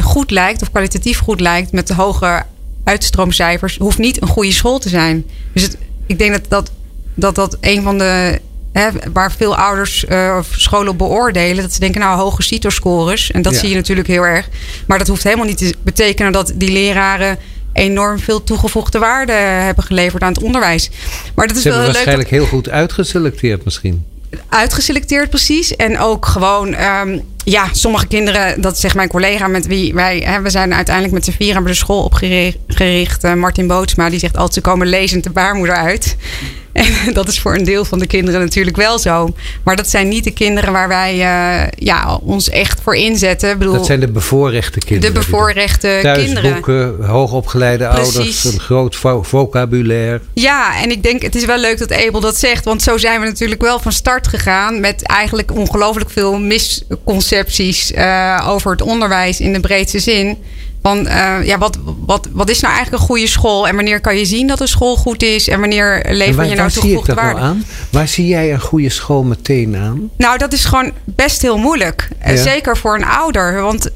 goed 0.03 0.31
lijkt... 0.31 0.62
of 0.62 0.71
kwalitatief 0.71 1.19
goed 1.19 1.41
lijkt 1.41 1.73
met 1.73 1.87
de 1.87 1.95
hoge 1.95 2.43
uitstroomcijfers... 2.85 3.77
hoeft 3.77 3.99
niet 3.99 4.23
een 4.23 4.29
goede 4.29 4.53
school 4.53 4.79
te 4.79 4.88
zijn. 4.88 5.25
Dus 5.53 5.62
het, 5.62 5.77
ik 6.07 6.19
denk 6.19 6.33
dat 6.33 6.45
dat 6.49 6.71
dat 7.14 7.35
dat 7.35 7.57
een 7.61 7.83
van 7.83 7.98
de. 7.98 8.40
Hè, 8.72 8.88
waar 9.12 9.33
veel 9.33 9.57
ouders 9.57 10.05
uh, 10.09 10.37
of 10.38 10.46
scholen 10.57 10.96
beoordelen. 10.96 11.62
Dat 11.62 11.72
ze 11.72 11.81
denken, 11.81 12.01
nou, 12.01 12.18
hoge 12.18 12.42
CITO-scores. 12.42 13.31
En 13.31 13.42
dat 13.42 13.53
Ja. 13.53 13.59
zie 13.59 13.68
je 13.68 13.75
natuurlijk 13.75 14.09
heel 14.09 14.22
erg. 14.22 14.48
Maar 14.87 14.98
dat 14.98 15.09
hoeft 15.09 15.22
helemaal 15.22 15.46
niet 15.46 15.59
te 15.59 15.75
betekenen 15.83 16.33
dat 16.33 16.53
die 16.55 16.72
leraren 16.72 17.38
enorm 17.72 18.18
veel 18.18 18.44
toegevoegde 18.44 18.98
waarde 18.98 19.33
hebben 19.33 19.85
geleverd 19.85 20.22
aan 20.22 20.33
het 20.33 20.42
onderwijs. 20.42 20.90
Maar 21.35 21.46
dat 21.46 21.57
is 21.57 21.62
Ze 21.62 21.68
wel 21.68 21.79
hebben 21.79 21.96
heel 21.96 22.05
leuk. 22.07 22.16
waarschijnlijk 22.16 22.31
heel 22.31 22.46
goed 22.46 22.68
uitgeselecteerd 22.68 23.64
misschien. 23.64 24.05
uitgeselecteerd 24.48 25.29
precies. 25.31 25.77
En 25.77 25.98
ook 25.98 26.27
gewoon, 26.27 26.75
ehm, 26.75 27.18
ja, 27.45 27.69
sommige 27.73 28.07
kinderen, 28.07 28.61
dat 28.61 28.79
zegt 28.79 28.95
mijn 28.95 29.09
collega 29.09 29.47
met 29.47 29.67
wie 29.67 29.95
wij, 29.95 30.19
hè, 30.25 30.41
we 30.41 30.51
zijn 30.51 30.75
uiteindelijk 30.75 31.15
met 31.15 31.25
z'n 31.25 31.31
vier 31.31 31.53
hebben 31.53 31.71
de 31.73 31.79
school 31.79 32.03
opgericht. 32.05 33.25
Eh, 33.25 33.35
Martin 33.35 33.67
Bootsma, 33.67 34.11
die 34.11 34.19
zegt 34.19 34.35
altijd, 34.37 34.55
ze 34.55 34.61
komen 34.61 34.87
lezend 34.87 35.25
de 35.25 35.31
baarmoeder 35.31 35.77
uit. 35.77 36.17
En 36.73 36.87
dat 37.13 37.29
is 37.29 37.41
voor 37.41 37.55
een 37.55 37.65
deel 37.65 37.85
van 37.85 37.99
de 37.99 38.07
kinderen 38.07 38.41
natuurlijk 38.41 38.77
wel 38.77 38.99
zo. 38.99 39.35
Maar 39.65 39.77
dat 39.77 39.89
zijn 39.89 40.09
niet 40.09 40.25
de 40.25 40.31
kinderen 40.33 40.73
waar 40.73 40.89
wij 40.89 41.13
eh, 41.13 41.69
ja, 41.77 42.15
ons 42.23 42.49
echt 42.49 42.81
voor 42.83 42.97
inzetten. 42.97 43.51
Ik 43.51 43.59
bedoel, 43.59 43.75
Dat 43.75 43.87
zijn 43.87 44.01
de 44.01 44.09
bevoorrechte 44.09 44.79
kinderen. 44.79 45.15
de 45.15 45.21
bevoorrechte 45.21 45.99
kinderen. 46.03 46.43
Thuisboeken, 46.43 47.05
hoogopgeleide 47.07 47.89
Precies. 47.89 48.17
ouders, 48.17 48.45
een 48.45 48.61
groot 48.61 48.97
vo- 48.97 49.23
vocabulaire. 49.23 50.21
Ja, 50.33 50.83
en 50.83 50.91
ik 50.91 51.03
denk 51.03 51.23
het 51.23 51.35
is 51.35 51.45
wel 51.45 51.59
leuk 51.59 51.79
dat 51.79 51.93
Abel 51.93 52.21
dat 52.21 52.37
zegt. 52.37 52.65
Want 52.65 52.83
zo 52.83 52.99
zijn 52.99 53.21
we 53.21 53.27
natuurlijk 53.27 53.63
wel 53.63 53.79
van 53.81 53.93
start 53.93 54.27
gegaan. 54.29 54.81
Met 54.81 55.03
eigenlijk 55.03 55.55
ongelooflijk 55.57 56.11
veel 56.11 56.39
misconcepties 56.39 57.31
eh, 57.33 58.47
over 58.49 58.71
het 58.71 58.83
onderwijs 58.83 59.40
in 59.40 59.53
de 59.53 59.61
breedste 59.61 59.99
zin. 59.99 60.38
Van 60.83 61.07
eh, 61.07 61.35
ja, 61.45 61.59
wat, 61.59 61.79
wat, 62.07 62.29
wat 62.33 62.51
is 62.51 62.61
nou 62.61 62.75
eigenlijk 62.75 63.03
een 63.03 63.09
goede 63.09 63.27
school? 63.27 63.68
En 63.68 63.75
wanneer 63.75 64.01
kan 64.01 64.16
je 64.16 64.25
zien 64.25 64.47
dat 64.47 64.61
een 64.61 64.68
school 64.68 64.97
goed 64.97 65.23
is? 65.23 65.49
En 65.49 65.61
wanneer 65.61 66.07
lever 66.09 66.35
waar, 66.35 66.49
je 66.49 66.55
nou 66.55 66.71
toegevoegde 66.71 67.14
nou 67.14 67.27
waarde? 67.27 67.40
aan? 67.40 67.64
Waar 67.90 68.09
zie 68.09 68.27
jij 68.27 68.53
een 68.53 68.61
goede 68.61 68.88
school 68.88 69.23
meteen 69.23 69.77
aan? 69.77 70.11
Nou, 70.16 70.38
dat 70.38 70.53
is 70.53 70.64
gewoon 70.64 70.92
best 71.05 71.42
heel 71.42 71.59
moeilijk. 71.59 72.09
Eh, 72.18 72.35
Ja. 72.35 72.42
Zeker 72.42 72.77
voor 72.77 72.95
een 72.95 73.05
ouder. 73.05 73.61
Want 73.62 73.90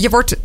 je 0.00 0.08
wordt 0.10 0.36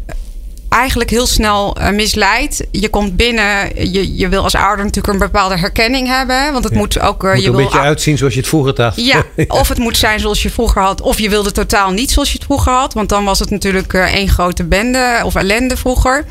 eigenlijk 0.75 1.09
heel 1.09 1.27
snel 1.27 1.75
eh, 1.75 1.89
misleid. 1.89 2.67
Je 2.71 2.89
komt 2.89 3.15
binnen, 3.15 3.69
je, 3.91 4.15
je 4.17 4.29
wil 4.29 4.43
als 4.43 4.55
ouder 4.55 4.85
natuurlijk 4.85 5.13
een 5.13 5.19
bepaalde 5.19 5.57
herkenning 5.57 6.07
hebben. 6.07 6.51
Want 6.51 6.63
het 6.63 6.73
Ja. 6.73 6.79
moet 6.79 6.99
ook... 6.99 7.23
eh, 7.23 7.33
Moet 7.33 7.41
je 7.41 7.47
een 7.49 7.55
wil 7.55 7.63
beetje 7.65 7.79
uitzien 7.79 8.17
zoals 8.17 8.33
je 8.33 8.39
het 8.39 8.49
vroeger 8.49 8.75
dacht. 8.75 9.05
Ja, 9.05 9.23
of 9.47 9.67
het 9.67 9.77
moet 9.77 9.97
zijn 9.97 10.19
zoals 10.19 10.41
je 10.43 10.49
vroeger 10.49 10.81
had. 10.81 11.01
Of 11.01 11.19
je 11.19 11.29
wilde 11.29 11.51
totaal 11.51 11.91
niet 11.91 12.11
zoals 12.11 12.29
je 12.31 12.35
het 12.37 12.45
vroeger 12.45 12.71
had. 12.73 12.93
Want 12.93 13.09
dan 13.09 13.23
was 13.25 13.39
het 13.39 13.49
natuurlijk 13.49 13.93
eh, 13.93 14.13
één 14.13 14.29
grote 14.29 14.63
bende 14.63 15.21
of 15.23 15.35
ellende 15.35 15.77
vroeger. 15.77 16.25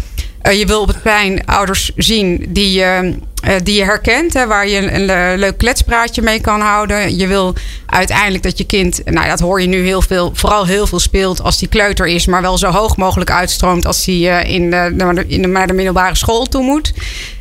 Eh, 0.44 0.58
je 0.58 0.66
wil 0.66 0.80
op 0.80 0.88
het 0.88 1.02
plein 1.02 1.46
ouders 1.46 1.90
zien 1.96 2.46
die, 2.48 2.72
je, 2.72 3.14
eh, 3.42 3.54
die 3.62 3.74
je 3.76 3.84
herkent. 3.84 4.34
Hè, 4.34 4.46
waar 4.46 4.68
je 4.68 4.92
een, 4.92 5.04
le- 5.04 5.34
leuk 5.36 5.58
kletspraatje 5.58 6.22
mee 6.22 6.40
kan 6.40 6.60
houden. 6.60 7.16
Je 7.16 7.26
wil 7.26 7.54
uiteindelijk 7.86 8.42
dat 8.42 8.58
je 8.58 8.64
kind... 8.66 9.00
Nou, 9.04 9.28
dat 9.28 9.40
hoor 9.40 9.60
je 9.60 9.66
nu 9.66 9.84
heel 9.84 10.02
veel. 10.02 10.30
Vooral 10.34 10.66
heel 10.66 10.86
veel 10.86 10.98
speelt 11.00 11.42
als 11.42 11.58
die 11.58 11.68
kleuter 11.68 12.06
is. 12.06 12.26
Maar 12.26 12.42
wel 12.42 12.58
zo 12.58 12.68
hoog 12.70 12.96
mogelijk 12.96 13.30
uitstroomt 13.30 13.86
als 13.86 14.04
hij 14.06 14.14
eh, 14.42 14.54
in, 14.54 14.70
de, 14.70 14.92
naar 14.96 15.14
de- 15.14 15.24
in 15.26 15.42
de, 15.42 15.48
naar 15.48 15.66
de 15.66 15.72
middelbare 15.72 16.14
school 16.16 16.44
toe 16.46 16.62
moet. 16.62 16.92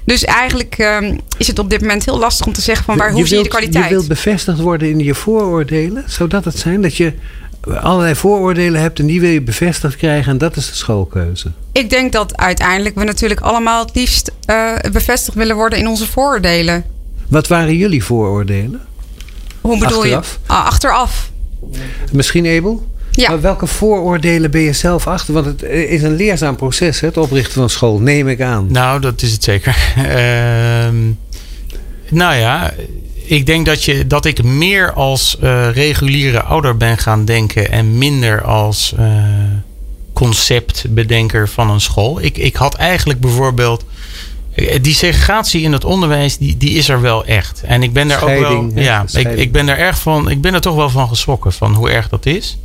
Dus 0.05 0.23
eigenlijk 0.25 0.75
eh, 0.77 0.97
is 1.37 1.47
het 1.47 1.59
op 1.59 1.69
dit 1.69 1.81
moment 1.81 2.05
heel 2.05 2.17
lastig 2.19 2.45
om 2.45 2.53
te 2.53 2.61
zeggen... 2.61 2.85
van 2.85 2.97
waar, 2.97 3.11
hoe 3.11 3.27
zie 3.27 3.37
je 3.37 3.43
de 3.43 3.49
kwaliteit? 3.49 3.83
Je 3.83 3.89
wilt 3.89 4.07
bevestigd 4.07 4.59
worden 4.59 4.89
in 4.89 4.99
je 4.99 5.15
vooroordelen. 5.15 6.03
Zou 6.07 6.29
dat 6.29 6.45
het 6.45 6.57
zijn? 6.59 6.81
Dat 6.81 6.97
je 6.97 7.13
allerlei 7.71 8.15
vooroordelen 8.15 8.81
hebt 8.81 8.99
en 8.99 9.05
die 9.05 9.19
wil 9.21 9.29
je 9.29 9.41
bevestigd 9.41 9.95
krijgen 9.95 10.31
en 10.31 10.37
dat 10.37 10.55
is 10.55 10.67
de 10.67 10.75
schoolkeuze. 10.75 11.51
Ik 11.71 11.89
denk 11.89 12.11
dat 12.11 12.37
uiteindelijk 12.37 12.95
we 12.95 13.03
natuurlijk 13.03 13.39
allemaal 13.39 13.85
het 13.85 13.95
liefst 13.95 14.31
eh, 14.45 14.71
bevestigd 14.91 15.37
willen 15.37 15.55
worden 15.55 15.79
in 15.79 15.87
onze 15.87 16.07
vooroordelen. 16.07 16.83
Wat 17.27 17.47
waren 17.47 17.75
jullie 17.75 18.03
vooroordelen? 18.03 18.81
Hoe 19.61 19.79
bedoel 19.79 19.97
Achteraf? 19.97 20.39
je? 20.41 20.53
Ah, 20.53 20.65
achteraf. 20.65 21.31
Misschien 22.11 22.45
Abel? 22.47 22.87
Ja. 23.11 23.29
Maar 23.29 23.41
welke 23.41 23.67
vooroordelen 23.67 24.51
ben 24.51 24.61
je 24.61 24.73
zelf 24.73 25.07
achter? 25.07 25.33
Want 25.33 25.45
het 25.45 25.63
is 25.63 26.03
een 26.03 26.15
leerzaam 26.15 26.55
proces, 26.55 26.99
hè, 26.99 27.07
het 27.07 27.17
oprichten 27.17 27.53
van 27.53 27.69
school, 27.69 27.99
neem 27.99 28.27
ik 28.27 28.41
aan. 28.41 28.71
Nou, 28.71 29.01
dat 29.01 29.21
is 29.21 29.31
het 29.31 29.43
zeker. 29.43 29.75
Ehm, 29.97 30.95
nou 32.09 32.35
ja, 32.35 32.73
ik 33.25 33.45
denk 33.45 33.65
dat, 33.65 33.83
je, 33.83 34.07
dat 34.07 34.25
ik 34.25 34.43
meer 34.43 34.93
als 34.93 35.37
uh, 35.43 35.71
reguliere 35.71 36.41
ouder 36.41 36.77
ben 36.77 36.97
gaan 36.97 37.25
denken 37.25 37.71
en 37.71 37.97
minder 37.97 38.43
als 38.43 38.93
uh, 38.99 39.23
conceptbedenker 40.13 41.49
van 41.49 41.69
een 41.69 41.81
school. 41.81 42.21
Ik, 42.21 42.37
ik 42.37 42.55
had 42.55 42.75
eigenlijk 42.75 43.19
bijvoorbeeld. 43.19 43.85
Eh, 44.55 44.79
die 44.81 44.93
segregatie 44.93 45.61
in 45.61 45.71
het 45.71 45.85
onderwijs, 45.85 46.37
die, 46.37 46.57
die 46.57 46.69
is 46.69 46.89
er 46.89 47.01
wel 47.01 47.25
echt. 47.25 47.63
En 47.65 47.83
ik 47.83 47.93
ben 47.93 48.07
daar 48.07 48.23
ook 48.23 48.39
wel. 48.39 48.71
Ja, 48.75 49.05
ik, 49.13 49.27
ik 49.27 49.51
ben 49.51 49.65
daar 49.65 49.77
erg 49.77 49.99
van. 49.99 50.29
Ik 50.29 50.41
ben 50.41 50.53
er 50.53 50.61
toch 50.61 50.75
wel 50.75 50.89
van 50.89 51.07
geschrokken 51.07 51.53
van 51.53 51.73
hoe 51.73 51.89
erg 51.89 52.09
dat 52.09 52.25
is. 52.25 52.57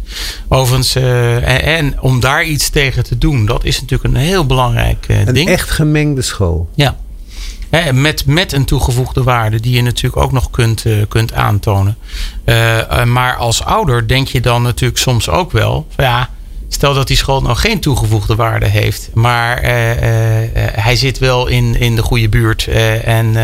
Overigens, 0.49 0.97
uh, 0.97 1.37
en, 1.37 1.63
en, 1.63 2.01
om 2.01 2.21
daar 2.21 2.45
iets 2.45 2.69
tegen 2.69 3.05
te 3.05 3.19
doen, 3.19 3.47
dat 3.47 3.65
is 3.65 3.81
natuurlijk 3.81 4.15
een 4.15 4.21
heel 4.21 4.47
belangrijk 4.47 5.07
ding. 5.07 5.29
Een 5.29 5.49
echt 5.49 5.71
gemengde 5.71 6.23
school. 6.23 6.69
Ja. 6.75 6.97
Met, 7.93 8.27
met 8.27 8.53
een 8.53 8.65
toegevoegde 8.65 9.23
waarde 9.23 9.61
die 9.61 9.75
je 9.75 9.83
natuurlijk 9.83 10.23
ook 10.23 10.33
nog 10.33 10.51
kunt, 10.51 10.85
uh, 10.85 11.03
kunt 11.09 11.33
aantonen. 11.33 11.97
Uh, 12.45 13.05
maar 13.05 13.37
als 13.37 13.65
ouder 13.65 14.09
denk 14.09 14.29
je 14.29 14.41
dan 14.41 14.63
natuurlijk 14.63 15.01
soms 15.01 15.29
ook 15.29 15.53
wel. 15.53 15.87
Van 15.95 16.05
ja, 16.05 16.31
Stel 16.71 16.95
dat 16.95 17.07
die 17.07 17.17
school 17.17 17.43
nog 17.43 17.61
geen 17.61 17.81
toegevoegde 17.81 18.35
waarde 18.35 18.67
heeft, 18.67 19.11
maar 19.15 19.65
uh, 19.65 19.91
uh, 19.91 19.99
hij 20.73 20.97
zit 20.97 21.19
wel 21.19 21.47
in, 21.47 21.81
in 21.81 21.97
de 21.97 22.03
goede 22.03 22.29
buurt 22.29 22.67
en 23.05 23.37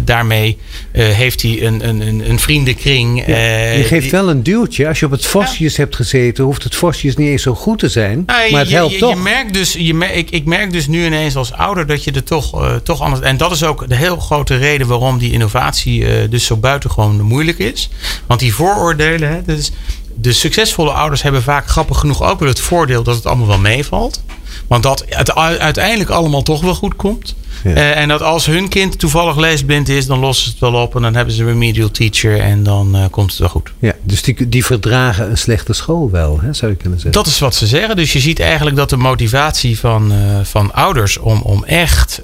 daarmee 0.00 0.58
heeft 0.92 1.42
hij 1.42 1.62
een, 1.62 1.88
een, 1.88 2.30
een 2.30 2.38
vriendenkring. 2.38 3.26
Ja, 3.26 3.36
je 3.36 3.84
geeft 3.84 4.02
die, 4.02 4.10
wel 4.10 4.30
een 4.30 4.42
duwtje. 4.42 4.88
Als 4.88 4.98
je 4.98 5.06
op 5.06 5.10
het 5.10 5.26
Vosjes 5.26 5.76
ja. 5.76 5.82
hebt 5.82 5.96
gezeten, 5.96 6.44
hoeft 6.44 6.62
het 6.62 6.74
Vosjes 6.74 7.16
niet 7.16 7.28
eens 7.28 7.42
zo 7.42 7.54
goed 7.54 7.78
te 7.78 7.88
zijn. 7.88 8.22
Nou, 8.26 8.50
maar 8.50 8.60
het 8.60 8.68
je, 8.68 8.74
helpt 8.74 8.92
je, 8.92 8.98
toch. 8.98 9.14
Je 9.14 9.20
merkt 9.20 9.54
dus, 9.54 9.72
je 9.72 10.12
ik, 10.12 10.30
ik 10.30 10.44
merk 10.44 10.72
dus 10.72 10.86
nu 10.86 11.04
ineens 11.04 11.36
als 11.36 11.52
ouder 11.52 11.86
dat 11.86 12.04
je 12.04 12.12
er 12.12 12.24
toch, 12.24 12.80
toch 12.82 13.00
anders. 13.00 13.22
En 13.22 13.36
dat 13.36 13.52
is 13.52 13.64
ook 13.64 13.88
de 13.88 13.96
heel 13.96 14.16
grote 14.16 14.56
reden 14.56 14.86
waarom 14.86 15.18
die 15.18 15.32
innovatie 15.32 16.28
dus 16.28 16.44
zo 16.44 16.56
buitengewoon 16.56 17.20
moeilijk 17.20 17.58
is. 17.58 17.90
Want 18.26 18.40
die 18.40 18.54
vooroordelen, 18.54 19.28
hè, 19.28 19.42
dus 19.42 19.72
de 20.22 20.32
succesvolle 20.32 20.90
ouders 20.90 21.22
hebben 21.22 21.42
vaak 21.42 21.66
grappig 21.66 21.98
genoeg 21.98 22.22
ook 22.22 22.38
wel 22.38 22.48
het 22.48 22.60
voordeel 22.60 23.02
dat 23.02 23.14
het 23.14 23.26
allemaal 23.26 23.46
wel 23.46 23.58
meevalt. 23.58 24.22
Want 24.66 24.82
dat 24.82 25.04
het 25.08 25.34
uiteindelijk 25.34 26.10
allemaal 26.10 26.42
toch 26.42 26.60
wel 26.60 26.74
goed 26.74 26.96
komt. 26.96 27.34
Ja. 27.64 27.70
Uh, 27.70 27.96
en 27.96 28.08
dat 28.08 28.22
als 28.22 28.46
hun 28.46 28.68
kind 28.68 28.98
toevallig 28.98 29.36
leesblind 29.36 29.88
is, 29.88 30.06
dan 30.06 30.18
lossen 30.18 30.44
ze 30.44 30.50
het 30.50 30.60
wel 30.60 30.82
op. 30.82 30.96
En 30.96 31.02
dan 31.02 31.14
hebben 31.14 31.34
ze 31.34 31.40
een 31.40 31.48
remedial 31.48 31.90
teacher 31.90 32.40
en 32.40 32.62
dan 32.62 32.96
uh, 32.96 33.04
komt 33.10 33.30
het 33.30 33.38
wel 33.38 33.48
goed. 33.48 33.72
Ja, 33.78 33.92
dus 34.02 34.22
die, 34.22 34.48
die 34.48 34.64
verdragen 34.64 35.30
een 35.30 35.38
slechte 35.38 35.72
school 35.72 36.10
wel, 36.10 36.40
hè, 36.40 36.52
zou 36.52 36.70
je 36.70 36.76
kunnen 36.76 37.00
zeggen. 37.00 37.22
Dat 37.22 37.32
is 37.32 37.38
wat 37.38 37.54
ze 37.54 37.66
zeggen. 37.66 37.96
Dus 37.96 38.12
je 38.12 38.20
ziet 38.20 38.40
eigenlijk 38.40 38.76
dat 38.76 38.90
de 38.90 38.96
motivatie 38.96 39.78
van, 39.78 40.12
uh, 40.12 40.18
van 40.42 40.72
ouders 40.72 41.18
om, 41.18 41.40
om 41.42 41.64
echt 41.64 42.22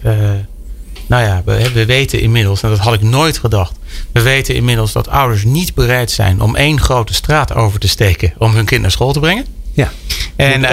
nou 1.09 1.23
ja, 1.25 1.43
we, 1.45 1.73
we, 1.73 1.87
weten 1.87 2.21
inmiddels, 2.21 2.63
en 2.63 2.69
dat 2.71 2.79
had 2.79 2.95
ik 2.95 3.03
nooit 3.03 3.39
gedacht. 3.39 3.73
We 4.13 4.23
weten 4.23 4.55
inmiddels 4.55 4.93
dat 4.93 5.09
ouders 5.09 5.45
niet 5.45 5.75
bereid 5.75 6.11
zijn 6.11 6.41
om 6.41 6.57
één 6.57 6.81
grote 6.81 7.15
straat 7.15 7.55
over 7.55 7.81
te 7.81 7.89
steken 7.89 8.33
om 8.39 8.55
hun 8.55 8.65
kind 8.65 8.83
naar 8.83 8.91
school 8.91 9.13
te 9.13 9.21
brengen. 9.21 9.47
Ja. 9.73 9.91
En 10.37 10.61
uh, 10.61 10.69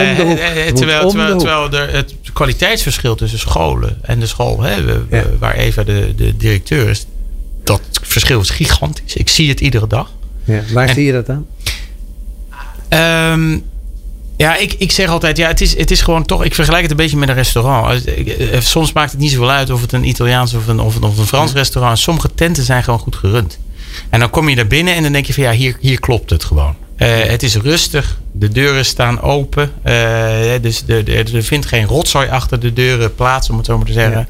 terwijl, 0.74 1.10
terwijl, 1.10 1.38
terwijl 1.38 1.72
er 1.72 1.94
het 1.94 2.14
kwaliteitsverschil 2.34 3.16
tussen 3.16 3.40
scholen 3.40 3.98
en 4.02 4.20
de 4.20 4.28
school 4.28 4.62
hè, 4.62 4.76
ja. 5.10 5.24
waar 5.40 5.56
Eva 5.56 5.84
de, 5.84 6.14
de 6.16 6.38
directeur 6.38 6.90
is, 6.90 7.06
dat 7.64 7.82
verschil 8.02 8.40
is 8.40 8.50
gigantisch. 8.50 9.16
Ik 9.16 9.30
zie 9.30 9.50
het 9.50 9.60
iedere 9.60 9.88
dag. 9.88 10.12
Ja, 10.44 10.62
waar 10.74 10.88
en, 10.88 10.94
zie 10.94 11.06
je 11.06 11.12
dat 11.12 11.26
dan? 11.26 11.46
Um, 13.00 13.64
ja, 14.38 14.58
ik, 14.58 14.76
ik 14.78 14.92
zeg 14.92 15.10
altijd, 15.10 15.38
ja, 15.38 15.48
het 15.48 15.62
is, 15.62 15.78
het 15.78 15.92
is 15.92 16.02
gewoon 16.02 16.26
toch. 16.26 16.44
Ik 16.44 16.56
vergelijk 16.56 16.82
het 16.82 16.92
een 16.92 16.98
beetje 16.98 17.18
met 17.18 17.30
een 17.30 17.36
restaurant. 17.36 18.04
Soms 18.60 18.94
maakt 18.94 19.12
het 19.12 19.20
niet 19.20 19.32
zoveel 19.32 19.52
uit 19.52 19.70
of 19.70 19.82
het 19.82 19.94
een 19.94 20.08
Italiaans 20.08 20.54
of 20.54 20.68
een, 20.68 20.80
of 20.80 20.96
een, 20.96 21.04
of 21.04 21.18
een 21.18 21.26
Frans 21.26 21.54
restaurant 21.54 21.98
is. 21.98 22.04
Sommige 22.04 22.34
tenten 22.36 22.64
zijn 22.64 22.84
gewoon 22.84 23.00
goed 23.00 23.16
gerund. 23.16 23.60
En 24.10 24.20
dan 24.20 24.30
kom 24.30 24.50
je 24.50 24.56
daar 24.56 24.68
binnen 24.68 24.94
en 24.94 25.04
dan 25.04 25.12
denk 25.12 25.26
je 25.26 25.34
van 25.34 25.44
ja, 25.44 25.52
hier, 25.52 25.78
hier 25.80 26.00
klopt 26.00 26.30
het 26.30 26.44
gewoon. 26.44 26.76
Uh, 26.98 27.24
het 27.24 27.44
is 27.44 27.56
rustig, 27.56 28.18
de 28.32 28.50
deuren 28.50 28.86
staan 28.86 29.22
open. 29.22 29.72
Uh, 29.86 29.94
dus 30.62 30.84
de, 30.86 31.04
de, 31.04 31.24
er 31.34 31.44
vindt 31.44 31.66
geen 31.66 31.86
rotzooi 31.86 32.30
achter 32.30 32.60
de 32.60 32.74
deuren 32.74 33.16
plaats, 33.16 33.50
om 33.50 33.58
het 33.58 33.66
zo 33.66 33.78
maar 33.78 33.86
te 33.86 33.94
zeggen. 33.94 34.18
Ja. 34.18 34.28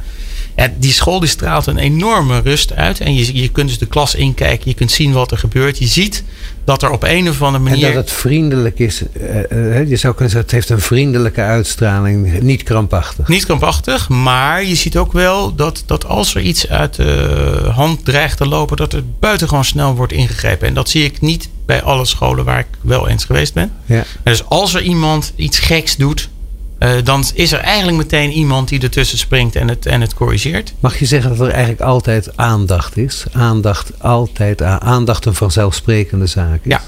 Ja, 0.56 0.74
die 0.78 0.92
school 0.92 1.20
die 1.20 1.30
straalt 1.30 1.68
een 1.68 1.78
enorme 1.78 2.40
rust 2.40 2.74
uit. 2.74 3.00
En 3.00 3.16
je, 3.16 3.42
je 3.42 3.50
kunt 3.50 3.70
dus 3.70 3.78
de 3.78 3.86
klas 3.86 4.16
inkijken. 4.16 4.70
Je 4.70 4.76
kunt 4.76 4.92
zien 4.92 5.12
wat 5.12 5.32
er 5.32 5.38
gebeurt. 5.38 5.78
Je 5.78 5.88
ziet 5.88 6.24
dat 6.64 6.84
er 6.84 6.90
op 6.90 7.04
een 7.04 7.30
of 7.30 7.42
andere 7.42 7.64
manier... 7.64 7.88
En 7.88 7.94
dat 7.94 8.04
het 8.04 8.12
vriendelijk 8.12 8.80
is. 8.80 9.02
Uh, 9.02 9.36
uh, 9.52 9.90
je 9.90 9.96
zou 9.96 10.14
kunnen 10.14 10.34
zeggen, 10.34 10.40
het 10.40 10.52
heeft 10.52 10.70
een 10.70 10.80
vriendelijke 10.80 11.42
uitstraling. 11.42 12.42
Niet 12.42 12.64
krampachtig. 12.64 13.28
Niet 13.28 13.46
krampachtig. 13.46 14.10
Maar 14.10 14.66
je 14.66 14.76
ziet 14.76 14.98
ook 14.98 15.14
wel 15.14 15.56
dat, 15.56 15.84
dat 15.86 16.06
als 16.06 16.36
er 16.36 16.42
iets 16.42 16.70
uit 16.70 16.96
de 16.96 17.70
hand 17.74 18.06
dreigt 18.06 18.38
te 18.38 18.48
lopen... 18.48 18.78
dat 18.78 18.94
er 18.94 19.04
buitengewoon 19.20 19.66
snel 19.66 19.96
wordt 19.96 20.14
ingegrepen. 20.14 20.68
En 20.68 20.74
dat 20.74 20.90
zie 20.90 21.04
ik 21.04 21.22
niet 21.22 21.50
bij 21.66 21.82
alle 21.82 22.06
scholen 22.06 22.46
waar 22.46 22.60
ik 22.60 22.68
wel 22.82 23.08
eens 23.08 23.26
geweest 23.26 23.54
ben. 23.54 23.72
Ja. 23.86 23.96
En 23.96 24.06
dus 24.24 24.46
als 24.46 24.74
er 24.74 24.82
iemand 24.82 25.34
iets 25.36 25.60
geks 25.60 25.96
doet... 25.96 26.30
Uh, 26.80 26.90
dan 27.04 27.24
is 27.34 27.52
er 27.52 27.60
eigenlijk 27.60 27.98
meteen 27.98 28.32
iemand 28.32 28.68
die 28.70 28.82
ertussen 28.82 29.18
springt 29.18 29.56
en 29.56 29.68
het, 29.68 29.86
en 29.86 30.02
het 30.02 30.14
corrigeert. 30.14 30.74
Mag 30.80 31.00
je 31.00 31.06
zeggen 31.06 31.30
dat 31.38 31.48
er 31.48 31.54
eigenlijk 31.54 31.82
altijd 31.82 32.38
aandacht 32.38 32.98
is? 32.98 33.24
Aandacht, 33.32 33.92
altijd 34.02 34.62
aandacht 34.62 35.26
een 35.26 35.34
vanzelfsprekende 35.36 36.26
zaak 36.26 36.60
is? 36.64 36.72
Ja. 36.72 36.82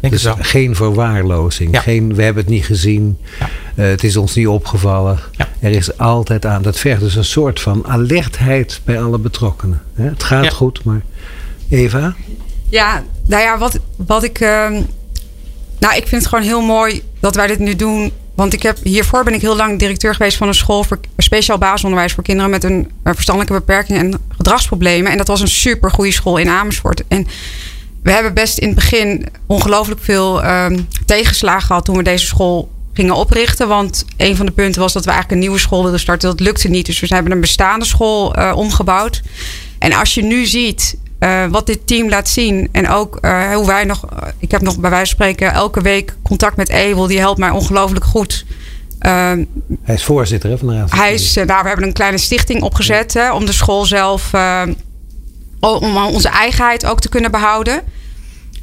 Denk 0.00 0.12
dus 0.12 0.26
geen 0.38 0.76
verwaarlozing. 0.76 1.74
Ja. 1.74 1.80
Geen, 1.80 2.14
we 2.14 2.22
hebben 2.22 2.42
het 2.42 2.52
niet 2.52 2.64
gezien. 2.64 3.18
Ja. 3.40 3.48
Uh, 3.74 3.90
het 3.90 4.04
is 4.04 4.16
ons 4.16 4.34
niet 4.34 4.46
opgevallen. 4.46 5.18
Ja. 5.36 5.48
Er 5.60 5.70
is 5.70 5.98
altijd 5.98 6.46
aan. 6.46 6.62
Dat 6.62 6.78
vergt 6.78 7.00
dus 7.00 7.14
een 7.14 7.24
soort 7.24 7.60
van 7.60 7.86
alertheid 7.86 8.80
bij 8.84 9.02
alle 9.02 9.18
betrokkenen. 9.18 9.82
Hè? 9.94 10.04
Het 10.04 10.22
gaat 10.22 10.44
Ja. 10.44 10.50
goed, 10.50 10.84
maar. 10.84 11.00
Eva? 11.68 12.14
Ja, 12.68 13.04
nou 13.26 13.42
ja, 13.42 13.58
wat, 13.58 13.78
wat 13.96 14.22
ik. 14.24 14.40
ehm, 14.40 14.72
nou, 15.78 15.96
ik 15.96 16.06
vind 16.06 16.22
het 16.22 16.26
gewoon 16.26 16.44
heel 16.44 16.60
mooi 16.62 17.02
dat 17.20 17.34
wij 17.34 17.46
dit 17.46 17.58
nu 17.58 17.76
doen. 17.76 18.12
Want 18.40 18.52
ik 18.52 18.62
heb, 18.62 18.78
hiervoor 18.82 19.24
ben 19.24 19.34
ik 19.34 19.40
heel 19.40 19.56
lang 19.56 19.78
directeur 19.78 20.14
geweest 20.14 20.36
van 20.36 20.48
een 20.48 20.54
school 20.54 20.84
voor 20.84 21.00
speciaal 21.16 21.58
basisonderwijs 21.58 22.12
voor 22.12 22.22
kinderen 22.22 22.50
met 22.50 22.64
een 22.64 22.90
eh, 23.02 23.12
verstandelijke 23.14 23.54
beperking 23.58 23.98
en 23.98 24.20
gedragsproblemen. 24.36 25.12
En 25.12 25.18
dat 25.18 25.26
was 25.26 25.40
een 25.40 25.48
super 25.48 25.90
goede 25.90 26.12
school 26.12 26.36
in 26.36 26.48
Amersfoort. 26.48 27.02
En 27.08 27.26
we 28.02 28.10
hebben 28.10 28.34
best 28.34 28.58
in 28.58 28.66
het 28.66 28.74
begin 28.74 29.26
ongelooflijk 29.46 30.00
veel 30.02 30.42
ehm, 30.42 30.80
tegenslagen 31.06 31.66
gehad 31.66 31.84
toen 31.84 31.96
we 31.96 32.02
deze 32.02 32.26
school 32.26 32.70
gingen 32.92 33.14
oprichten. 33.14 33.68
Want 33.68 34.04
een 34.16 34.36
van 34.36 34.46
de 34.46 34.52
punten 34.52 34.80
was 34.80 34.92
dat 34.92 35.04
we 35.04 35.10
eigenlijk 35.10 35.40
een 35.40 35.46
nieuwe 35.46 35.62
school 35.62 35.82
wilden 35.82 36.00
starten. 36.00 36.28
Dat 36.28 36.40
lukte 36.40 36.68
niet. 36.68 36.86
Dus 36.86 37.00
we 37.00 37.06
hebben 37.14 37.32
een 37.32 37.40
bestaande 37.40 37.84
school 37.84 38.34
eh, 38.34 38.52
omgebouwd. 38.56 39.22
En 39.78 39.92
als 39.92 40.14
je 40.14 40.22
nu 40.22 40.46
ziet 40.46 40.96
uh, 41.20 41.46
wat 41.46 41.66
dit 41.66 41.86
team 41.86 42.08
laat 42.08 42.28
zien. 42.28 42.68
En 42.72 42.88
ook 42.88 43.18
uh, 43.20 43.54
hoe 43.54 43.66
wij 43.66 43.84
nog. 43.84 44.04
Ik 44.38 44.50
heb 44.50 44.60
nog 44.60 44.78
bij 44.78 44.90
wijze 44.90 45.16
van 45.16 45.24
spreken 45.26 45.52
elke 45.52 45.80
week 45.80 46.14
contact 46.22 46.56
met 46.56 46.68
Ewel. 46.68 47.06
Die 47.06 47.18
helpt 47.18 47.38
mij 47.38 47.50
ongelooflijk 47.50 48.04
goed. 48.04 48.44
Uh, 49.00 49.32
Hij 49.82 49.94
is 49.94 50.04
voorzitter 50.04 50.50
hè, 50.50 50.58
van 50.58 50.68
de 50.68 50.74
Raad. 50.74 50.90
hij 50.90 51.14
is, 51.14 51.34
nou, 51.34 51.62
we 51.62 51.68
hebben 51.68 51.86
een 51.86 51.92
kleine 51.92 52.18
stichting 52.18 52.62
opgezet 52.62 53.14
hè, 53.14 53.32
om 53.32 53.46
de 53.46 53.52
school 53.52 53.84
zelf. 53.84 54.30
om 55.60 55.96
onze 55.96 56.28
eigenheid 56.28 56.86
ook 56.86 57.00
te 57.00 57.08
kunnen 57.08 57.30
behouden. 57.30 57.82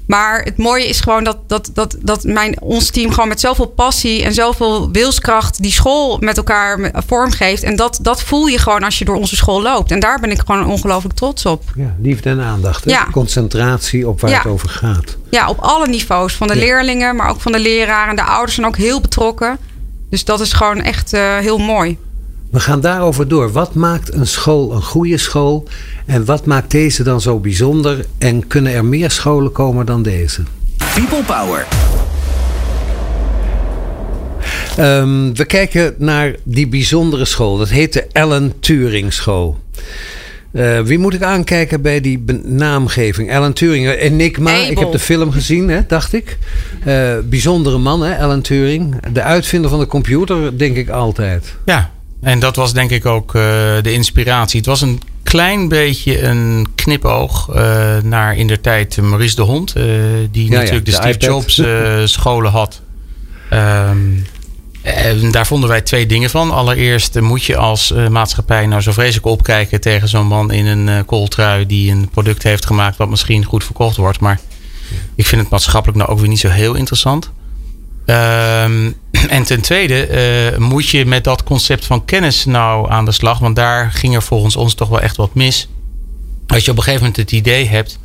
Maar 0.07 0.41
het 0.43 0.57
mooie 0.57 0.87
is 0.87 0.99
gewoon 0.99 1.23
dat, 1.23 1.37
dat, 1.47 1.69
dat, 1.73 1.95
dat 2.01 2.23
mijn, 2.23 2.61
ons 2.61 2.89
team 2.89 3.11
gewoon 3.11 3.27
met 3.27 3.39
zoveel 3.39 3.65
passie 3.67 4.23
en 4.23 4.33
zoveel 4.33 4.91
wilskracht 4.91 5.61
die 5.61 5.71
school 5.71 6.17
met 6.19 6.37
elkaar 6.37 6.91
vormgeeft. 7.07 7.63
En 7.63 7.75
dat, 7.75 7.99
dat 8.01 8.21
voel 8.23 8.45
je 8.47 8.57
gewoon 8.57 8.83
als 8.83 8.99
je 8.99 9.05
door 9.05 9.15
onze 9.15 9.35
school 9.35 9.61
loopt. 9.61 9.91
En 9.91 9.99
daar 9.99 10.19
ben 10.19 10.31
ik 10.31 10.39
gewoon 10.45 10.65
ongelooflijk 10.65 11.15
trots 11.15 11.45
op. 11.45 11.63
Ja, 11.75 11.95
liefde 12.01 12.29
en 12.29 12.41
aandacht. 12.41 12.83
Hè? 12.85 12.91
Ja. 12.91 13.07
Concentratie 13.11 14.07
op 14.07 14.21
waar 14.21 14.31
Ja. 14.31 14.37
het 14.37 14.47
over 14.47 14.69
gaat. 14.69 15.17
Ja, 15.29 15.49
op 15.49 15.59
alle 15.59 15.87
niveaus. 15.87 16.35
Van 16.35 16.47
de 16.47 16.53
Ja. 16.53 16.59
leerlingen, 16.59 17.15
maar 17.15 17.29
ook 17.29 17.41
van 17.41 17.51
de 17.51 17.59
leraren. 17.59 18.09
En 18.09 18.15
de 18.15 18.23
ouders 18.23 18.53
zijn 18.55 18.67
ook 18.67 18.77
heel 18.77 19.01
betrokken. 19.01 19.57
Dus 20.09 20.25
dat 20.25 20.39
is 20.39 20.53
gewoon 20.53 20.81
echt 20.81 21.13
eh, 21.13 21.37
heel 21.37 21.57
mooi. 21.57 21.97
We 22.49 22.60
gaan 22.60 22.81
daarover 22.81 23.27
door. 23.27 23.51
Wat 23.51 23.73
maakt 23.73 24.13
een 24.13 24.27
school 24.27 24.73
een 24.73 24.83
goede 24.83 25.17
school? 25.17 25.67
En 26.05 26.25
wat 26.25 26.45
maakt 26.45 26.71
deze 26.71 27.03
dan 27.03 27.21
zo 27.21 27.39
bijzonder? 27.39 28.05
En 28.17 28.47
kunnen 28.47 28.73
er 28.73 28.86
meer 28.86 29.12
scholen 29.12 29.51
komen 29.51 29.86
dan 29.86 30.03
deze? 30.03 30.43
People 30.93 31.23
Power. 31.23 31.65
Ehm, 34.77 35.33
we 35.33 35.45
kijken 35.45 35.95
naar 35.97 36.36
die 36.43 36.67
bijzondere 36.67 37.25
school. 37.25 37.57
Dat 37.57 37.69
heet 37.69 37.93
de 37.93 38.07
Ellen 38.12 38.53
Turing 38.60 39.13
School. 39.13 39.58
Eh, 40.52 40.79
wie 40.79 41.00
moet 41.00 41.13
ik 41.13 41.21
aankijken 41.21 41.81
bij 41.81 42.02
die 42.02 42.23
naamgeving? 42.43 43.33
Alan 43.33 43.54
Turing, 43.54 43.87
eh, 43.87 44.04
Enigma. 44.04 44.52
Abel. 44.52 44.71
Ik 44.71 44.79
heb 44.79 44.91
de 44.91 45.00
film 45.00 45.31
gezien, 45.31 45.69
hè, 45.69 45.81
dacht 45.87 46.13
ik. 46.13 46.37
Eh, 46.83 47.17
bijzondere 47.23 47.77
man, 47.77 48.02
hè, 48.04 48.17
Alan 48.17 48.41
Turing. 48.41 48.95
De 49.13 49.21
uitvinder 49.21 49.69
van 49.69 49.79
de 49.79 49.87
computer, 49.87 50.58
denk 50.58 50.75
ik 50.75 50.89
altijd. 50.89 51.56
Ja, 51.65 51.91
en 52.21 52.39
dat 52.39 52.55
was 52.55 52.73
denk 52.73 52.91
ik 52.91 53.05
ook 53.05 53.35
eh, 53.35 53.41
de 53.81 53.93
inspiratie. 53.93 54.57
Het 54.57 54.65
was 54.67 54.81
een 54.81 55.01
klein 55.23 55.67
beetje 55.67 56.21
een 56.21 56.67
knipoog 56.75 57.49
eh, 57.49 57.97
naar 58.03 58.37
in 58.37 58.47
der 58.47 58.61
tijd 58.61 58.97
Maurice 59.01 59.35
de 59.35 59.41
Hond. 59.41 59.75
eh, 59.75 59.83
die 60.31 60.43
Ja, 60.45 60.51
ja, 60.51 60.57
natuurlijk 60.57 60.85
de, 60.85 60.91
de 60.91 60.97
Steve 60.97 61.13
iPad. 61.13 61.23
Jobs 61.23 61.61
scholen 62.13 62.51
had. 62.51 62.81
Ehm, 63.49 63.97
En 64.81 65.31
daar 65.31 65.47
vonden 65.47 65.69
wij 65.69 65.81
twee 65.81 66.05
dingen 66.05 66.29
van. 66.29 66.51
Allereerst 66.51 67.19
moet 67.19 67.43
je 67.43 67.57
als 67.57 67.93
maatschappij 68.09 68.65
nou 68.65 68.81
zo 68.81 68.91
vreselijk 68.91 69.25
opkijken 69.25 69.81
tegen 69.81 70.07
zo'n 70.07 70.27
man 70.27 70.51
in 70.51 70.65
een 70.65 71.05
kooltrui 71.05 71.65
die 71.65 71.91
een 71.91 72.09
product 72.09 72.43
heeft 72.43 72.65
gemaakt 72.65 72.97
wat 72.97 73.09
misschien 73.09 73.45
goed 73.45 73.63
verkocht 73.63 73.97
wordt. 73.97 74.19
Maar 74.19 74.39
ik 75.15 75.25
vind 75.25 75.41
het 75.41 75.49
maatschappelijk 75.49 75.97
nou 75.97 76.09
ook 76.09 76.19
weer 76.19 76.29
niet 76.29 76.39
zo 76.39 76.49
heel 76.49 76.73
interessant. 76.73 77.31
Um, 78.10 78.95
en 79.37 79.43
ten 79.43 79.62
tweede 79.62 80.10
uh, 80.51 80.58
moet 80.58 80.89
je 80.89 81.05
met 81.05 81.23
dat 81.23 81.43
concept 81.43 81.85
van 81.85 82.05
kennis 82.05 82.45
nou 82.45 82.91
aan 82.91 83.05
de 83.05 83.12
slag. 83.12 83.39
Want 83.39 83.55
daar 83.55 83.91
ging 83.91 84.15
er 84.15 84.23
volgens 84.23 84.55
ons 84.55 84.73
toch 84.73 84.89
wel 84.89 85.01
echt 85.01 85.17
wat 85.17 85.33
mis. 85.33 85.67
Als 86.47 86.65
je 86.65 86.71
op 86.71 86.77
een 86.77 86.83
gegeven 86.83 87.05
moment 87.05 87.21
het 87.21 87.31
idee 87.31 87.67
hebt 87.67 87.99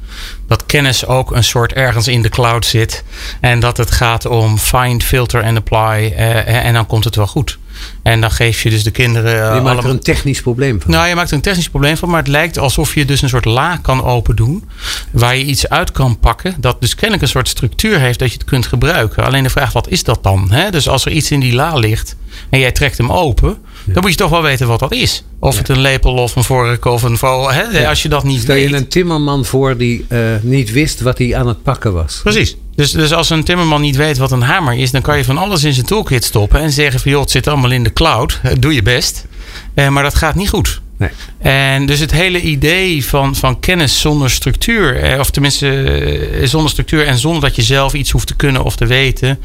dat 0.46 0.66
kennis 0.66 1.06
ook 1.06 1.30
een 1.30 1.44
soort 1.44 1.72
ergens 1.72 2.08
in 2.08 2.22
de 2.22 2.28
cloud 2.28 2.66
zit. 2.66 3.04
En 3.40 3.60
dat 3.60 3.76
het 3.76 3.90
gaat 3.90 4.26
om 4.26 4.58
find, 4.58 5.04
filter 5.04 5.42
en 5.42 5.56
apply. 5.56 6.14
Uh, 6.16 6.64
en 6.66 6.74
dan 6.74 6.86
komt 6.86 7.04
het 7.04 7.16
wel 7.16 7.26
goed. 7.26 7.58
En 8.02 8.20
dan 8.20 8.30
geef 8.30 8.62
je 8.62 8.70
dus 8.70 8.82
de 8.82 8.90
kinderen. 8.90 9.54
Je 9.54 9.60
maakt 9.60 9.84
er 9.84 9.90
een 9.90 10.00
technisch 10.00 10.40
probleem 10.40 10.80
van. 10.80 10.90
Nou, 10.90 11.08
je 11.08 11.14
maakt 11.14 11.30
er 11.30 11.36
een 11.36 11.42
technisch 11.42 11.68
probleem 11.68 11.96
van. 11.96 12.08
Maar 12.08 12.18
het 12.18 12.28
lijkt 12.28 12.58
alsof 12.58 12.94
je 12.94 13.04
dus 13.04 13.22
een 13.22 13.28
soort 13.28 13.44
la 13.44 13.76
kan 13.76 14.04
open 14.04 14.36
doen. 14.36 14.68
Waar 15.10 15.36
je 15.36 15.44
iets 15.44 15.68
uit 15.68 15.92
kan 15.92 16.18
pakken. 16.18 16.54
Dat 16.58 16.80
dus 16.80 16.94
kennelijk 16.94 17.22
een 17.22 17.28
soort 17.28 17.48
structuur 17.48 17.98
heeft 17.98 18.18
dat 18.18 18.28
je 18.28 18.38
het 18.38 18.44
kunt 18.44 18.66
gebruiken. 18.66 19.24
Alleen 19.24 19.42
de 19.42 19.50
vraag, 19.50 19.72
wat 19.72 19.88
is 19.88 20.04
dat 20.04 20.22
dan? 20.22 20.50
Hè? 20.50 20.70
Dus 20.70 20.88
als 20.88 21.04
er 21.04 21.12
iets 21.12 21.30
in 21.30 21.40
die 21.40 21.54
la 21.54 21.74
ligt 21.74 22.16
en 22.50 22.58
jij 22.58 22.72
trekt 22.72 22.98
hem 22.98 23.12
open. 23.12 23.58
Dan 23.84 24.02
moet 24.02 24.10
je 24.10 24.16
toch 24.16 24.30
wel 24.30 24.42
weten 24.42 24.66
wat 24.66 24.80
dat 24.80 24.92
is. 24.92 25.24
Of 25.38 25.58
het 25.58 25.68
een 25.68 25.80
lepel 25.80 26.12
of 26.12 26.36
een 26.36 26.44
vork 26.44 26.84
of 26.84 27.02
een 27.02 27.18
vogel. 27.18 27.52
Hè? 27.52 27.88
Als 27.88 28.02
je 28.02 28.08
dat 28.08 28.24
niet 28.24 28.40
Stel 28.40 28.54
weet. 28.54 28.70
je 28.70 28.76
een 28.76 28.88
timmerman 28.88 29.44
voor 29.44 29.76
die 29.76 30.04
uh, 30.08 30.18
niet 30.40 30.72
wist 30.72 31.00
wat 31.00 31.18
hij 31.18 31.36
aan 31.36 31.46
het 31.46 31.62
pakken 31.62 31.92
was. 31.92 32.20
Precies. 32.22 32.56
Dus, 32.74 32.90
dus 32.90 33.12
als 33.12 33.30
een 33.30 33.44
timmerman 33.44 33.80
niet 33.80 33.96
weet 33.96 34.18
wat 34.18 34.32
een 34.32 34.42
hamer 34.42 34.74
is, 34.74 34.90
dan 34.90 35.02
kan 35.02 35.16
je 35.16 35.24
van 35.24 35.38
alles 35.38 35.64
in 35.64 35.72
zijn 35.72 35.86
toolkit 35.86 36.24
stoppen 36.24 36.60
en 36.60 36.70
zeggen 36.70 37.00
van 37.00 37.10
joh, 37.10 37.20
het 37.20 37.30
zit 37.30 37.46
allemaal 37.46 37.70
in 37.70 37.82
de 37.82 37.92
cloud. 37.92 38.40
Doe 38.58 38.74
je 38.74 38.82
best. 38.82 39.26
Uh, 39.74 39.88
maar 39.88 40.02
dat 40.02 40.14
gaat 40.14 40.34
niet 40.34 40.48
goed. 40.48 40.80
Nee. 40.96 41.10
En 41.38 41.86
dus 41.86 41.98
het 41.98 42.12
hele 42.12 42.40
idee 42.40 43.04
van, 43.04 43.36
van 43.36 43.60
kennis 43.60 44.00
zonder 44.00 44.30
structuur, 44.30 44.96
eh, 44.96 45.18
of 45.18 45.30
tenminste 45.30 45.82
eh, 45.82 46.46
zonder 46.46 46.70
structuur 46.70 47.06
en 47.06 47.18
zonder 47.18 47.40
dat 47.40 47.56
je 47.56 47.62
zelf 47.62 47.94
iets 47.94 48.10
hoeft 48.10 48.26
te 48.26 48.36
kunnen 48.36 48.64
of 48.64 48.76
te 48.76 48.86
weten, 48.86 49.38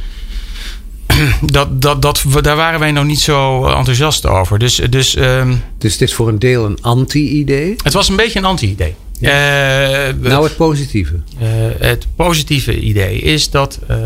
dat, 1.42 1.82
dat, 1.82 2.02
dat, 2.02 2.24
daar 2.42 2.56
waren 2.56 2.80
wij 2.80 2.92
nog 2.92 3.06
niet 3.06 3.20
zo 3.20 3.66
enthousiast 3.66 4.26
over. 4.26 4.60
Dus, 4.60 4.76
dus, 4.90 5.16
um, 5.16 5.64
dus 5.78 5.92
het 5.92 6.02
is 6.02 6.14
voor 6.14 6.28
een 6.28 6.40
deel 6.40 6.66
een 6.66 6.78
anti-idee? 6.82 7.76
Het 7.84 7.94
was 7.94 8.10
een 8.10 8.16
beetje 8.16 8.40
een 8.40 8.46
anti-idee. 8.46 8.96
Ja. 9.20 10.08
Uh, 10.08 10.14
nou, 10.20 10.44
het 10.44 10.56
positieve. 10.56 11.14
Uh, 11.14 11.48
het 11.80 12.08
positieve 12.16 12.80
idee 12.80 13.20
is 13.20 13.50
dat 13.50 13.80
uh, 13.90 13.98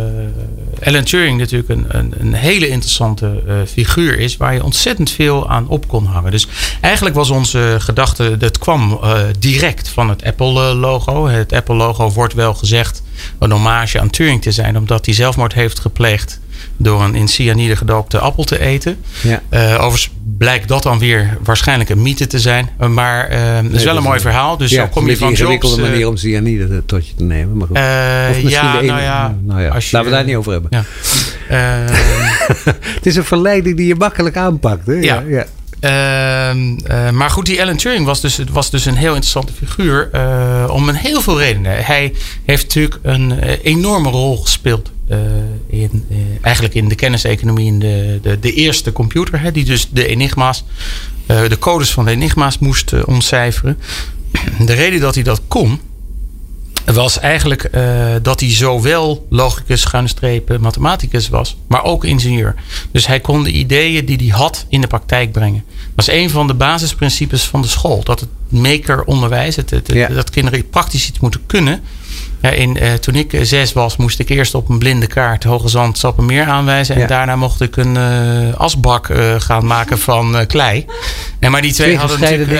Alan 0.83 1.03
Turing 1.03 1.39
natuurlijk 1.39 1.69
een, 1.69 1.85
een, 1.87 2.13
een 2.17 2.33
hele 2.33 2.67
interessante 2.67 3.43
figuur 3.67 4.19
is, 4.19 4.37
waar 4.37 4.53
je 4.53 4.63
ontzettend 4.63 5.11
veel 5.11 5.49
aan 5.49 5.67
op 5.67 5.87
kon 5.87 6.05
hangen. 6.05 6.31
Dus 6.31 6.47
eigenlijk 6.81 7.15
was 7.15 7.29
onze 7.29 7.75
gedachte, 7.79 8.37
dat 8.37 8.57
kwam 8.57 8.99
direct 9.39 9.89
van 9.89 10.09
het 10.09 10.23
Apple-logo. 10.23 11.27
Het 11.27 11.53
Apple-logo 11.53 12.11
wordt 12.11 12.33
wel 12.33 12.53
gezegd 12.53 13.03
een 13.39 13.51
hommage 13.51 13.99
aan 13.99 14.09
Turing 14.09 14.41
te 14.41 14.51
zijn, 14.51 14.77
omdat 14.77 15.05
hij 15.05 15.15
zelfmoord 15.15 15.53
heeft 15.53 15.79
gepleegd 15.79 16.39
door 16.77 17.03
een 17.03 17.15
in 17.15 17.27
cyanide 17.27 17.75
gedoopte 17.75 18.19
appel 18.19 18.43
te 18.43 18.59
eten. 18.59 18.97
Ja. 19.21 19.41
Uh, 19.49 19.73
overigens 19.73 20.09
blijkt 20.37 20.67
dat 20.67 20.83
dan 20.83 20.99
weer 20.99 21.37
waarschijnlijk 21.43 21.89
een 21.89 22.01
mythe 22.01 22.27
te 22.27 22.39
zijn. 22.39 22.69
Maar 22.89 23.31
uh, 23.31 23.55
het 23.55 23.71
is 23.71 23.83
wel 23.83 23.97
een 23.97 24.03
mooi 24.03 24.19
verhaal. 24.19 24.57
Dus 24.57 24.71
ja, 24.71 24.83
zo 24.83 24.89
kom 24.89 25.07
je 25.07 25.17
van 25.17 25.27
een 25.27 25.33
ingewikkelde 25.33 25.81
manier 25.81 26.07
om 26.07 26.17
cyanide 26.17 26.85
tot 26.85 27.07
je 27.07 27.15
te 27.15 27.23
nemen. 27.23 27.57
Maar 27.57 27.67
goed. 27.67 27.77
Uh, 27.77 28.49
ja, 28.49 28.81
nou 28.81 29.01
ja, 29.01 29.35
nou 29.43 29.61
ja. 29.61 29.69
Als 29.69 29.89
je, 29.89 29.95
Laten 29.95 30.11
we 30.11 30.15
daar 30.15 30.25
niet 30.25 30.35
over 30.35 30.51
hebben. 30.51 30.69
Ja. 30.71 30.83
het 32.95 33.05
is 33.05 33.15
een 33.15 33.23
verleiding 33.23 33.77
die 33.77 33.87
je 33.87 33.95
makkelijk 33.95 34.37
aanpakt. 34.37 34.87
Hè? 34.87 34.93
Ja. 34.93 35.23
Uh, 35.81 36.55
uh, 36.55 37.09
maar 37.09 37.29
goed, 37.29 37.45
die 37.45 37.61
Alan 37.61 37.77
Turing 37.77 38.05
was 38.05 38.21
dus, 38.21 38.39
was 38.51 38.69
dus 38.69 38.85
een 38.85 38.95
heel 38.95 39.09
interessante 39.09 39.53
figuur. 39.53 40.09
Uh, 40.15 40.69
om 40.69 40.89
een 40.89 40.95
heel 40.95 41.21
veel 41.21 41.39
redenen. 41.39 41.85
Hij 41.85 42.13
heeft 42.45 42.63
natuurlijk 42.63 42.99
een 43.01 43.39
enorme 43.63 44.09
rol 44.09 44.37
gespeeld. 44.37 44.91
in, 45.67 46.05
eigenlijk 46.41 46.73
in 46.73 46.87
de 46.87 46.95
kenniseconomie, 46.95 47.67
in 47.67 47.79
de, 47.79 48.19
de, 48.21 48.39
de 48.39 48.53
eerste 48.53 48.91
computer, 48.91 49.39
hè, 49.39 49.51
die 49.51 49.65
dus 49.65 49.87
de 49.89 50.07
enigma's, 50.07 50.63
de 51.25 51.57
codes 51.59 51.91
van 51.91 52.05
de 52.05 52.11
enigma's 52.11 52.57
moest 52.59 53.03
ontcijferen. 53.03 53.77
De 54.65 54.73
reden 54.73 54.99
dat 54.99 55.15
hij 55.15 55.23
dat 55.23 55.41
kon, 55.47 55.79
was 56.85 57.19
eigenlijk 57.19 57.69
dat 58.21 58.39
hij 58.39 58.51
zowel 58.51 59.25
logicus, 59.29 59.81
schuine 59.81 60.09
strepen, 60.09 60.61
mathematicus 60.61 61.29
was, 61.29 61.57
maar 61.67 61.83
ook 61.83 62.05
ingenieur. 62.05 62.55
Dus 62.91 63.07
hij 63.07 63.19
kon 63.19 63.43
de 63.43 63.51
ideeën 63.51 64.05
die 64.05 64.17
hij 64.17 64.37
had 64.39 64.65
in 64.69 64.81
de 64.81 64.87
praktijk 64.87 65.31
brengen. 65.31 65.63
Dat 65.95 66.05
was 66.05 66.15
een 66.15 66.29
van 66.29 66.47
de 66.47 66.53
basisprincipes 66.53 67.43
van 67.43 67.61
de 67.61 67.67
school. 67.67 68.03
Dat 68.03 68.19
het 68.19 68.29
makeronderwijs, 68.49 69.55
het, 69.55 69.69
het, 69.69 69.91
Ja. 69.93 70.07
dat 70.07 70.29
kinderen 70.29 70.69
praktisch 70.69 71.07
iets 71.09 71.19
moeten 71.19 71.41
kunnen. 71.45 71.81
Ja, 72.41 72.49
in, 72.49 72.77
uh, 72.81 72.93
toen 72.93 73.15
ik 73.15 73.37
zes 73.41 73.73
was, 73.73 73.97
moest 73.97 74.19
ik 74.19 74.29
eerst 74.29 74.55
op 74.55 74.69
een 74.69 74.79
blinde 74.79 75.07
kaart 75.07 75.43
Hoge 75.43 75.67
Zand 75.67 75.97
Sappemeer 75.97 76.45
aanwijzen. 76.45 76.95
En 76.95 77.01
Ja. 77.01 77.07
daarna 77.07 77.35
mocht 77.35 77.61
ik 77.61 77.77
een 77.77 77.95
uh, 77.95 78.53
asbak 78.55 79.09
uh, 79.09 79.35
gaan 79.37 79.65
maken 79.65 79.99
van 79.99 80.45
klei. 80.47 80.85
Maar 81.49 81.61
die 81.61 81.73
twee, 81.73 81.87
Twee 81.87 81.99
hadden, 81.99 82.19
natuurlijk, 82.19 82.51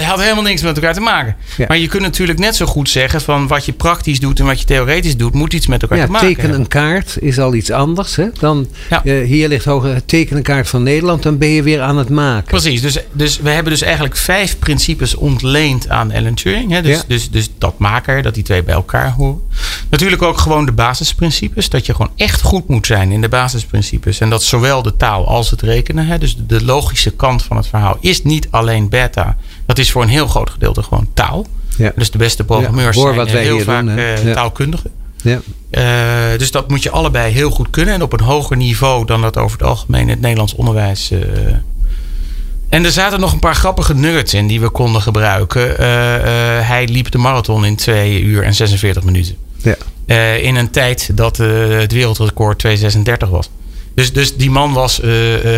ja. 0.00 0.18
helemaal 0.18 0.42
niks 0.42 0.62
met 0.62 0.76
elkaar 0.76 0.94
te 0.94 1.00
maken. 1.00 1.36
Ja. 1.56 1.64
Maar 1.68 1.78
je 1.78 1.86
kunt 1.88 2.02
natuurlijk 2.02 2.38
net 2.38 2.56
zo 2.56 2.66
goed 2.66 2.88
zeggen 2.90 3.20
van 3.20 3.46
wat 3.46 3.64
je 3.64 3.72
praktisch 3.72 4.20
doet 4.20 4.38
en 4.38 4.46
wat 4.46 4.60
je 4.60 4.66
theoretisch 4.66 5.16
doet, 5.16 5.34
moet 5.34 5.52
iets 5.52 5.66
met 5.66 5.82
elkaar 5.82 6.06
te 6.06 6.10
maken 6.10 6.28
teken 6.28 6.54
een 6.54 6.68
kaart 6.68 7.16
is 7.20 7.38
al 7.38 7.54
iets 7.54 7.70
anders. 7.70 8.16
Hè? 8.16 8.26
Dan, 8.38 8.68
eh, 8.88 9.00
hier 9.24 9.48
ligt 9.48 9.64
hoger, 9.64 10.04
teken 10.04 10.36
een 10.36 10.42
kaart 10.42 10.68
van 10.68 10.82
Nederland. 10.82 11.22
Dan 11.22 11.38
ben 11.38 11.48
je 11.48 11.62
weer 11.62 11.80
aan 11.80 11.98
het 11.98 12.08
maken. 12.08 12.48
Precies, 12.48 12.80
dus, 12.82 12.98
dus 13.12 13.38
we 13.38 13.50
hebben 13.50 13.72
dus 13.72 13.82
eigenlijk 13.82 14.16
vijf 14.16 14.58
principes 14.58 15.14
ontleend 15.14 15.88
aan 15.88 16.12
Alan 16.12 16.34
Turing. 16.34 16.70
Hè? 16.72 16.82
Dus, 16.82 17.04
dus, 17.06 17.30
dus 17.30 17.48
dat 17.58 17.78
maker, 17.78 18.22
dat 18.22 18.34
die 18.34 18.42
twee 18.42 18.62
bij 18.62 18.74
elkaar 18.74 19.10
horen. 19.10 19.25
Natuurlijk 19.90 20.22
ook 20.22 20.38
gewoon 20.38 20.66
de 20.66 20.72
basisprincipes. 20.72 21.68
Dat 21.68 21.86
je 21.86 21.94
gewoon 21.94 22.10
echt 22.16 22.42
goed 22.42 22.68
moet 22.68 22.86
zijn 22.86 23.12
in 23.12 23.20
de 23.20 23.28
basisprincipes. 23.28 24.20
En 24.20 24.30
dat 24.30 24.42
zowel 24.42 24.82
de 24.82 24.96
taal 24.96 25.26
als 25.28 25.50
het 25.50 25.62
rekenen. 25.62 26.06
Hè? 26.06 26.18
Dus 26.18 26.36
de 26.46 26.64
logische 26.64 27.10
kant 27.10 27.42
van 27.42 27.56
het 27.56 27.66
verhaal 27.66 27.96
is 28.00 28.22
niet 28.22 28.48
alleen 28.50 28.88
beta. 28.88 29.36
Dat 29.66 29.78
is 29.78 29.90
voor 29.90 30.02
een 30.02 30.08
heel 30.08 30.26
groot 30.26 30.50
gedeelte 30.50 30.82
gewoon 30.82 31.08
taal. 31.14 31.46
Ja. 31.76 31.92
Dus 31.96 32.10
de 32.10 32.18
beste 32.18 32.44
programmeurs 32.44 32.96
Ja, 32.96 33.02
hoor 33.02 33.28
zijn 33.28 33.44
heel 33.44 33.60
vaak 33.60 33.84
doen, 33.84 33.98
eh, 33.98 34.24
Ja. 34.24 34.34
taalkundigen. 34.34 34.90
Ja. 35.22 35.40
Uh, 35.70 36.38
dus 36.38 36.50
dat 36.50 36.68
moet 36.68 36.82
je 36.82 36.90
allebei 36.90 37.32
heel 37.32 37.50
goed 37.50 37.70
kunnen. 37.70 37.94
En 37.94 38.02
op 38.02 38.12
een 38.12 38.24
hoger 38.24 38.56
niveau 38.56 39.06
dan 39.06 39.20
dat 39.20 39.36
over 39.36 39.58
het 39.58 39.66
algemeen 39.66 40.08
het 40.08 40.20
Nederlands 40.20 40.54
onderwijs. 40.54 41.10
Uh, 41.10 41.20
en 42.68 42.84
er 42.84 42.90
zaten 42.90 43.20
nog 43.20 43.32
een 43.32 43.38
paar 43.38 43.54
grappige 43.54 43.94
nuggets 43.94 44.34
in 44.34 44.46
die 44.46 44.60
we 44.60 44.68
konden 44.68 45.02
gebruiken. 45.02 45.70
Uh, 45.70 45.76
hij 46.68 46.88
liep 46.90 47.10
de 47.10 47.18
marathon 47.18 47.64
in 47.64 47.76
2 47.76 48.22
uur 48.22 48.42
en 48.42 48.54
46 48.54 49.02
minuten. 49.02 49.36
Ja. 49.56 50.32
in 50.34 50.56
een 50.56 50.70
tijd 50.70 51.10
dat 51.14 51.36
het 51.36 51.92
wereldrecord 51.92 52.66
2,36 52.66 53.28
was. 53.30 53.50
Dus, 53.94 54.12
dus 54.12 54.36
die 54.36 54.50
man 54.50 54.72
was 54.72 55.00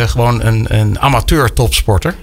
gewoon 0.06 0.42
een, 0.42 0.66
een 0.68 0.98
amateur 0.98 1.52
topsporter. 1.52 2.14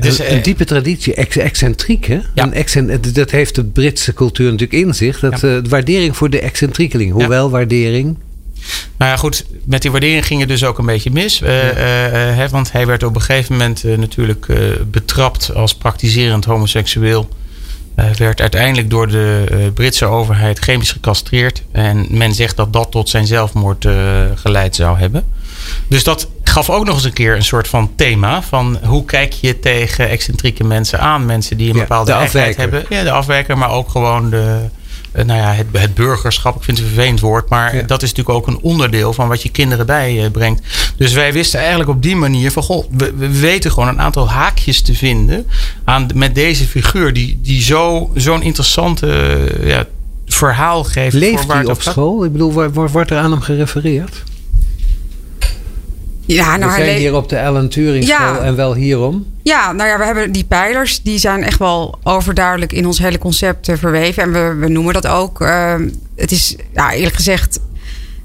dus, 0.00 0.18
een, 0.18 0.32
een, 0.32 0.42
diepe 0.42 0.64
traditie, 0.64 1.14
ex 1.14 1.36
excentriek. 1.36 2.06
Hè? 2.06 2.20
Ja. 2.34 2.42
Een 2.42 2.52
excent 2.52 3.14
dat 3.14 3.30
heeft 3.30 3.54
de 3.54 3.64
Britse 3.64 4.12
cultuur 4.12 4.50
natuurlijk 4.50 4.86
in 4.86 4.94
zich. 4.94 5.20
Dat, 5.20 5.40
ja. 5.40 5.60
de 5.60 5.68
waardering 5.68 6.16
voor 6.16 6.30
de 6.30 6.40
excentriekeling. 6.40 7.12
Hoewel 7.12 7.50
waardering 7.50 8.16
nou 8.96 9.10
ja, 9.10 9.16
goed, 9.16 9.46
met 9.64 9.82
die 9.82 9.90
waardering 9.90 10.26
ging 10.26 10.40
het 10.40 10.48
dus 10.48 10.64
ook 10.64 10.78
een 10.78 10.86
beetje 10.86 11.10
mis. 11.10 11.38
Ja. 11.38 11.76
uh, 11.76 12.38
uh, 12.38 12.48
want 12.48 12.72
hij 12.72 12.86
werd 12.86 13.02
op 13.02 13.14
een 13.14 13.22
gegeven 13.22 13.52
moment 13.52 13.84
natuurlijk 13.84 14.46
betrapt 14.90 15.54
als 15.54 15.74
praktiserend 15.74 16.44
homoseksueel. 16.44 17.28
werd 18.16 18.40
uiteindelijk 18.40 18.90
door 18.90 19.08
de 19.08 19.70
Britse 19.74 20.06
overheid 20.06 20.58
chemisch 20.58 20.92
gecastreerd. 20.92 21.62
En 21.72 22.06
men 22.10 22.34
zegt 22.34 22.56
dat 22.56 22.72
dat 22.72 22.90
tot 22.90 23.08
zijn 23.08 23.26
zelfmoord 23.26 23.86
geleid 24.34 24.74
zou 24.74 24.98
hebben. 24.98 25.24
Dus 25.88 26.04
dat 26.04 26.28
gaf 26.42 26.70
ook 26.70 26.84
nog 26.84 26.94
eens 26.94 27.04
een 27.04 27.12
keer 27.12 27.36
een 27.36 27.44
soort 27.44 27.68
van 27.68 27.92
thema. 27.96 28.42
Van 28.42 28.78
hoe 28.84 29.04
kijk 29.04 29.32
je 29.32 29.58
tegen 29.60 30.08
excentrieke 30.08 30.64
mensen 30.64 31.00
aan? 31.00 31.26
Mensen 31.26 31.56
die 31.56 31.70
een 31.70 31.78
bepaalde 31.78 32.10
ja, 32.10 32.28
hebben. 32.56 32.84
Ja, 32.88 33.02
de 33.02 33.10
afwijker, 33.10 33.58
maar 33.58 33.70
ook 33.70 33.88
gewoon 33.88 34.30
de, 34.30 34.60
nou 35.24 35.40
ja, 35.40 35.52
het, 35.52 35.66
het, 35.72 35.94
burgerschap, 35.94 36.56
ik 36.56 36.62
vind 36.62 36.78
het 36.78 36.86
een 36.86 36.92
vervelend 36.92 37.20
woord, 37.20 37.48
maar 37.48 37.76
ja. 37.76 37.82
dat 37.82 38.02
is 38.02 38.12
natuurlijk 38.12 38.38
ook 38.38 38.46
een 38.46 38.62
onderdeel 38.62 39.12
van 39.12 39.28
wat 39.28 39.42
je 39.42 39.50
kinderen 39.50 39.86
bijbrengt. 39.86 40.62
Dus 40.96 41.12
wij 41.12 41.32
wisten 41.32 41.58
eigenlijk 41.60 41.90
op 41.90 42.02
die 42.02 42.16
manier 42.16 42.50
van, 42.50 42.62
goh, 42.62 42.84
we, 42.90 43.12
we 43.16 43.38
weten 43.40 43.70
gewoon 43.70 43.88
een 43.88 44.00
aantal 44.00 44.28
haakjes 44.28 44.80
te 44.80 44.94
vinden 44.94 45.46
aan, 45.84 46.06
met 46.14 46.34
deze 46.34 46.64
figuur, 46.64 47.12
die, 47.12 47.38
die 47.42 47.62
zo, 47.62 48.10
zo'n 48.14 48.42
interessante 48.42 49.38
ja, 49.64 49.86
verhaal 50.26 50.84
geeft. 50.84 51.14
Leeft 51.14 51.52
hij 51.52 51.64
op 51.64 51.82
school? 51.82 52.24
Ik 52.24 52.32
bedoel, 52.32 52.70
wordt 52.70 53.10
er 53.10 53.18
aan 53.18 53.30
hem 53.30 53.40
gerefereerd? 53.40 54.22
Ja, 56.26 56.56
nou, 56.56 56.70
we 56.70 56.84
zijn 56.84 56.96
hier 56.98 57.14
op 57.14 57.28
de 57.28 57.40
Alan 57.40 57.68
Turing 57.68 58.06
ja. 58.06 58.38
en 58.38 58.56
wel 58.56 58.74
hierom. 58.74 59.26
Ja, 59.42 59.72
nou 59.72 59.88
ja, 59.88 59.98
we 59.98 60.04
hebben 60.04 60.32
die 60.32 60.44
pijlers, 60.44 61.02
die 61.02 61.18
zijn 61.18 61.42
echt 61.42 61.58
wel 61.58 61.98
overduidelijk 62.02 62.72
in 62.72 62.86
ons 62.86 62.98
hele 62.98 63.18
concept 63.18 63.68
uh, 63.68 63.76
verweven. 63.76 64.22
En 64.22 64.32
we, 64.32 64.54
we 64.54 64.68
noemen 64.68 64.94
dat 64.94 65.06
ook. 65.06 65.40
Uh, 65.40 65.74
het 66.16 66.30
is, 66.30 66.56
ja, 66.74 66.92
eerlijk 66.92 67.14
gezegd, 67.14 67.60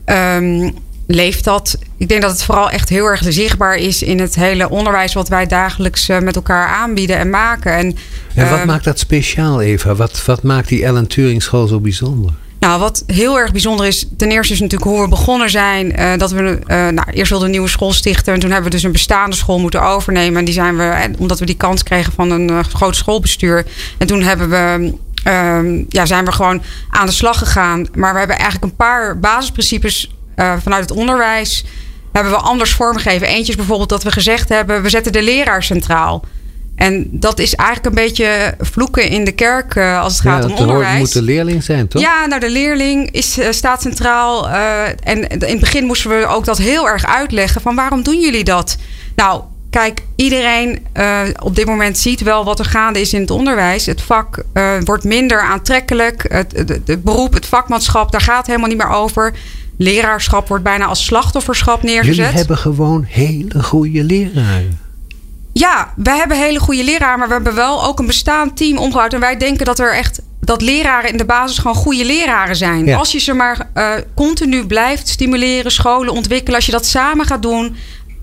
um, 0.06 0.74
leeft 1.08 1.44
dat. 1.44 1.78
Ik 1.98 2.10
denk 2.10 2.22
dat 2.22 2.32
het 2.32 2.44
vooral 2.44 2.70
echt 2.70 2.90
heel 2.90 3.06
erg 3.06 3.24
zichtbaar 3.28 3.76
is 3.76 4.04
in 4.04 4.20
het 4.20 4.36
hele 4.36 4.70
onderwijs 4.70 5.14
wat 5.14 5.30
wij 5.30 5.46
dagelijks 5.46 6.10
eh, 6.10 6.20
met 6.20 6.36
elkaar 6.36 6.68
aanbieden 6.68 7.18
en 7.18 7.30
maken. 7.30 7.74
En, 7.74 7.96
En 8.36 8.50
wat 8.50 8.58
ehm, 8.58 8.68
maakt 8.68 8.84
dat 8.84 9.00
speciaal, 9.00 9.62
Eva? 9.62 9.96
Wat, 9.96 10.26
wat 10.26 10.44
maakt 10.44 10.68
die 10.68 10.86
Ellen 10.86 11.08
Turing 11.08 11.44
School 11.44 11.68
zo 11.68 11.80
bijzonder? 11.80 12.32
Nou, 12.62 12.80
wat 12.80 13.04
heel 13.08 13.40
erg 13.40 13.52
bijzonder 13.52 13.86
is, 13.86 14.06
ten 14.18 14.32
eerste 14.32 14.54
is 14.54 14.60
natuurlijk 14.60 14.92
hoe 14.92 15.02
we 15.02 15.08
begonnen 15.08 15.50
zijn. 15.50 15.96
eh, 15.96 16.18
dat 16.18 16.32
we, 16.32 16.60
eh, 16.66 16.88
nou, 16.88 17.10
eerst 17.12 17.30
wilden 17.30 17.38
we 17.40 17.46
een 17.46 17.52
nieuwe 17.52 17.68
school 17.68 17.94
stichten. 17.94 18.34
En 18.34 18.40
toen 18.40 18.52
hebben 18.52 18.70
we 18.70 18.76
dus 18.76 18.84
een 18.84 18.92
bestaande 18.92 19.36
school 19.36 19.60
moeten 19.60 19.82
overnemen. 19.82 20.40
En 20.40 20.46
die 20.46 20.54
zijn 20.54 20.78
we, 20.78 20.84
eh, 20.84 21.10
omdat 21.18 21.40
we 21.40 21.46
die 21.46 21.56
kans 21.56 21.84
kregen 21.84 22.14
van 22.14 22.32
een 22.32 22.64
groot 22.64 22.96
schoolbestuur. 22.96 23.66
En 23.98 24.08
toen 24.08 24.22
hebben 24.22 24.50
we, 24.50 24.94
ehm, 25.24 25.84
ja, 25.90 26.06
zijn 26.06 26.26
we 26.26 26.32
gewoon 26.32 26.62
aan 26.90 27.06
de 27.06 27.12
slag 27.12 27.38
gegaan. 27.38 27.88
Maar 27.96 28.14
we 28.14 28.20
hebben 28.20 28.38
eigenlijk 28.38 28.72
een 28.72 28.78
paar 28.78 29.20
basisprincipes 29.20 30.16
vanuit 30.36 30.90
het 30.90 30.98
onderwijs. 30.98 31.66
Hebben 32.12 32.32
we 32.32 32.38
anders 32.38 32.74
vormgegeven. 32.74 33.28
Eentje 33.28 33.52
is 33.52 33.58
bijvoorbeeld 33.58 33.90
dat 33.90 34.04
we 34.04 34.12
gezegd 34.12 34.50
hebben: 34.50 34.82
we 34.82 34.90
zetten 34.90 35.12
de 35.12 35.24
leraar 35.24 35.64
centraal. 35.64 36.24
En 36.82 37.08
dat 37.12 37.40
is 37.40 37.56
eigenlijk 37.56 37.90
een 37.90 38.04
beetje 38.04 38.56
vloeken 38.60 39.10
in 39.10 39.24
de 39.24 39.32
kerk 39.32 39.76
eh, 39.76 40.02
als 40.02 40.14
het 40.14 40.22
gaat 40.22 40.46
om 40.46 40.52
onderwijs. 40.52 41.00
moet 41.00 41.14
de 41.14 41.22
leerling 41.22 41.64
zijn, 41.64 41.88
toch? 41.88 42.02
Ja, 42.02 42.26
nou 42.26 42.40
de 42.40 42.50
leerling 42.50 43.12
is, 43.12 43.38
eh, 43.38 43.52
staat 43.52 43.82
centraal. 43.82 44.50
eh, 44.50 44.84
en 45.04 45.28
in 45.28 45.40
het 45.40 45.60
begin 45.60 45.86
moesten 45.86 46.10
we 46.10 46.26
ook 46.26 46.46
dat 46.46 46.58
heel 46.58 46.88
erg 46.88 47.06
uitleggen. 47.06 47.62
Van 47.62 47.76
waarom 47.76 48.04
doen 48.04 48.20
jullie 48.20 48.44
dat? 48.44 48.78
Nou, 49.16 49.42
kijk, 49.70 50.02
iedereen 50.16 50.86
op 51.44 51.56
dit 51.56 51.66
moment 51.66 51.98
ziet 51.98 52.22
wel 52.22 52.44
wat 52.46 52.60
er 52.60 52.66
gaande 52.66 53.02
is 53.02 53.14
in 53.14 53.22
het 53.22 53.32
onderwijs. 53.32 53.86
Het 53.86 54.02
vak 54.02 54.44
wordt 54.84 55.04
minder 55.04 55.42
aantrekkelijk. 55.42 56.26
Het, 56.30 56.52
het, 56.56 56.80
het 56.86 57.04
beroep, 57.04 57.34
het 57.34 57.46
vakmanschap, 57.46 58.12
daar 58.12 58.22
gaat 58.22 58.38
het 58.38 58.48
helemaal 58.48 58.70
niet 58.70 58.78
meer 58.78 58.90
over. 58.90 59.34
Leraarschap 59.78 60.48
wordt 60.48 60.64
bijna 60.64 60.86
als 60.86 61.06
slachtofferschap 61.06 61.84
neergezet. 61.84 62.16
Jullie 62.16 62.32
hebben 62.32 62.58
gewoon 62.58 63.04
hele 63.08 63.64
goede 63.64 64.04
leraren. 64.04 64.91
Ja, 65.54 65.94
wij 65.96 66.18
hebben 66.18 66.38
hele 66.38 66.60
goede 66.60 66.84
leraren, 66.84 67.20
maar 67.20 67.28
we 67.28 67.34
hebben 67.34 67.56
wel 67.56 67.84
ook 67.86 68.00
een 68.00 68.06
bestaand 68.06 68.58
team 68.58 68.78
omgebouwd. 68.78 69.14
En 69.14 69.20
wij 69.20 69.38
denken 69.38 69.66
dat 69.66 69.80
er 69.80 69.94
echt 69.94 70.22
dat 70.42 70.62
leraren 70.62 71.10
in 71.12 71.18
de 71.18 71.26
basis 71.26 71.58
gewoon 71.58 71.76
goede 71.76 72.06
leraren 72.06 72.56
zijn. 72.56 72.86
Ja. 72.86 72.98
Als 72.98 73.12
je 73.12 73.20
ze 73.20 73.34
maar 73.34 73.70
eh, 73.74 73.90
continu 74.16 74.66
blijft 74.66 75.08
stimuleren, 75.08 75.72
scholen 75.72 76.14
ontwikkelen, 76.14 76.56
als 76.56 76.66
je 76.66 76.72
dat 76.72 76.86
samen 76.86 77.26
gaat 77.26 77.42
doen, 77.42 77.76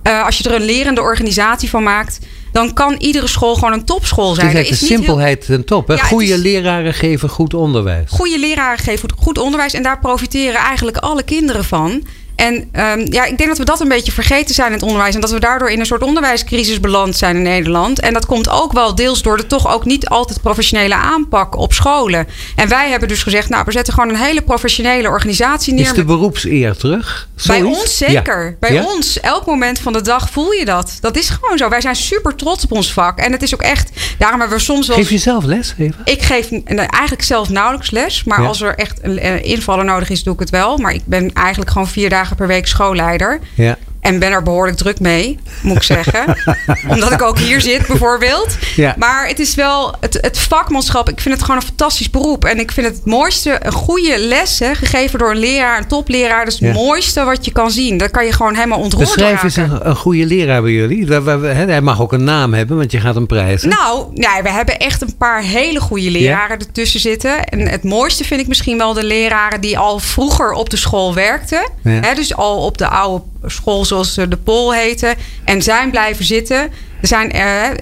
eh, 0.03 0.25
als 0.25 0.39
je 0.39 0.49
er 0.49 0.55
een 0.55 0.65
lerende 0.65 1.01
organisatie 1.01 1.71
van 1.71 1.83
maakt, 1.83 2.19
dan 2.53 2.73
kan 2.73 2.95
iedere 2.99 3.27
school 3.27 3.55
gewoon 3.55 3.73
een 3.73 3.85
topschool 3.85 4.27
Het 4.31 4.35
zijn. 4.41 4.47
is 4.49 4.53
Er 4.55 4.59
eigenlijk 4.59 4.89
de 4.89 4.95
niet 4.95 5.07
heel- 5.07 5.15
simpelheid 5.15 5.47
ten 5.47 5.65
top. 5.65 5.89
Hè? 5.89 5.95
Ja, 5.95 6.01
het 6.01 6.09
goede 6.09 6.27
is- 6.33 6.41
leraren 6.41 6.95
geven 6.95 7.29
goed 7.29 7.55
onderwijs. 7.55 8.11
Goede 8.11 8.39
leraren 8.39 8.79
geven 8.85 9.09
goed 9.19 9.39
onderwijs 9.39 9.73
en 9.75 9.83
daar 9.83 9.99
profiteren 9.99 10.61
eigenlijk 10.61 10.97
alle 10.97 11.23
kinderen 11.23 11.65
van. 11.65 12.03
En 12.39 12.69
ehm, 12.73 13.07
ja, 13.11 13.25
ik 13.25 13.39
denk 13.39 13.49
dat 13.49 13.59
we 13.59 13.65
dat 13.65 13.81
een 13.81 13.89
beetje 13.89 14.13
vergeten 14.13 14.55
zijn 14.55 14.67
in 14.69 14.73
het 14.73 14.83
onderwijs. 14.83 15.15
En 15.15 15.21
dat 15.21 15.31
we 15.31 15.41
daardoor 15.41 15.71
in 15.71 15.81
een 15.81 15.87
soort 15.87 16.03
onderwijscrisis 16.03 16.81
beland 16.81 17.17
zijn 17.17 17.37
in 17.37 17.43
Nederland. 17.43 18.01
En 18.01 18.13
dat 18.13 18.27
komt 18.27 18.49
ook 18.49 18.73
wel 18.73 18.95
deels 18.95 19.23
door 19.23 19.37
de 19.37 19.47
toch 19.47 19.73
ook 19.73 19.85
niet 19.85 20.09
altijd 20.09 20.41
professionele 20.41 20.95
aanpak 20.95 21.57
op 21.57 21.73
scholen. 21.73 22.29
En 22.57 22.69
wij 22.69 22.91
hebben 22.91 23.09
dus 23.09 23.23
gezegd, 23.23 23.49
nou, 23.49 23.63
we 23.67 23.73
zetten 23.73 23.95
gewoon 23.95 24.09
een 24.09 24.17
hele 24.17 24.43
professionele 24.43 25.09
organisatie 25.09 25.75
neer. 25.75 25.85
Is 25.85 25.93
de 25.93 26.05
beroepseer 26.05 26.77
terug? 26.77 27.29
bij 27.47 27.63
ons 27.63 27.97
zeker. 27.97 28.45
Ja. 28.45 28.55
Bij 28.61 28.73
Ja? 28.73 28.85
ons, 28.85 29.21
elk 29.21 29.47
moment 29.47 29.79
van 29.79 29.93
de 29.93 30.01
dag 30.01 30.31
voel 30.31 30.53
je 30.53 30.65
dat. 30.65 30.99
Dat 31.01 31.17
is 31.17 31.29
gewoon 31.29 31.59
zo. 31.59 31.69
Wij 31.69 31.81
zijn 31.81 31.97
super 31.97 32.35
trots 32.35 32.65
op 32.65 32.73
ons 32.73 32.93
vak. 32.93 33.19
En 33.19 33.33
het 33.33 33.43
is 33.43 33.55
ook 33.55 33.63
echt, 33.63 33.91
daarom 34.19 34.41
hebben 34.41 34.59
we 34.59 34.65
soms 34.65 34.87
wel... 34.87 34.97
Geef 34.97 35.11
je 35.11 35.19
zelf 35.19 35.45
les, 35.45 35.75
Eva? 35.79 35.97
Ik 36.05 36.23
geef 36.23 36.51
eh, 36.51 36.79
eigenlijk 36.79 37.23
zelf 37.23 37.49
nauwelijks 37.49 37.91
les. 37.91 38.25
Maar 38.25 38.41
Ja. 38.41 38.47
als 38.47 38.61
er 38.61 38.75
echt 38.75 38.99
een 39.03 39.19
eh, 39.19 39.45
invaller 39.45 39.85
nodig 39.85 40.11
is, 40.11 40.23
doe 40.23 40.35
ik 40.35 40.41
het 40.41 40.51
wel. 40.51 40.77
Maar 40.79 40.93
ik 40.93 41.03
ben 41.05 41.33
eigenlijk 41.33 41.71
gewoon 41.71 41.89
vier 41.89 42.09
dagen 42.11 42.28
per 42.37 42.47
week 42.47 42.67
schoolleider. 42.67 43.39
Ja. 43.55 43.77
En 44.01 44.19
ben 44.19 44.33
er 44.33 44.43
behoorlijk 44.43 44.77
druk 44.77 45.01
mee, 45.01 45.39
moet 45.63 45.77
ik 45.77 45.83
zeggen. 45.83 46.37
Omdat 46.89 47.13
ik 47.13 47.23
ook 47.23 47.39
hier 47.39 47.61
zit, 47.61 47.87
bijvoorbeeld. 47.87 48.57
Ja. 48.77 48.95
Maar 48.99 49.27
het 49.29 49.39
is 49.39 49.55
wel 49.55 49.95
het, 50.01 50.19
het 50.21 50.39
vakmanschap. 50.39 51.09
Ik 51.09 51.21
vind 51.21 51.35
het 51.35 51.45
gewoon 51.45 51.61
een 51.61 51.67
fantastisch 51.67 52.11
beroep. 52.11 52.45
En 52.45 52.59
ik 52.59 52.73
vind 52.73 52.87
het 52.87 53.01
mooiste, 53.05 53.57
een 53.61 53.73
goede 53.73 54.19
les, 54.19 54.59
hè, 54.59 54.75
gegeven 54.75 55.19
door 55.19 55.31
een 55.31 55.37
leraar, 55.39 55.79
een 55.79 55.87
topleraar. 55.87 56.45
Dat 56.45 56.55
is 56.55 56.61
het 56.61 56.69
Ja. 56.69 56.75
mooiste 56.75 57.25
wat 57.25 57.45
je 57.45 57.53
kan 57.53 57.71
zien. 57.71 57.99
Dat 57.99 58.11
kan 58.11 58.25
je 58.25 58.33
gewoon 58.33 58.55
helemaal 58.55 58.79
ontroerd 58.79 59.05
Beschrijf 59.05 59.43
eens 59.43 59.57
een, 59.57 59.89
een 59.89 59.97
goede 59.97 60.27
leraar 60.27 60.63
bij 60.63 60.73
jullie. 60.73 61.07
Hij 61.13 61.81
mag 61.81 62.01
ook 62.01 62.13
een 62.13 62.25
naam 62.25 62.55
hebben, 62.55 62.77
want 62.77 62.93
je 62.93 63.01
gaat 63.01 63.15
hem 63.15 63.27
prijzen. 63.27 63.69
Nou, 63.69 64.07
ja, 64.15 64.43
we 64.43 64.51
hebben 64.51 64.79
echt 64.79 65.03
een 65.03 65.17
paar 65.17 65.43
hele 65.43 65.81
goede 65.81 66.11
leraren 66.11 66.59
ertussen 66.59 67.01
zitten. 67.01 67.45
En 67.45 67.69
het 67.69 67.85
mooiste 67.85 68.25
vind 68.25 68.41
ik 68.41 68.47
misschien 68.49 68.79
wel 68.79 68.93
de 68.93 69.05
leraren 69.05 69.61
die 69.61 69.79
al 69.79 69.99
vroeger 69.99 70.53
op 70.53 70.71
de 70.71 70.77
school 70.77 71.15
werkten. 71.15 71.71
Ja. 71.83 71.91
Hè, 71.91 72.15
dus 72.15 72.35
al 72.35 72.65
op 72.65 72.79
de 72.79 72.89
oude 72.89 73.25
school 73.45 73.85
zoals 73.85 74.15
de 74.15 74.39
Pol 74.45 74.73
heette. 74.75 75.15
En 75.45 75.63
zijn 75.63 75.91
blijven 75.91 76.25
zitten. 76.25 76.71
Er 77.01 77.09
zijn, 77.09 77.31
eh, 77.33 77.41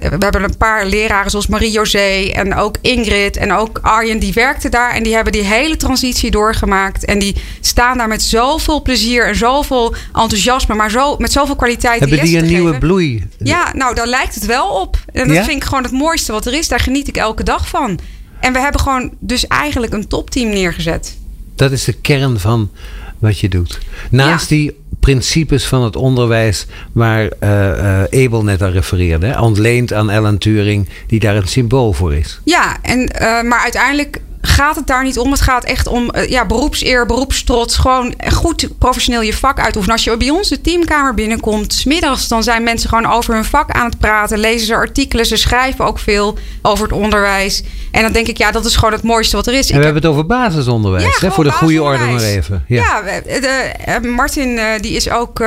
we 0.09 0.17
hebben 0.19 0.43
een 0.43 0.57
paar 0.57 0.85
leraren 0.85 1.31
zoals 1.31 1.47
Marie-José 1.47 2.29
en 2.33 2.55
ook 2.55 2.75
Ingrid 2.81 3.37
en 3.37 3.51
ook 3.53 3.79
Arjen. 3.81 4.19
Die 4.19 4.33
werkten 4.33 4.71
daar 4.71 4.91
en 4.91 5.03
die 5.03 5.13
hebben 5.15 5.33
die 5.33 5.41
hele 5.43 5.77
transitie 5.77 6.31
doorgemaakt. 6.31 7.05
En 7.05 7.19
die 7.19 7.35
staan 7.61 7.97
daar 7.97 8.07
met 8.07 8.21
zoveel 8.21 8.81
plezier 8.81 9.27
en 9.27 9.35
zoveel 9.35 9.93
enthousiasme. 10.13 10.75
Maar 10.75 10.91
zo, 10.91 11.15
met 11.17 11.31
zoveel 11.31 11.55
kwaliteit 11.55 11.99
hebben 11.99 12.21
die 12.21 12.37
een 12.37 12.45
nieuwe 12.45 12.65
geven. 12.65 12.79
bloei? 12.79 13.27
Ja, 13.37 13.71
nou, 13.73 13.95
daar 13.95 14.07
lijkt 14.07 14.35
het 14.35 14.45
wel 14.45 14.67
op. 14.67 14.97
En 15.13 15.27
dat 15.27 15.35
Ja? 15.37 15.43
vind 15.43 15.57
ik 15.57 15.63
gewoon 15.67 15.83
het 15.83 15.91
mooiste 15.91 16.31
wat 16.31 16.45
er 16.45 16.53
is. 16.53 16.67
Daar 16.67 16.79
geniet 16.79 17.07
ik 17.07 17.17
elke 17.17 17.43
dag 17.43 17.67
van. 17.67 17.99
En 18.39 18.53
we 18.53 18.59
hebben 18.59 18.81
gewoon 18.81 19.11
dus 19.19 19.47
eigenlijk 19.47 19.93
een 19.93 20.07
topteam 20.07 20.49
neergezet. 20.49 21.17
Dat 21.55 21.71
is 21.71 21.83
de 21.83 21.93
kern 21.93 22.39
van 22.39 22.69
wat 23.19 23.39
je 23.39 23.49
doet. 23.49 23.79
Naast 24.11 24.49
Ja. 24.49 24.55
die 24.55 24.77
principes 25.07 25.65
van 25.65 25.83
het 25.83 25.95
onderwijs 25.95 26.65
waar 26.91 27.27
eh, 27.39 28.25
Abel 28.25 28.43
net 28.43 28.61
aan 28.61 28.71
refereerde. 28.71 29.41
Ontleend 29.41 29.93
aan 29.93 30.09
Ellen 30.09 30.37
Turing, 30.37 30.89
die 31.07 31.19
daar 31.19 31.35
een 31.35 31.47
symbool 31.47 31.93
voor 31.93 32.13
is. 32.13 32.39
Ja, 32.43 32.77
en, 32.81 33.07
eh, 33.07 33.41
maar 33.41 33.59
uiteindelijk 33.59 34.21
gaat 34.47 34.75
het 34.75 34.87
daar 34.87 35.03
niet 35.03 35.17
om. 35.19 35.31
Het 35.31 35.41
gaat 35.41 35.63
echt 35.63 35.87
om 35.87 36.09
eh, 36.09 36.29
ja, 36.29 36.45
beroepseer, 36.45 37.05
beroepstrots. 37.05 37.77
Gewoon 37.77 38.13
goed 38.33 38.67
professioneel 38.79 39.21
je 39.21 39.33
vak 39.33 39.59
uitoefenen. 39.59 39.95
Als 39.95 40.03
je 40.03 40.17
bij 40.17 40.29
ons 40.29 40.49
de 40.49 40.61
teamkamer 40.61 41.13
binnenkomt, 41.13 41.73
smiddags, 41.73 42.27
dan 42.27 42.43
zijn 42.43 42.63
mensen 42.63 42.89
gewoon 42.89 43.05
over 43.11 43.33
hun 43.33 43.45
vak 43.45 43.71
aan 43.71 43.85
het 43.85 43.99
praten. 43.99 44.39
Lezen 44.39 44.67
ze 44.67 44.73
artikelen, 44.75 45.25
ze 45.25 45.35
schrijven 45.35 45.85
ook 45.85 45.99
veel 45.99 46.37
over 46.61 46.83
het 46.83 46.93
onderwijs. 46.93 47.63
En 47.91 48.01
dan 48.01 48.11
denk 48.11 48.27
ik, 48.27 48.37
ja, 48.37 48.51
dat 48.51 48.65
is 48.65 48.75
gewoon 48.75 48.91
het 48.93 49.03
mooiste 49.03 49.35
wat 49.35 49.47
er 49.47 49.53
is. 49.53 49.59
En 49.59 49.67
we 49.67 49.73
heb- 49.73 49.83
hebben 49.83 50.01
het 50.01 50.11
over 50.11 50.25
basisonderwijs. 50.25 51.19
hè, 51.19 51.31
voor 51.31 51.43
de 51.43 51.51
goede 51.51 51.83
orde 51.83 52.03
maar 52.05 52.21
even. 52.21 52.63
Ja. 52.67 52.83
Ja, 52.83 53.21
de, 53.21 53.47
eh, 53.85 53.99
Martin 54.01 54.57
eh, 54.57 54.65
die 54.81 54.91
is 54.95 55.09
ook, 55.09 55.43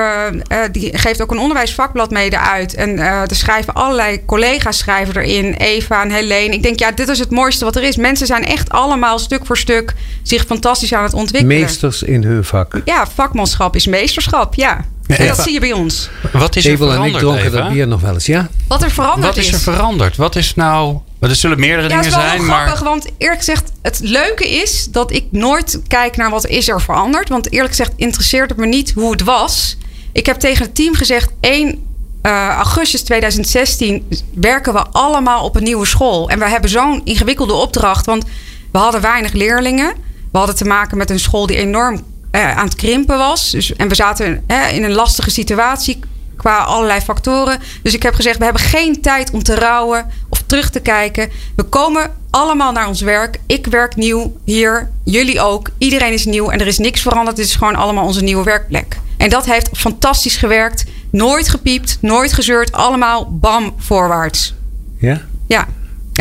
die 0.72 0.98
geeft 0.98 1.22
ook 1.22 1.30
een 1.30 1.38
onderwijsvakblad 1.38 2.10
mede 2.10 2.38
uit. 2.38 2.74
En 2.74 2.98
er 2.98 3.36
schrijven 3.36 3.74
allerlei 3.74 4.24
collega's 4.26 4.78
schrijven 4.78 5.16
erin. 5.16 5.54
Eva 5.54 6.02
en 6.02 6.10
Helene. 6.10 6.54
Ik 6.54 6.62
denk, 6.62 6.78
ja, 6.78 6.90
dit 6.90 7.08
is 7.08 7.18
het 7.18 7.30
mooiste 7.30 7.64
wat 7.64 7.76
er 7.76 7.82
is. 7.82 7.96
Mensen 7.96 8.26
zijn 8.26 8.44
echt 8.44 8.70
allemaal 8.70 8.89
stuk 9.16 9.46
voor 9.46 9.58
stuk 9.58 9.94
zich 10.22 10.44
fantastisch 10.44 10.94
aan 10.94 11.02
het 11.02 11.14
ontwikkelen. 11.14 11.60
Meesters 11.60 12.02
in 12.02 12.24
hun 12.24 12.44
vak. 12.44 12.80
Ja, 12.84 13.06
vakmanschap 13.06 13.76
is 13.76 13.86
meesterschap, 13.86 14.54
ja. 14.54 14.84
Ja, 15.06 15.16
En 15.16 15.26
dat 15.26 15.38
zie 15.38 15.52
je 15.52 15.60
bij 15.60 15.72
ons. 15.72 16.10
Wat 16.32 16.56
is 16.56 16.66
er 16.66 16.72
Abel 16.72 16.92
en 16.92 16.92
ik 16.92 16.98
veranderd, 16.98 17.22
dronken 17.22 17.52
dat 17.52 17.60
Eva? 17.60 17.72
bier 17.72 17.88
nog 17.88 18.00
wel 18.00 18.14
eens, 18.14 18.26
ja? 18.26 18.48
Wat 18.68 18.82
er 18.82 18.90
veranderd 18.90 19.34
Wat 19.34 19.44
is 19.44 19.52
er 19.52 19.58
veranderd? 19.58 20.16
Wat 20.16 20.36
is 20.36 20.54
nou... 20.54 20.98
Er 21.20 21.34
zullen 21.34 21.60
meerdere 21.60 21.88
Ja, 21.88 21.94
het 21.94 22.04
dingen 22.04 22.18
is 22.18 22.26
wel 22.26 22.36
zijn, 22.36 22.46
maar... 22.46 22.66
grappig, 22.66 22.82
want 22.82 23.06
eerlijk 23.18 23.38
gezegd, 23.38 23.72
het 23.82 24.00
leuke 24.02 24.48
is 24.48 24.88
dat 24.90 25.12
ik 25.12 25.24
nooit 25.30 25.80
kijk 25.86 26.16
naar 26.16 26.30
wat 26.30 26.46
is 26.46 26.68
er 26.68 26.80
veranderd. 26.80 27.28
Want 27.28 27.52
eerlijk 27.52 27.70
gezegd 27.70 27.92
interesseert 27.96 28.50
het 28.50 28.58
me 28.58 28.66
niet 28.66 28.92
hoe 28.92 29.10
het 29.10 29.22
was. 29.22 29.76
Ik 30.12 30.26
heb 30.26 30.36
tegen 30.36 30.64
het 30.64 30.74
team 30.74 30.94
gezegd, 30.94 31.30
1 31.40 31.88
eh, 32.22 32.48
augustus 32.56 33.02
2016 33.02 34.08
werken 34.34 34.72
we 34.72 34.86
allemaal 34.90 35.44
op 35.44 35.56
een 35.56 35.62
nieuwe 35.62 35.86
school. 35.86 36.28
En 36.28 36.38
we 36.38 36.48
hebben 36.48 36.70
zo'n 36.70 37.00
ingewikkelde 37.04 37.52
opdracht, 37.52 38.06
want 38.06 38.24
we 38.72 38.78
hadden 38.78 39.00
weinig 39.00 39.32
leerlingen. 39.32 39.94
We 40.32 40.38
hadden 40.38 40.56
te 40.56 40.64
maken 40.64 40.96
met 40.96 41.10
een 41.10 41.20
school 41.20 41.46
die 41.46 41.56
enorm 41.56 42.00
eh, 42.30 42.56
aan 42.56 42.64
het 42.64 42.74
krimpen 42.74 43.18
was. 43.18 43.50
Dus, 43.50 43.76
en 43.76 43.88
we 43.88 43.94
zaten 43.94 44.44
eh, 44.46 44.74
in 44.76 44.84
een 44.84 44.92
lastige 44.92 45.30
situatie 45.30 45.98
qua 46.36 46.58
allerlei 46.58 47.00
factoren. 47.00 47.58
Dus 47.82 47.94
ik 47.94 48.02
heb 48.02 48.14
gezegd, 48.14 48.38
we 48.38 48.44
hebben 48.44 48.62
geen 48.62 49.00
tijd 49.00 49.30
om 49.30 49.42
te 49.42 49.54
rouwen 49.54 50.06
of 50.28 50.42
terug 50.46 50.70
te 50.70 50.80
kijken. 50.80 51.30
We 51.56 51.62
komen 51.62 52.14
allemaal 52.30 52.72
naar 52.72 52.88
ons 52.88 53.00
werk. 53.00 53.38
Ik 53.46 53.66
werk 53.66 53.96
nieuw 53.96 54.36
hier, 54.44 54.90
jullie 55.04 55.40
ook. 55.40 55.70
Iedereen 55.78 56.12
is 56.12 56.24
nieuw 56.24 56.50
en 56.50 56.60
er 56.60 56.66
is 56.66 56.78
niks 56.78 57.00
veranderd. 57.00 57.36
Dit 57.36 57.46
is 57.46 57.54
gewoon 57.54 57.74
allemaal 57.74 58.04
onze 58.04 58.22
nieuwe 58.22 58.44
werkplek. 58.44 58.98
En 59.16 59.30
dat 59.30 59.46
heeft 59.46 59.68
fantastisch 59.72 60.36
gewerkt. 60.36 60.84
Nooit 61.10 61.48
gepiept, 61.48 61.98
nooit 62.00 62.32
gezeurd. 62.32 62.72
Allemaal 62.72 63.38
bam, 63.38 63.74
voorwaarts. 63.78 64.54
Ja? 64.98 65.20
Ja. 65.48 65.68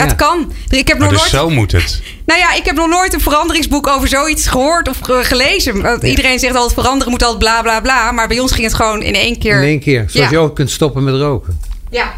Ja, 0.01 0.07
het 0.07 0.15
kan. 0.15 0.51
Ik 0.69 0.87
heb, 0.87 0.97
Maar 0.99 1.11
nog 1.11 1.21
dus 1.21 1.31
nooit, 1.31 1.43
zo 1.43 1.49
moet 1.55 1.71
het. 1.71 2.01
nou 2.25 2.39
ja, 2.39 2.53
ik 2.53 2.65
heb 2.65 2.75
nog 2.75 2.87
nooit 2.89 3.13
een 3.13 3.21
veranderingsboek 3.21 3.87
over 3.87 4.07
zoiets 4.07 4.47
gehoord 4.47 4.89
of 4.89 4.97
ge- 5.01 5.21
gelezen. 5.23 5.81
Want 5.81 6.03
Iedereen 6.03 6.39
zegt 6.39 6.55
altijd 6.55 6.73
veranderen 6.73 7.11
moet 7.11 7.21
altijd 7.23 7.39
bla 7.39 7.61
bla 7.61 7.79
bla. 7.81 8.11
Maar 8.11 8.27
bij 8.27 8.39
ons 8.39 8.51
ging 8.51 8.63
het 8.65 8.73
gewoon 8.75 9.01
in 9.01 9.13
één 9.15 9.39
keer. 9.39 9.55
In 9.61 9.67
één 9.67 9.79
keer. 9.79 10.05
Zoals 10.07 10.29
Ja. 10.29 10.37
je 10.37 10.43
ook 10.43 10.55
kunt 10.55 10.71
stoppen 10.71 11.03
met 11.03 11.15
roken. 11.15 11.59
Ja. 11.91 12.13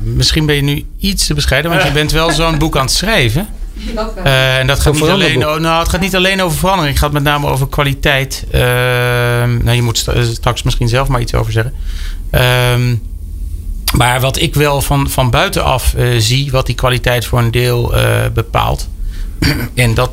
Misschien 0.00 0.46
ben 0.46 0.54
je 0.54 0.62
nu 0.62 0.84
iets 0.98 1.26
te 1.26 1.34
bescheiden, 1.34 1.70
want 1.70 1.82
je 1.82 1.90
bent 1.92 2.12
wel 2.12 2.30
zo'n 2.30 2.58
boek 2.58 2.76
aan 2.76 2.82
het 2.84 2.92
schrijven. 2.94 3.48
Uh, 4.24 4.58
en 4.58 4.66
dat 4.66 4.80
gaat 4.80 4.92
niet 4.94 5.02
alleen, 5.02 5.46
oh, 5.46 5.56
nou, 5.56 5.78
het 5.80 5.88
gaat 5.88 6.00
niet 6.00 6.16
alleen 6.16 6.42
over 6.42 6.58
verandering. 6.58 6.94
Het 6.94 7.04
gaat 7.04 7.12
met 7.12 7.22
name 7.22 7.46
over 7.46 7.68
kwaliteit. 7.68 8.44
Uh, 8.54 8.60
nou, 8.60 9.70
je 9.70 9.82
moet 9.82 10.06
straks 10.32 10.62
misschien 10.62 10.88
zelf 10.88 11.08
maar 11.08 11.20
iets 11.20 11.34
over 11.34 11.52
zeggen. 11.52 11.74
Uh, 12.34 12.40
maar 13.92 14.20
wat 14.20 14.38
ik 14.38 14.54
wel 14.54 14.80
van, 14.80 15.10
van 15.10 15.30
buitenaf 15.30 15.94
uh, 15.96 16.18
zie, 16.18 16.50
wat 16.50 16.66
die 16.66 16.74
kwaliteit 16.74 17.24
voor 17.24 17.38
een 17.38 17.50
deel 17.50 17.94
bepaalt. 18.34 18.88
en 19.74 19.94
dat, 19.94 20.10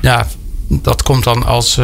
ja, 0.00 0.26
dat 0.68 1.02
komt 1.02 1.24
dan 1.24 1.44
als, 1.44 1.78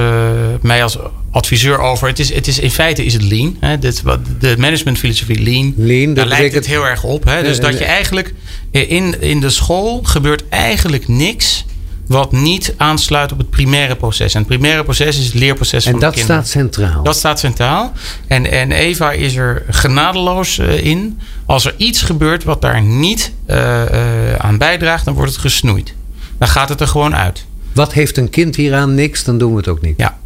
mij 0.60 0.82
als 0.82 0.98
adviseur 1.34 1.78
over. 1.78 2.08
Het 2.08 2.18
is, 2.18 2.34
het 2.34 2.46
is, 2.46 2.58
in 2.58 2.70
feite 2.70 3.04
is 3.04 3.12
het 3.12 3.22
lean. 3.22 3.56
Hè? 3.60 3.78
Dit, 3.78 4.02
de 4.38 4.54
managementfilosofie 4.58 5.42
lean. 5.42 5.74
lean 5.76 6.14
daar 6.14 6.26
lijkt 6.26 6.54
het 6.54 6.66
heel 6.66 6.86
erg 6.86 7.04
op. 7.04 7.24
Hè? 7.24 7.42
Dus 7.42 7.60
dat 7.60 7.78
je 7.78 7.84
eigenlijk 7.84 8.34
in, 8.70 9.20
in 9.20 9.40
de 9.40 9.50
school 9.50 10.00
gebeurt 10.02 10.48
eigenlijk 10.48 11.08
niks 11.08 11.64
wat 12.07 12.32
niet 12.32 12.74
aansluit 12.76 13.32
op 13.32 13.38
het 13.38 13.50
primaire 13.50 13.96
proces. 13.96 14.34
En 14.34 14.38
het 14.38 14.48
primaire 14.48 14.84
proces 14.84 15.18
is 15.18 15.24
het 15.24 15.34
leerproces 15.34 15.84
en 15.84 15.90
van 15.90 16.00
de 16.00 16.07
kinderen. 16.07 16.34
En 16.34 16.40
dat 16.40 16.48
staat 16.48 16.62
centraal. 16.62 17.02
Dat 17.02 17.16
staat 17.16 17.38
centraal. 17.38 17.92
En, 18.26 18.50
en 18.50 18.72
Eva 18.72 19.12
is 19.12 19.36
er 19.36 19.62
genadeloos 19.68 20.59
uh, 20.59 20.84
in. 20.84 21.20
Als 21.46 21.64
er 21.64 21.74
iets 21.76 22.02
gebeurt 22.02 22.44
wat 22.44 22.61
daar 22.61 22.82
niet 22.82 23.32
uh, 23.46 23.57
uh, 23.57 24.34
aan 24.34 24.59
bijdraagt, 24.59 25.05
dan 25.05 25.14
wordt 25.14 25.30
het 25.30 25.40
gesnoeid. 25.40 25.94
Dan 26.38 26.48
gaat 26.48 26.68
het 26.68 26.80
er 26.80 26.88
gewoon 26.88 27.16
uit. 27.16 27.44
Wat 27.72 27.92
heeft 27.92 28.16
een 28.16 28.30
kind 28.30 28.57
hieraan? 28.57 28.94
Niks, 28.94 29.24
dan 29.24 29.38
doen 29.38 29.50
we 29.50 29.57
het 29.57 29.68
ook 29.68 29.80
niet. 29.80 29.94
Ja, 29.96 30.18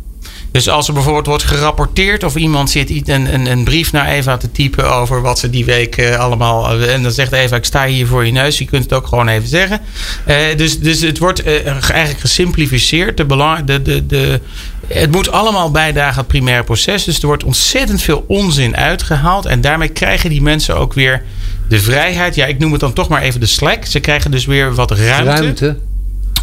dus 0.58 0.68
als 0.68 0.88
er 0.88 0.94
bijvoorbeeld 0.94 1.26
wordt 1.26 1.44
gerapporteerd 1.44 2.24
of 2.24 2.36
iemand 2.36 2.70
zit 2.70 3.08
een, 3.08 3.34
een, 3.34 3.46
een 3.46 3.64
brief 3.64 3.92
naar 3.92 4.08
Eva 4.08 4.36
te 4.36 4.50
typen 4.50 4.92
over 4.94 5.22
wat 5.22 5.38
ze 5.38 5.50
die 5.50 5.64
week 5.64 5.96
uh, 5.96 6.18
allemaal. 6.18 6.82
En 6.82 7.02
dan 7.02 7.12
zegt 7.12 7.32
Eva: 7.32 7.56
Ik 7.56 7.64
sta 7.64 7.86
hier 7.86 8.06
voor 8.06 8.26
je 8.26 8.32
neus. 8.32 8.58
Je 8.58 8.64
kunt 8.64 8.82
het 8.82 8.92
ook 8.92 9.06
gewoon 9.06 9.28
even 9.28 9.48
zeggen. 9.48 9.80
Uh, 10.28 10.36
dus, 10.56 10.80
dus 10.80 11.00
het 11.00 11.18
wordt 11.18 11.42
eigenlijk 11.44 12.20
gesimplificeerd. 12.20 13.16
De 13.16 13.24
belang, 13.24 13.64
de, 13.64 13.82
de, 13.82 14.06
de, 14.06 14.40
het 14.86 15.10
moet 15.10 15.30
allemaal 15.30 15.70
bijdragen 15.70 16.12
aan 16.12 16.18
het 16.18 16.26
primaire 16.26 16.64
proces. 16.64 17.04
Dus 17.04 17.20
er 17.20 17.26
wordt 17.26 17.44
ontzettend 17.44 18.02
veel 18.02 18.24
onzin 18.28 18.76
uitgehaald. 18.76 19.46
En 19.46 19.60
daarmee 19.60 19.88
krijgen 19.88 20.30
die 20.30 20.42
mensen 20.42 20.76
ook 20.76 20.94
weer 20.94 21.22
de 21.68 21.80
vrijheid. 21.80 22.34
Ja, 22.34 22.46
ik 22.46 22.58
noem 22.58 22.72
het 22.72 22.80
dan 22.80 22.92
toch 22.92 23.08
maar 23.08 23.22
even 23.22 23.40
de 23.40 23.46
slack. 23.46 23.84
Ze 23.84 24.00
krijgen 24.00 24.30
dus 24.30 24.46
weer 24.46 24.74
wat 24.74 24.90
ruimte 24.90 25.76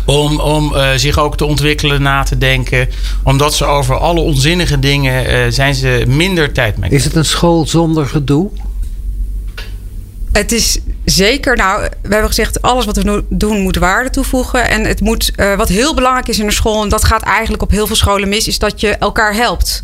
om, 0.06 0.40
om 0.40 0.74
uh, 0.74 0.90
zich 0.96 1.18
ook 1.18 1.38
te 1.38 1.46
ontwikkelen, 1.46 2.02
na 2.02 2.24
te 2.24 2.38
denken. 2.38 2.90
Omdat 3.24 3.54
ze 3.54 3.66
over 3.66 3.98
alle 3.98 4.20
onzinnige 4.20 4.80
dingen 4.80 5.32
uh, 5.32 5.46
zijn 5.50 5.76
ze 5.76 6.04
minder 6.08 6.52
tijd 6.52 6.78
mee. 6.78 6.90
Is 6.90 7.04
het 7.04 7.16
een 7.16 7.26
school 7.26 7.66
zonder 7.68 8.06
gedoe? 8.06 8.50
Het 10.32 10.52
is 10.52 10.80
zeker, 11.06 11.56
nou, 11.56 11.82
we 11.82 12.10
hebben 12.10 12.28
gezegd, 12.28 12.62
alles 12.62 12.86
wat 12.86 12.96
we 12.96 13.24
doen 13.30 13.62
moet 13.62 13.78
waarde 13.78 14.10
toevoegen. 14.10 14.70
En 14.70 14.84
het 14.84 15.02
moet, 15.02 15.32
uh, 15.38 15.56
wat 15.56 15.70
heel 15.70 15.94
belangrijk 15.94 16.28
is 16.28 16.40
in 16.40 16.46
een 16.46 16.52
school, 16.52 16.84
en 16.84 16.90
dat 16.90 17.04
gaat 17.04 17.24
eigenlijk 17.24 17.64
op 17.64 17.72
heel 17.72 17.88
veel 17.88 17.96
scholen 17.96 18.30
mis, 18.30 18.48
is 18.48 18.60
dat 18.60 18.82
je 18.82 18.90
elkaar 18.90 19.34
helpt. 19.34 19.84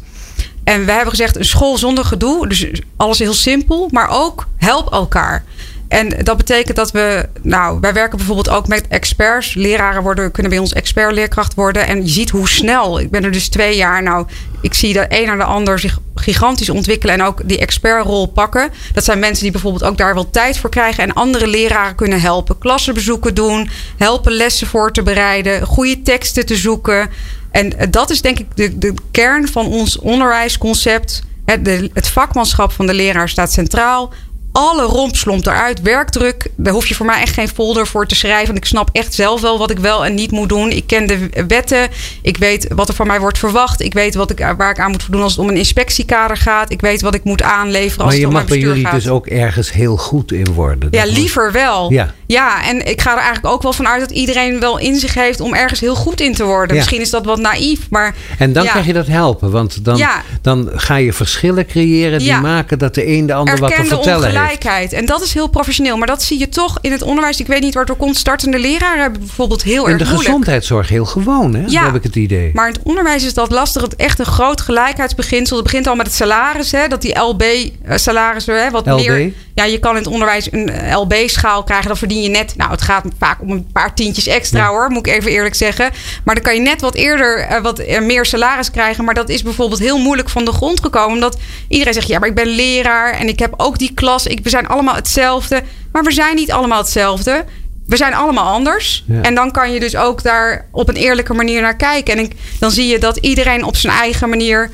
En 0.64 0.86
we 0.86 0.92
hebben 0.92 1.10
gezegd, 1.10 1.38
een 1.38 1.46
school 1.46 1.78
zonder 1.78 2.06
gedoe, 2.06 2.48
dus 2.48 2.68
alles 2.98 3.20
heel 3.20 3.34
simpel, 3.34 3.88
maar 3.92 4.10
ook 4.10 4.48
help 4.58 4.92
elkaar. 4.92 5.44
En 5.92 6.10
dat 6.24 6.38
betekent 6.38 6.76
dat 6.76 6.92
we, 6.92 7.30
nou, 7.42 7.80
wij 7.80 7.94
werken 7.94 8.18
bijvoorbeeld 8.18 8.50
ook 8.50 8.68
met 8.68 8.88
experts. 8.88 9.54
Leraren 9.54 10.04
worden, 10.04 10.32
kunnen 10.32 10.52
bij 10.52 10.62
ons 10.62 10.74
expertleerkracht 10.74 11.54
worden. 11.54 11.88
En 11.88 12.02
je 12.02 12.10
ziet 12.10 12.30
hoe 12.30 12.48
snel. 12.48 13.00
Ik 13.00 13.12
ben 13.12 13.24
er 13.24 13.32
dus 13.32 13.48
twee 13.48 13.76
jaar. 13.76 14.04
Nou, 14.04 14.26
ik 14.62 14.74
zie 14.74 14.94
de 14.94 15.06
een 15.10 15.26
naar 15.26 15.38
de 15.38 15.44
ander 15.44 15.80
zich 15.80 16.00
gigantisch 16.16 16.70
ontwikkelen 16.70 17.16
en 17.16 17.22
ook 17.22 17.42
die 17.46 17.60
expertrol 17.60 18.26
pakken. 18.26 18.70
Dat 18.94 19.04
zijn 19.04 19.20
mensen 19.20 19.44
die 19.44 19.52
bijvoorbeeld 19.52 19.84
ook 19.84 19.98
daar 19.98 20.14
wel 20.14 20.30
tijd 20.30 20.58
voor 20.58 20.70
krijgen 20.70 21.04
en 21.04 21.14
andere 21.14 21.48
leraren 21.48 21.96
kunnen 21.96 22.22
helpen. 22.22 22.58
Klassenbezoeken 22.58 23.36
doen, 23.36 23.70
helpen 23.98 24.32
lessen 24.32 24.68
voor 24.68 24.92
te 24.92 25.04
bereiden, 25.04 25.66
goede 25.66 26.02
teksten 26.02 26.46
te 26.46 26.56
zoeken. 26.56 27.10
En 27.52 27.74
dat 27.90 28.10
is 28.10 28.22
denk 28.22 28.40
ik 28.40 28.48
de, 28.56 28.78
de 28.78 28.94
kern 29.12 29.48
van 29.48 29.66
ons 29.66 30.00
onderwijsconcept. 30.00 31.22
Het, 31.46 31.90
het 31.94 32.08
vakmanschap 32.08 32.72
van 32.72 32.88
de 32.88 32.94
leraar 32.94 33.30
staat 33.30 33.52
centraal 33.52 34.14
alle 34.52 34.84
rompslomp 34.84 35.46
eruit. 35.46 35.82
Werkdruk, 35.82 36.48
daar 36.56 36.74
hoef 36.74 36.88
je 36.88 36.96
voor 36.96 37.06
mij 37.06 37.22
echt 37.22 37.34
geen 37.34 37.48
folder 37.48 37.88
voor 37.88 38.08
te 38.08 38.16
schrijven. 38.16 38.56
Ik 38.56 38.66
snap 38.66 38.90
echt 38.92 39.14
zelf 39.14 39.42
wel 39.42 39.58
wat 39.58 39.72
ik 39.72 39.80
wel 39.80 40.06
en 40.06 40.14
niet 40.14 40.32
moet 40.32 40.50
doen. 40.50 40.72
Ik 40.72 40.88
ken 40.88 41.08
de 41.08 41.30
wetten. 41.48 41.90
Ik 42.22 42.38
weet 42.38 42.68
wat 42.76 42.88
er 42.88 42.96
van 42.96 43.08
mij 43.08 43.20
wordt 43.20 43.38
verwacht. 43.38 43.82
Ik 43.82 43.94
weet 43.94 44.16
wat 44.16 44.30
ik, 44.30 44.40
waar 44.58 44.70
ik 44.70 44.80
aan 44.80 44.92
moet 44.92 45.04
voldoen 45.04 45.24
als 45.24 45.32
het 45.32 45.42
om 45.42 45.50
een 45.50 45.58
inspectiekader 45.58 46.38
gaat. 46.38 46.72
Ik 46.72 46.82
weet 46.82 47.02
wat 47.02 47.16
ik 47.16 47.24
moet 47.24 47.42
aanleveren 47.42 48.06
als 48.06 48.16
het 48.16 48.26
om 48.26 48.34
mijn 48.34 48.46
bestuur 48.46 48.62
gaat. 48.62 48.74
Maar 48.74 48.82
je 48.82 48.86
mag 48.86 48.94
bij 48.94 48.94
jullie 48.94 49.02
dus 49.04 49.10
ook 49.10 49.28
ergens 49.28 49.72
heel 49.72 49.98
goed 49.98 50.32
in 50.32 50.54
worden. 50.54 50.88
Ja, 50.92 51.06
liever 51.06 51.52
wel. 51.52 51.92
Ja. 51.92 52.14
ja, 52.26 52.68
en 52.68 52.88
ik 52.88 53.02
ga 53.02 53.12
er 53.12 53.18
eigenlijk 53.18 53.54
ook 53.54 53.62
wel 53.62 53.74
vanuit 53.74 54.00
dat 54.00 54.12
iedereen 54.12 54.60
wel 54.60 54.78
in 54.78 54.96
zich 54.96 55.14
heeft 55.14 55.40
om 55.40 55.54
ergens 55.54 55.80
heel 55.80 55.96
goed 55.96 56.22
in 56.22 56.34
te 56.34 56.44
worden. 56.44 56.76
Misschien 56.76 57.02
is 57.02 57.10
dat 57.10 57.26
wat 57.26 57.40
naïef, 57.40 57.80
maar... 57.90 58.16
En 58.38 58.54
dan 58.54 58.66
krijg 58.66 58.86
je 58.86 58.94
dat 58.94 59.08
helpen. 59.08 59.52
Want 59.52 59.86
dan, 59.86 60.02
dan 60.42 60.70
ga 60.74 60.96
je 60.96 61.14
verschillen 61.14 61.66
creëren 61.66 62.20
die 62.20 62.36
maken 62.36 62.80
dat 62.80 62.96
de 62.96 63.08
een 63.08 63.26
de 63.26 63.34
ander 63.34 63.58
wat 63.58 63.76
te 63.76 63.86
vertellen 63.86 64.30
heeft. 64.30 64.41
En 64.70 65.06
dat 65.06 65.22
is 65.22 65.34
heel 65.34 65.48
professioneel. 65.48 65.98
Maar 65.98 66.08
dat 66.08 66.24
zie 66.24 66.40
je 66.40 66.50
toch 66.50 66.78
in 66.82 66.92
het 66.92 67.02
onderwijs. 67.02 67.40
Ik 67.40 67.48
weet 67.48 67.62
niet 67.62 67.74
waar 67.74 67.86
het 67.86 67.98
komt. 67.98 68.18
Startende 68.18 68.60
leraren 68.60 69.02
hebben 69.02 69.20
bijvoorbeeld 69.20 69.64
heel 69.64 69.74
erg 69.74 69.84
moeilijk. 69.86 70.10
In 70.10 70.16
de 70.16 70.24
gezondheidszorg 70.24 70.90
heel 70.90 71.06
gewoon, 71.06 71.54
hè? 71.54 71.64
Ja, 71.68 71.86
heb 71.86 71.96
ik 71.96 72.04
het 72.04 72.16
idee. 72.16 72.52
Maar 72.54 72.68
in 72.68 72.74
het 72.74 72.84
onderwijs 72.84 73.24
is 73.24 73.34
dat 73.34 73.52
lastig. 73.52 73.82
Het 73.82 73.96
echt 73.96 74.20
een 74.20 74.26
groot 74.26 74.62
gelijkheidsbeginsel. 74.62 75.56
Het 75.56 75.66
begint 75.66 75.88
al 75.88 75.96
met 75.96 76.06
het 76.06 76.16
salaris, 76.16 76.72
hè? 76.72 76.88
Dat 76.88 77.02
die 77.02 77.20
LB-salaris, 77.20 78.46
hè? 78.46 78.70
Wat 78.70 78.86
LB? 78.86 79.08
meer... 79.08 79.34
Ja, 79.54 79.64
je 79.64 79.80
kan 79.80 79.92
in 79.92 80.04
het 80.04 80.12
onderwijs 80.12 80.52
een 80.52 80.72
LB-schaal 80.94 81.64
krijgen. 81.64 81.88
Dan 81.88 81.98
verdien 81.98 82.22
je 82.22 82.30
net... 82.30 82.54
Nou, 82.58 82.72
het 82.72 82.82
gaat 82.82 83.06
vaak 83.18 83.42
om 83.42 83.52
een 83.52 83.68
paar 83.74 83.96
tientjes 83.96 84.28
extra, 84.28 84.68
hoor. 84.68 84.90
Moet 84.90 85.08
ik 85.08 85.14
even 85.14 85.32
eerlijk 85.32 85.56
zeggen. 85.56 85.92
Maar 86.24 86.36
dan 86.36 86.44
kan 86.44 86.54
je 86.54 86.62
net 86.62 86.82
wat 86.82 86.96
eerder 86.96 87.48
uh, 87.52 87.62
wat 87.62 87.80
uh, 87.80 88.00
meer 88.00 88.26
salaris 88.26 88.72
krijgen. 88.72 89.04
Maar 89.04 89.14
dat 89.14 89.30
is 89.30 89.44
bijvoorbeeld 89.44 89.80
heel 89.80 89.98
moeilijk 89.98 90.30
van 90.30 90.46
de 90.46 90.52
grond 90.52 90.82
gekomen. 90.82 91.14
Omdat 91.14 91.38
iedereen 91.68 91.94
zegt... 91.94 92.08
Ja, 92.08 92.20
maar 92.20 92.30
ik 92.30 92.36
ben 92.36 92.48
leraar 92.48 93.14
en 93.14 93.28
ik 93.28 93.40
heb 93.40 93.54
ook 93.58 93.80
die 93.80 93.92
klas. 93.94 94.28
Ik, 94.32 94.40
we 94.44 94.50
zijn 94.50 94.68
allemaal 94.68 94.96
hetzelfde. 94.96 95.64
Maar 95.92 96.04
we 96.04 96.12
zijn 96.12 96.36
niet 96.36 96.52
allemaal 96.52 96.80
hetzelfde. 96.80 97.46
We 97.88 97.98
zijn 97.98 98.14
allemaal 98.14 98.54
anders. 98.54 99.06
En 99.22 99.36
dan 99.36 99.52
kan 99.52 99.72
je 99.72 99.80
dus 99.80 99.96
ook 99.96 100.24
daar 100.24 100.68
op 100.72 100.90
een 100.90 100.96
eerlijke 100.96 101.34
manier 101.34 101.62
naar 101.62 101.76
kijken. 101.76 102.18
En 102.18 102.30
dan 102.60 102.72
zie 102.72 102.88
je 102.88 103.00
dat 103.00 103.18
iedereen 103.18 103.64
op 103.64 103.76
zijn 103.76 103.94
eigen 103.94 104.30
manier 104.30 104.70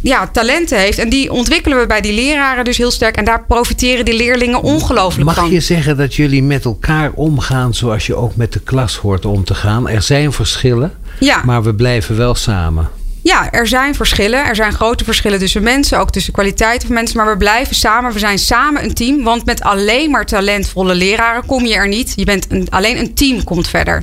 ja, 0.00 0.28
talenten 0.32 0.78
heeft. 0.78 0.98
En 0.98 1.08
die 1.08 1.32
ontwikkelen 1.32 1.78
we 1.78 1.86
bij 1.86 2.00
die 2.00 2.12
leraren 2.12 2.64
dus 2.64 2.76
heel 2.76 2.90
sterk. 2.90 3.16
En 3.16 3.24
daar 3.24 3.44
profiteren 3.44 4.04
die 4.04 4.16
leerlingen 4.16 4.62
ongelooflijk 4.62 5.30
van. 5.30 5.42
Mag 5.42 5.52
je 5.52 5.60
zeggen 5.60 5.96
dat 5.96 6.14
jullie 6.14 6.42
met 6.42 6.64
elkaar 6.64 7.10
omgaan 7.14 7.74
zoals 7.74 8.06
je 8.06 8.14
ook 8.14 8.36
met 8.36 8.52
de 8.52 8.60
klas 8.60 8.96
hoort 8.96 9.24
om 9.24 9.44
te 9.44 9.54
gaan? 9.54 9.88
Er 9.88 10.02
zijn 10.02 10.32
verschillen, 10.32 10.92
ja. 11.20 11.42
maar 11.44 11.62
we 11.62 11.74
blijven 11.74 12.16
wel 12.16 12.34
samen. 12.34 12.90
Ja, 13.24 13.50
er 13.50 13.66
zijn 13.66 13.94
verschillen. 13.94 14.44
Er 14.44 14.54
zijn 14.54 14.72
grote 14.72 15.04
verschillen 15.04 15.38
tussen 15.38 15.62
mensen, 15.62 15.98
ook 15.98 16.10
tussen 16.10 16.32
kwaliteiten 16.32 16.86
van 16.86 16.96
mensen. 16.96 17.16
Maar 17.16 17.30
we 17.30 17.36
blijven 17.36 17.76
samen. 17.76 18.12
We 18.12 18.18
zijn 18.18 18.38
samen 18.38 18.84
een 18.84 18.94
team. 18.94 19.22
Want 19.22 19.44
met 19.44 19.62
alleen 19.62 20.10
maar 20.10 20.26
talentvolle 20.26 20.94
leraren 20.94 21.46
kom 21.46 21.64
je 21.64 21.74
er 21.74 21.88
niet. 21.88 22.12
Je 22.16 22.24
bent 22.24 22.46
een, 22.48 22.66
alleen 22.70 22.98
een 22.98 23.14
team 23.14 23.44
komt 23.44 23.68
verder. 23.68 24.02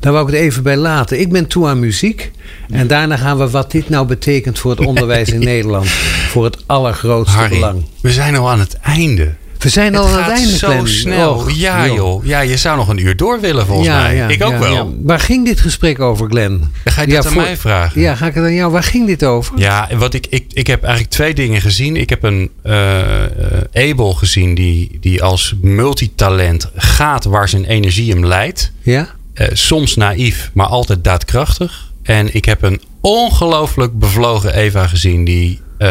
Daar 0.00 0.12
wou 0.12 0.26
ik 0.26 0.34
het 0.34 0.42
even 0.42 0.62
bij 0.62 0.76
laten. 0.76 1.20
Ik 1.20 1.32
ben 1.32 1.46
toe 1.46 1.66
aan 1.66 1.78
muziek. 1.78 2.30
En 2.70 2.86
daarna 2.86 3.16
gaan 3.16 3.38
we 3.38 3.50
wat 3.50 3.70
dit 3.70 3.88
nou 3.88 4.06
betekent 4.06 4.58
voor 4.58 4.70
het 4.70 4.80
onderwijs 4.86 5.28
in 5.28 5.40
Nederland. 5.54 5.88
Voor 6.30 6.44
het 6.44 6.64
allergrootste 6.66 7.36
Harry, 7.36 7.54
belang. 7.54 7.84
We 8.00 8.10
zijn 8.10 8.36
al 8.36 8.50
aan 8.50 8.60
het 8.60 8.78
einde. 8.78 9.34
We 9.58 9.68
zijn 9.68 9.96
al 9.96 10.08
aan 10.08 10.22
het 10.22 10.32
einde. 10.32 10.56
Zo 10.56 10.84
snel. 10.84 11.48
ja, 11.48 11.86
joh. 11.86 12.24
Ja, 12.24 12.40
je 12.40 12.56
zou 12.56 12.76
nog 12.76 12.88
een 12.88 12.98
uur 12.98 13.16
door 13.16 13.40
willen, 13.40 13.66
volgens 13.66 13.88
mij. 13.88 14.26
ik 14.28 14.42
ook 14.44 14.58
wel. 14.58 14.96
Waar 15.02 15.20
ging 15.20 15.44
dit 15.44 15.60
gesprek 15.60 16.00
over, 16.00 16.28
Glenn? 16.28 16.58
Dan 16.84 16.92
ga 16.92 17.02
je 17.02 17.08
dat 17.08 17.26
aan 17.26 17.34
mij 17.34 17.56
vragen. 17.56 18.00
Ja, 18.00 18.14
ga 18.14 18.26
ik 18.26 18.34
het 18.34 18.44
aan 18.44 18.54
jou. 18.54 18.72
Waar 18.72 18.82
ging 18.82 19.06
dit 19.06 19.24
over? 19.24 19.58
Ja, 19.58 19.88
wat 19.98 20.14
ik, 20.14 20.26
ik, 20.30 20.44
ik 20.52 20.66
heb 20.66 20.82
eigenlijk 20.82 21.12
twee 21.14 21.34
dingen 21.34 21.60
gezien. 21.60 21.96
Ik 21.96 22.10
heb 22.10 22.22
een 22.22 22.50
uh, 22.66 23.00
Abel 23.72 24.12
gezien 24.14 24.54
die, 24.54 24.98
die 25.00 25.22
als 25.22 25.54
multitalent 25.60 26.70
gaat 26.76 27.24
waar 27.24 27.48
zijn 27.48 27.64
energie 27.64 28.10
hem 28.10 28.26
leidt. 28.26 28.72
Ja. 28.82 29.08
Uh, 29.34 29.46
soms 29.52 29.96
naïef, 29.96 30.50
maar 30.54 30.66
altijd 30.66 31.04
daadkrachtig. 31.04 31.92
En 32.02 32.34
ik 32.34 32.44
heb 32.44 32.62
een 32.62 32.80
ongelooflijk 33.00 33.98
bevlogen 33.98 34.54
Eva 34.54 34.86
gezien 34.86 35.24
die 35.24 35.60
uh, 35.78 35.88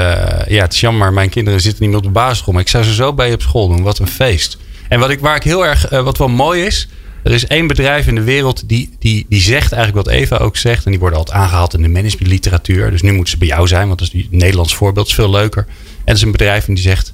ja, 0.47 0.61
het 0.61 0.73
is 0.73 0.79
jammer, 0.79 1.13
mijn 1.13 1.29
kinderen 1.29 1.61
zitten 1.61 1.81
niet 1.81 1.89
meer 1.89 1.99
op 1.99 2.05
de 2.05 2.11
basisschool. 2.11 2.53
Maar 2.53 2.61
ik 2.61 2.67
zou 2.69 2.83
ze 2.83 2.93
zo 2.93 3.13
bij 3.13 3.27
je 3.27 3.33
op 3.33 3.41
school 3.41 3.67
doen. 3.67 3.81
Wat 3.81 3.99
een 3.99 4.07
feest. 4.07 4.57
En 4.89 4.99
wat, 4.99 5.09
ik, 5.09 5.19
waar 5.19 5.35
ik 5.35 5.43
heel 5.43 5.65
erg, 5.65 5.91
uh, 5.91 6.03
wat 6.03 6.17
wel 6.17 6.27
mooi 6.27 6.65
is. 6.65 6.87
Er 7.23 7.31
is 7.31 7.47
één 7.47 7.67
bedrijf 7.67 8.07
in 8.07 8.15
de 8.15 8.23
wereld 8.23 8.69
die, 8.69 8.89
die, 8.99 9.25
die 9.29 9.41
zegt 9.41 9.71
eigenlijk 9.71 10.05
wat 10.05 10.15
Eva 10.15 10.37
ook 10.37 10.57
zegt. 10.57 10.85
En 10.85 10.91
die 10.91 10.99
worden 10.99 11.19
altijd 11.19 11.37
aangehaald 11.37 11.73
in 11.73 11.81
de 11.81 11.87
managementliteratuur. 11.87 12.91
Dus 12.91 13.01
nu 13.01 13.11
moeten 13.11 13.31
ze 13.31 13.37
bij 13.37 13.47
jou 13.47 13.67
zijn, 13.67 13.87
want 13.87 13.99
dat 13.99 14.13
is 14.13 14.21
het 14.21 14.31
Nederlands 14.31 14.75
voorbeeld. 14.75 15.07
is 15.07 15.13
veel 15.13 15.29
leuker. 15.29 15.65
En 15.67 16.03
er 16.05 16.13
is 16.13 16.21
een 16.21 16.31
bedrijf 16.31 16.65
die 16.65 16.77
zegt: 16.77 17.13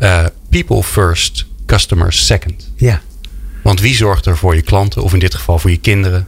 uh, 0.00 0.24
People 0.50 0.82
first, 0.82 1.46
customers 1.66 2.26
second. 2.26 2.72
Ja. 2.76 3.00
Want 3.62 3.80
wie 3.80 3.94
zorgt 3.94 4.26
er 4.26 4.36
voor 4.36 4.54
je 4.54 4.62
klanten, 4.62 5.02
of 5.02 5.12
in 5.12 5.18
dit 5.18 5.34
geval 5.34 5.58
voor 5.58 5.70
je 5.70 5.78
kinderen? 5.78 6.26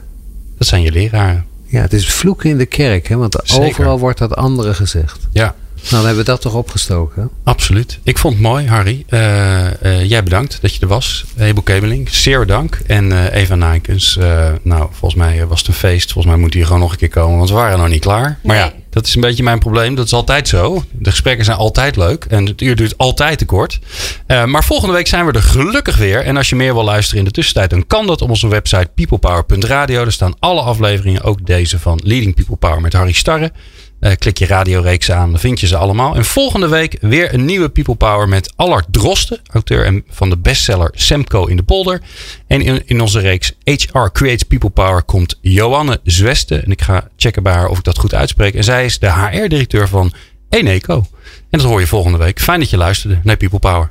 Dat 0.59 0.69
zijn 0.69 0.83
je 0.83 0.93
leraren. 0.93 1.47
Ja, 1.67 1.81
het 1.81 1.93
is 1.93 2.09
vloeken 2.09 2.51
in 2.51 2.59
de 2.59 2.67
kerk, 2.67 3.09
hè? 3.09 3.17
want 3.17 3.41
Zeker. 3.45 3.67
overal 3.67 3.99
wordt 3.99 4.19
dat 4.19 4.37
andere 4.37 4.75
gezegd. 4.75 5.29
Ja. 5.33 5.55
Nou, 5.81 5.91
dan 5.91 6.07
hebben 6.07 6.25
we 6.25 6.31
dat 6.31 6.41
toch 6.41 6.55
opgestoken. 6.55 7.31
Absoluut. 7.45 7.99
Ik 8.03 8.19
vond 8.19 8.35
het 8.35 8.43
mooi, 8.43 8.67
Harry. 8.67 9.05
Uh, 9.09 9.65
uh, 9.83 10.05
jij 10.05 10.23
bedankt 10.23 10.59
dat 10.61 10.75
je 10.75 10.81
er 10.81 10.87
was. 10.87 11.25
Hebo 11.37 11.61
Kebeling, 11.61 12.09
zeer 12.11 12.47
dank. 12.47 12.81
En 12.87 13.11
uh, 13.11 13.35
Eva 13.35 13.55
Nijkens, 13.55 14.19
nou, 14.63 14.89
volgens 14.91 15.15
mij 15.15 15.47
was 15.47 15.59
het 15.59 15.69
een 15.69 15.75
feest. 15.75 16.13
Volgens 16.13 16.35
mij 16.35 16.43
moet 16.43 16.55
hij 16.55 16.63
gewoon 16.63 16.81
nog 16.81 16.93
een 16.93 16.99
keer 16.99 17.09
komen, 17.09 17.37
want 17.37 17.49
we 17.49 17.55
waren 17.55 17.79
nog 17.79 17.89
niet 17.89 18.01
klaar. 18.01 18.39
Maar 18.43 18.57
nee. 18.57 18.65
ja, 18.65 18.73
dat 18.91 19.07
is 19.07 19.15
een 19.15 19.21
beetje 19.21 19.43
mijn 19.43 19.59
probleem. 19.59 19.95
Dat 19.95 20.07
is 20.07 20.13
altijd 20.13 20.49
zo. 20.49 20.85
De 20.91 21.11
gesprekken 21.11 21.45
zijn 21.45 21.57
altijd 21.57 21.97
leuk 21.97 22.25
en 22.25 22.47
het 22.47 22.61
uur 22.61 22.77
duurt 22.77 22.99
altijd 22.99 23.39
te 23.39 23.45
kort. 23.45 23.79
maar 24.27 24.65
volgende 24.65 24.95
week 24.95 25.07
zijn 25.07 25.27
we 25.27 25.33
er 25.33 25.43
gelukkig 25.43 25.97
weer. 25.97 26.21
En 26.21 26.37
als 26.37 26.49
je 26.49 26.57
meer 26.57 26.75
wil 26.75 26.85
luisteren 26.85 27.19
in 27.19 27.25
de 27.25 27.31
tussentijd, 27.31 27.71
dan 27.71 27.87
kan 27.87 28.07
dat 28.07 28.23
op 28.23 28.31
onze 28.31 28.49
website 28.49 28.89
peoplepower.radio. 28.95 30.03
Daar 30.03 30.13
staan 30.13 30.35
alle 30.39 30.61
afleveringen, 30.61 31.23
ook 31.23 31.47
deze 31.47 31.79
van 31.79 32.01
Leading 32.05 32.35
People 32.35 32.57
Power 32.57 32.81
met 32.81 32.93
Harry 32.93 33.13
Starre. 33.13 33.53
Uh, 34.01 34.13
klik 34.19 34.39
je 34.39 34.47
radioreeks 34.47 35.11
aan, 35.11 35.31
dan 35.31 35.41
vind 35.41 35.61
je 35.61 35.67
ze 35.67 35.77
allemaal. 35.77 36.15
En 36.15 36.25
volgende 36.25 36.69
week 36.69 36.97
weer 37.01 37.35
een 37.35 37.45
nieuwe 37.45 37.69
People 37.69 37.95
Power 37.95 38.29
met 38.29 38.53
Allard 38.57 38.87
Drosten, 38.91 39.41
auteur 39.53 40.03
van 40.09 40.31
de 40.31 40.37
bestseller 40.37 40.91
Semco 40.95 41.47
in 41.47 41.57
de 41.57 41.63
polder. 41.63 42.01
En 42.47 42.61
in, 42.61 42.83
in 42.87 43.01
onze 43.01 43.21
reeks 43.21 43.53
HR 43.65 44.09
Creates 44.13 44.43
People 44.43 44.71
Power 44.71 45.03
komt 45.03 45.39
Joanne 45.41 46.01
Zweste. 46.05 46.57
En 46.57 46.71
ik 46.71 46.83
ga 46.83 47.09
checken 47.17 47.43
bij 47.43 47.53
haar 47.53 47.69
of 47.69 47.79
ik 47.79 47.85
dat 47.85 47.99
goed 47.99 48.15
uitspreek. 48.15 48.55
En 48.55 48.65
zij 48.65 48.85
is 48.85 48.99
de 48.99 49.13
HR-directeur 49.13 49.89
van 49.89 50.13
Eneco. 50.49 51.07
En 51.51 51.59
dat 51.59 51.63
hoor 51.63 51.81
je 51.81 51.87
volgende 51.87 52.19
week. 52.19 52.41
Fijn 52.41 52.61
dat 52.61 52.71
je 52.71 52.77
luisterde 52.77 53.21
naar 53.23 53.37
People 53.37 53.59
Power. 53.59 53.91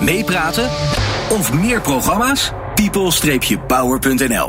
Meepraten 0.00 0.70
of 1.28 1.52
meer 1.52 1.80
programma's? 1.80 2.52
people-power.nl 2.74 4.48